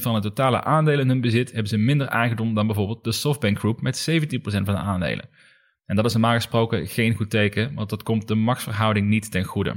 van 0.02 0.14
het 0.14 0.24
totale 0.24 0.64
aandelen 0.64 1.00
in 1.00 1.08
hun 1.08 1.22
bezit 1.22 1.52
hebben 1.52 1.68
ze 1.68 1.78
minder 1.78 2.08
eigendom 2.08 2.54
dan 2.54 2.66
bijvoorbeeld 2.68 3.04
de 3.04 3.12
Softbank 3.12 3.60
Group 3.60 3.82
met 3.82 4.10
17% 4.10 4.16
van 4.42 4.64
de 4.64 4.76
aandelen. 4.76 5.30
En 5.86 5.96
dat 5.96 6.06
is 6.06 6.14
normaal 6.14 6.34
gesproken 6.34 6.88
geen 6.88 7.14
goed 7.14 7.30
teken, 7.30 7.74
want 7.74 7.90
dat 7.90 8.04
komt 8.04 8.28
de 8.28 8.36
machtsverhouding 8.36 9.08
niet 9.08 9.32
ten 9.32 9.44
goede. 9.44 9.76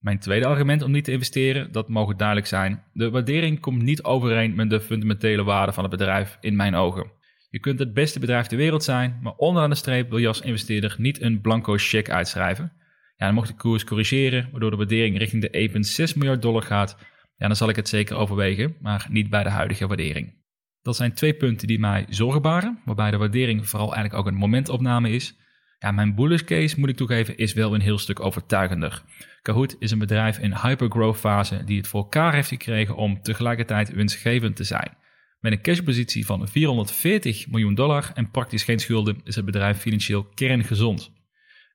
Mijn 0.00 0.18
tweede 0.18 0.46
argument 0.46 0.82
om 0.82 0.90
niet 0.90 1.04
te 1.04 1.12
investeren, 1.12 1.72
dat 1.72 1.88
mogen 1.88 2.16
duidelijk 2.16 2.46
zijn. 2.46 2.82
De 2.92 3.10
waardering 3.10 3.60
komt 3.60 3.82
niet 3.82 4.02
overeen 4.02 4.54
met 4.54 4.70
de 4.70 4.80
fundamentele 4.80 5.44
waarde 5.44 5.72
van 5.72 5.84
het 5.84 5.92
bedrijf 5.92 6.38
in 6.40 6.56
mijn 6.56 6.74
ogen. 6.74 7.10
Je 7.50 7.60
kunt 7.60 7.78
het 7.78 7.94
beste 7.94 8.18
bedrijf 8.18 8.46
ter 8.46 8.58
wereld 8.58 8.84
zijn, 8.84 9.18
maar 9.22 9.34
onderaan 9.36 9.70
de 9.70 9.76
streep 9.76 10.10
wil 10.10 10.18
je 10.18 10.28
als 10.28 10.40
investeerder 10.40 10.94
niet 10.98 11.20
een 11.20 11.40
blanco 11.40 11.74
cheque 11.76 12.12
uitschrijven. 12.12 12.82
Ja, 13.16 13.26
dan 13.26 13.34
mocht 13.34 13.48
de 13.48 13.54
koers 13.54 13.84
corrigeren, 13.84 14.48
waardoor 14.50 14.70
de 14.70 14.76
waardering 14.76 15.18
richting 15.18 15.42
de 15.42 16.08
1,6 16.08 16.16
miljard 16.16 16.42
dollar 16.42 16.62
gaat, 16.62 16.96
ja, 17.36 17.46
dan 17.46 17.56
zal 17.56 17.68
ik 17.68 17.76
het 17.76 17.88
zeker 17.88 18.16
overwegen, 18.16 18.76
maar 18.80 19.06
niet 19.10 19.30
bij 19.30 19.42
de 19.42 19.50
huidige 19.50 19.86
waardering. 19.86 20.42
Dat 20.82 20.96
zijn 20.96 21.14
twee 21.14 21.34
punten 21.34 21.66
die 21.66 21.78
mij 21.78 22.06
zorgen 22.08 22.42
baren, 22.42 22.78
waarbij 22.84 23.10
de 23.10 23.16
waardering 23.16 23.68
vooral 23.68 23.94
eigenlijk 23.94 24.14
ook 24.14 24.32
een 24.32 24.38
momentopname 24.38 25.10
is. 25.10 25.36
Ja, 25.78 25.90
mijn 25.90 26.14
bullish 26.14 26.42
case, 26.42 26.80
moet 26.80 26.88
ik 26.88 26.96
toegeven, 26.96 27.36
is 27.36 27.52
wel 27.52 27.74
een 27.74 27.80
heel 27.80 27.98
stuk 27.98 28.20
overtuigender. 28.20 29.02
Kahoot 29.42 29.76
is 29.78 29.90
een 29.90 29.98
bedrijf 29.98 30.38
in 30.38 30.56
hypergrowth 30.56 31.18
fase 31.18 31.64
die 31.64 31.76
het 31.76 31.88
voor 31.88 32.00
elkaar 32.00 32.34
heeft 32.34 32.48
gekregen 32.48 32.96
om 32.96 33.22
tegelijkertijd 33.22 33.92
winstgevend 33.92 34.56
te 34.56 34.64
zijn. 34.64 34.96
Met 35.40 35.52
een 35.52 35.62
cashpositie 35.62 36.26
van 36.26 36.48
440 36.48 37.48
miljoen 37.48 37.74
dollar 37.74 38.10
en 38.14 38.30
praktisch 38.30 38.64
geen 38.64 38.78
schulden 38.78 39.20
is 39.24 39.36
het 39.36 39.44
bedrijf 39.44 39.78
financieel 39.78 40.24
kerngezond. 40.24 41.12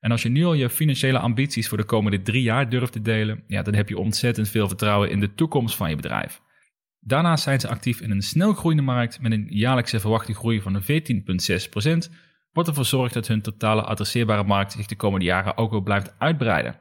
En 0.00 0.10
als 0.10 0.22
je 0.22 0.28
nu 0.28 0.44
al 0.44 0.54
je 0.54 0.70
financiële 0.70 1.18
ambities 1.18 1.68
voor 1.68 1.78
de 1.78 1.84
komende 1.84 2.22
drie 2.22 2.42
jaar 2.42 2.68
durft 2.68 2.92
te 2.92 3.02
delen, 3.02 3.44
ja, 3.46 3.62
dan 3.62 3.74
heb 3.74 3.88
je 3.88 3.98
ontzettend 3.98 4.48
veel 4.48 4.68
vertrouwen 4.68 5.10
in 5.10 5.20
de 5.20 5.34
toekomst 5.34 5.76
van 5.76 5.90
je 5.90 5.96
bedrijf. 5.96 6.40
Daarnaast 7.00 7.42
zijn 7.42 7.60
ze 7.60 7.68
actief 7.68 8.00
in 8.00 8.10
een 8.10 8.22
snel 8.22 8.52
groeiende 8.52 8.82
markt 8.82 9.20
met 9.20 9.32
een 9.32 9.46
jaarlijkse 9.48 10.00
verwachte 10.00 10.34
groei 10.34 10.60
van 10.60 10.82
14,6%, 10.82 12.14
wat 12.52 12.68
ervoor 12.68 12.84
zorgt 12.84 13.14
dat 13.14 13.26
hun 13.26 13.42
totale 13.42 13.82
adresseerbare 13.82 14.44
markt 14.44 14.72
zich 14.72 14.86
de 14.86 14.96
komende 14.96 15.24
jaren 15.24 15.56
ook 15.56 15.70
wel 15.70 15.80
blijft 15.80 16.14
uitbreiden. 16.18 16.80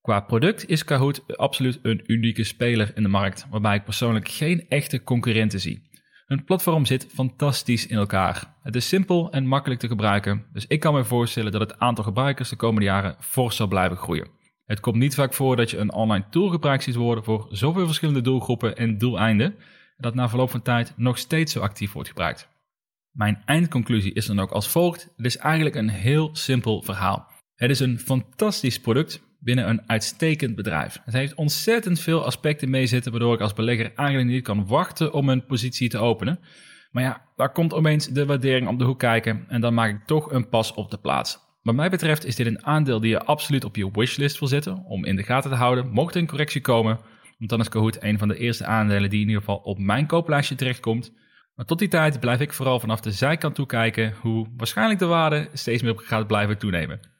Qua 0.00 0.20
product 0.20 0.68
is 0.68 0.84
Kahoot 0.84 1.36
absoluut 1.36 1.78
een 1.82 2.02
unieke 2.06 2.44
speler 2.44 2.92
in 2.94 3.02
de 3.02 3.08
markt, 3.08 3.46
waarbij 3.50 3.76
ik 3.76 3.84
persoonlijk 3.84 4.28
geen 4.28 4.68
echte 4.68 5.02
concurrenten 5.02 5.60
zie. 5.60 5.90
Hun 6.32 6.44
platform 6.44 6.86
zit 6.86 7.06
fantastisch 7.14 7.86
in 7.86 7.96
elkaar. 7.96 8.54
Het 8.62 8.76
is 8.76 8.88
simpel 8.88 9.30
en 9.30 9.46
makkelijk 9.46 9.80
te 9.80 9.88
gebruiken, 9.88 10.46
dus 10.52 10.66
ik 10.66 10.80
kan 10.80 10.94
me 10.94 11.04
voorstellen 11.04 11.52
dat 11.52 11.60
het 11.60 11.78
aantal 11.78 12.04
gebruikers 12.04 12.48
de 12.48 12.56
komende 12.56 12.86
jaren 12.86 13.16
fors 13.20 13.56
zal 13.56 13.66
blijven 13.66 13.96
groeien. 13.96 14.28
Het 14.64 14.80
komt 14.80 14.96
niet 14.96 15.14
vaak 15.14 15.34
voor 15.34 15.56
dat 15.56 15.70
je 15.70 15.78
een 15.78 15.92
online 15.92 16.24
tool 16.30 16.48
gebruikt 16.48 16.82
ziet 16.82 16.94
worden 16.94 17.24
voor 17.24 17.46
zoveel 17.50 17.86
verschillende 17.86 18.20
doelgroepen 18.20 18.76
en 18.76 18.98
doeleinden, 18.98 19.54
dat 19.96 20.14
na 20.14 20.28
verloop 20.28 20.50
van 20.50 20.62
tijd 20.62 20.92
nog 20.96 21.18
steeds 21.18 21.52
zo 21.52 21.60
actief 21.60 21.92
wordt 21.92 22.08
gebruikt. 22.08 22.48
Mijn 23.10 23.42
eindconclusie 23.44 24.12
is 24.12 24.26
dan 24.26 24.40
ook 24.40 24.50
als 24.50 24.68
volgt: 24.68 25.12
het 25.16 25.26
is 25.26 25.36
eigenlijk 25.36 25.74
een 25.74 25.90
heel 25.90 26.30
simpel 26.32 26.82
verhaal. 26.82 27.30
Het 27.54 27.70
is 27.70 27.80
een 27.80 27.98
fantastisch 27.98 28.80
product 28.80 29.22
binnen 29.44 29.68
een 29.68 29.82
uitstekend 29.86 30.56
bedrijf. 30.56 31.00
Het 31.04 31.14
heeft 31.14 31.34
ontzettend 31.34 32.00
veel 32.00 32.24
aspecten 32.24 32.70
mee 32.70 32.86
zitten, 32.86 33.10
waardoor 33.10 33.34
ik 33.34 33.40
als 33.40 33.52
belegger 33.52 33.92
eigenlijk 33.94 34.28
niet 34.28 34.44
kan 34.44 34.66
wachten 34.66 35.12
om 35.12 35.28
een 35.28 35.46
positie 35.46 35.88
te 35.88 35.98
openen. 35.98 36.38
Maar 36.90 37.02
ja, 37.02 37.22
daar 37.36 37.52
komt 37.52 37.74
opeens 37.74 38.06
de 38.06 38.26
waardering 38.26 38.68
om 38.68 38.78
de 38.78 38.84
hoek 38.84 38.98
kijken 38.98 39.44
en 39.48 39.60
dan 39.60 39.74
maak 39.74 39.90
ik 39.90 40.06
toch 40.06 40.32
een 40.32 40.48
pas 40.48 40.74
op 40.74 40.90
de 40.90 40.98
plaats. 40.98 41.38
Wat 41.62 41.74
mij 41.74 41.90
betreft 41.90 42.24
is 42.24 42.36
dit 42.36 42.46
een 42.46 42.66
aandeel 42.66 43.00
die 43.00 43.10
je 43.10 43.24
absoluut 43.24 43.64
op 43.64 43.76
je 43.76 43.90
wishlist 43.92 44.38
wil 44.38 44.48
zetten 44.48 44.84
om 44.84 45.04
in 45.04 45.16
de 45.16 45.22
gaten 45.22 45.50
te 45.50 45.56
houden, 45.56 45.90
mocht 45.90 46.14
er 46.14 46.20
een 46.20 46.26
correctie 46.26 46.60
komen. 46.60 46.98
Want 47.38 47.50
dan 47.50 47.60
is 47.60 47.68
Kahoot 47.68 48.02
een 48.02 48.18
van 48.18 48.28
de 48.28 48.38
eerste 48.38 48.64
aandelen 48.64 49.10
die 49.10 49.20
in 49.20 49.26
ieder 49.26 49.40
geval 49.40 49.56
op 49.56 49.78
mijn 49.78 50.06
kooplijstje 50.06 50.54
terechtkomt. 50.54 51.12
Maar 51.54 51.66
tot 51.66 51.78
die 51.78 51.88
tijd 51.88 52.20
blijf 52.20 52.40
ik 52.40 52.52
vooral 52.52 52.80
vanaf 52.80 53.00
de 53.00 53.12
zijkant 53.12 53.54
toekijken 53.54 54.14
hoe 54.20 54.46
waarschijnlijk 54.56 54.98
de 54.98 55.06
waarde 55.06 55.48
steeds 55.52 55.82
meer 55.82 55.94
gaat 55.96 56.26
blijven 56.26 56.58
toenemen. 56.58 57.11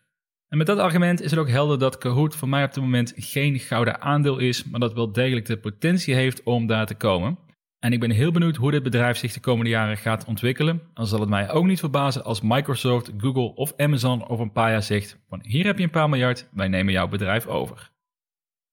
En 0.53 0.59
met 0.59 0.67
dat 0.67 0.79
argument 0.79 1.23
is 1.23 1.31
het 1.31 1.41
ook 1.41 1.49
helder 1.49 1.79
dat 1.79 1.99
Kahoot 1.99 2.37
voor 2.37 2.49
mij 2.49 2.65
op 2.65 2.75
dit 2.75 2.83
moment 2.83 3.13
geen 3.17 3.59
gouden 3.59 4.01
aandeel 4.01 4.39
is, 4.39 4.65
maar 4.65 4.81
dat 4.81 4.93
wel 4.93 5.13
degelijk 5.13 5.47
de 5.47 5.57
potentie 5.57 6.15
heeft 6.15 6.43
om 6.43 6.67
daar 6.67 6.87
te 6.87 6.95
komen. 6.95 7.39
En 7.79 7.93
ik 7.93 8.01
ben 8.01 8.11
heel 8.11 8.33
benieuwd 8.33 8.57
hoe 8.57 8.71
dit 8.71 8.83
bedrijf 8.83 9.17
zich 9.17 9.33
de 9.33 9.41
komende 9.41 9.71
jaren 9.71 9.97
gaat 9.97 10.25
ontwikkelen. 10.25 10.83
Dan 10.95 11.07
zal 11.07 11.21
het 11.21 11.29
mij 11.29 11.51
ook 11.51 11.67
niet 11.67 11.79
verbazen 11.79 12.25
als 12.25 12.41
Microsoft, 12.41 13.13
Google 13.17 13.55
of 13.55 13.73
Amazon 13.77 14.29
over 14.29 14.45
een 14.45 14.53
paar 14.53 14.71
jaar 14.71 14.83
zegt: 14.83 15.19
van 15.29 15.41
hier 15.43 15.65
heb 15.65 15.79
je 15.79 15.85
een 15.85 15.91
paar 15.91 16.09
miljard, 16.09 16.49
wij 16.53 16.69
nemen 16.69 16.93
jouw 16.93 17.09
bedrijf 17.09 17.47
over. 17.47 17.91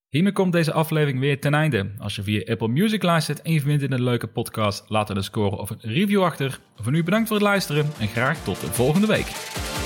Hiermee 0.10 0.32
komt 0.32 0.52
deze 0.52 0.74
aflevering 0.74 1.20
weer 1.20 1.40
ten 1.40 1.54
einde. 1.54 1.92
Als 1.98 2.16
je 2.16 2.24
via 2.24 2.52
Apple 2.52 2.68
Music 2.68 3.04
luistert 3.04 3.42
en 3.42 3.54
je 3.54 3.62
vindt 3.62 3.80
dit 3.80 3.92
een 3.92 4.04
leuke 4.04 4.28
podcast, 4.28 4.90
laat 4.90 5.10
er 5.10 5.18
een 5.18 5.24
score 5.24 5.58
of 5.58 5.70
een 5.70 5.80
review 5.82 6.24
achter. 6.24 6.60
Voor 6.76 6.92
nu 6.92 7.04
bedankt 7.04 7.28
voor 7.28 7.38
het 7.38 7.46
luisteren 7.46 7.86
en 8.00 8.08
graag 8.08 8.44
tot 8.44 8.62
de 8.62 8.68
volgende 8.68 9.08
week. 9.08 9.79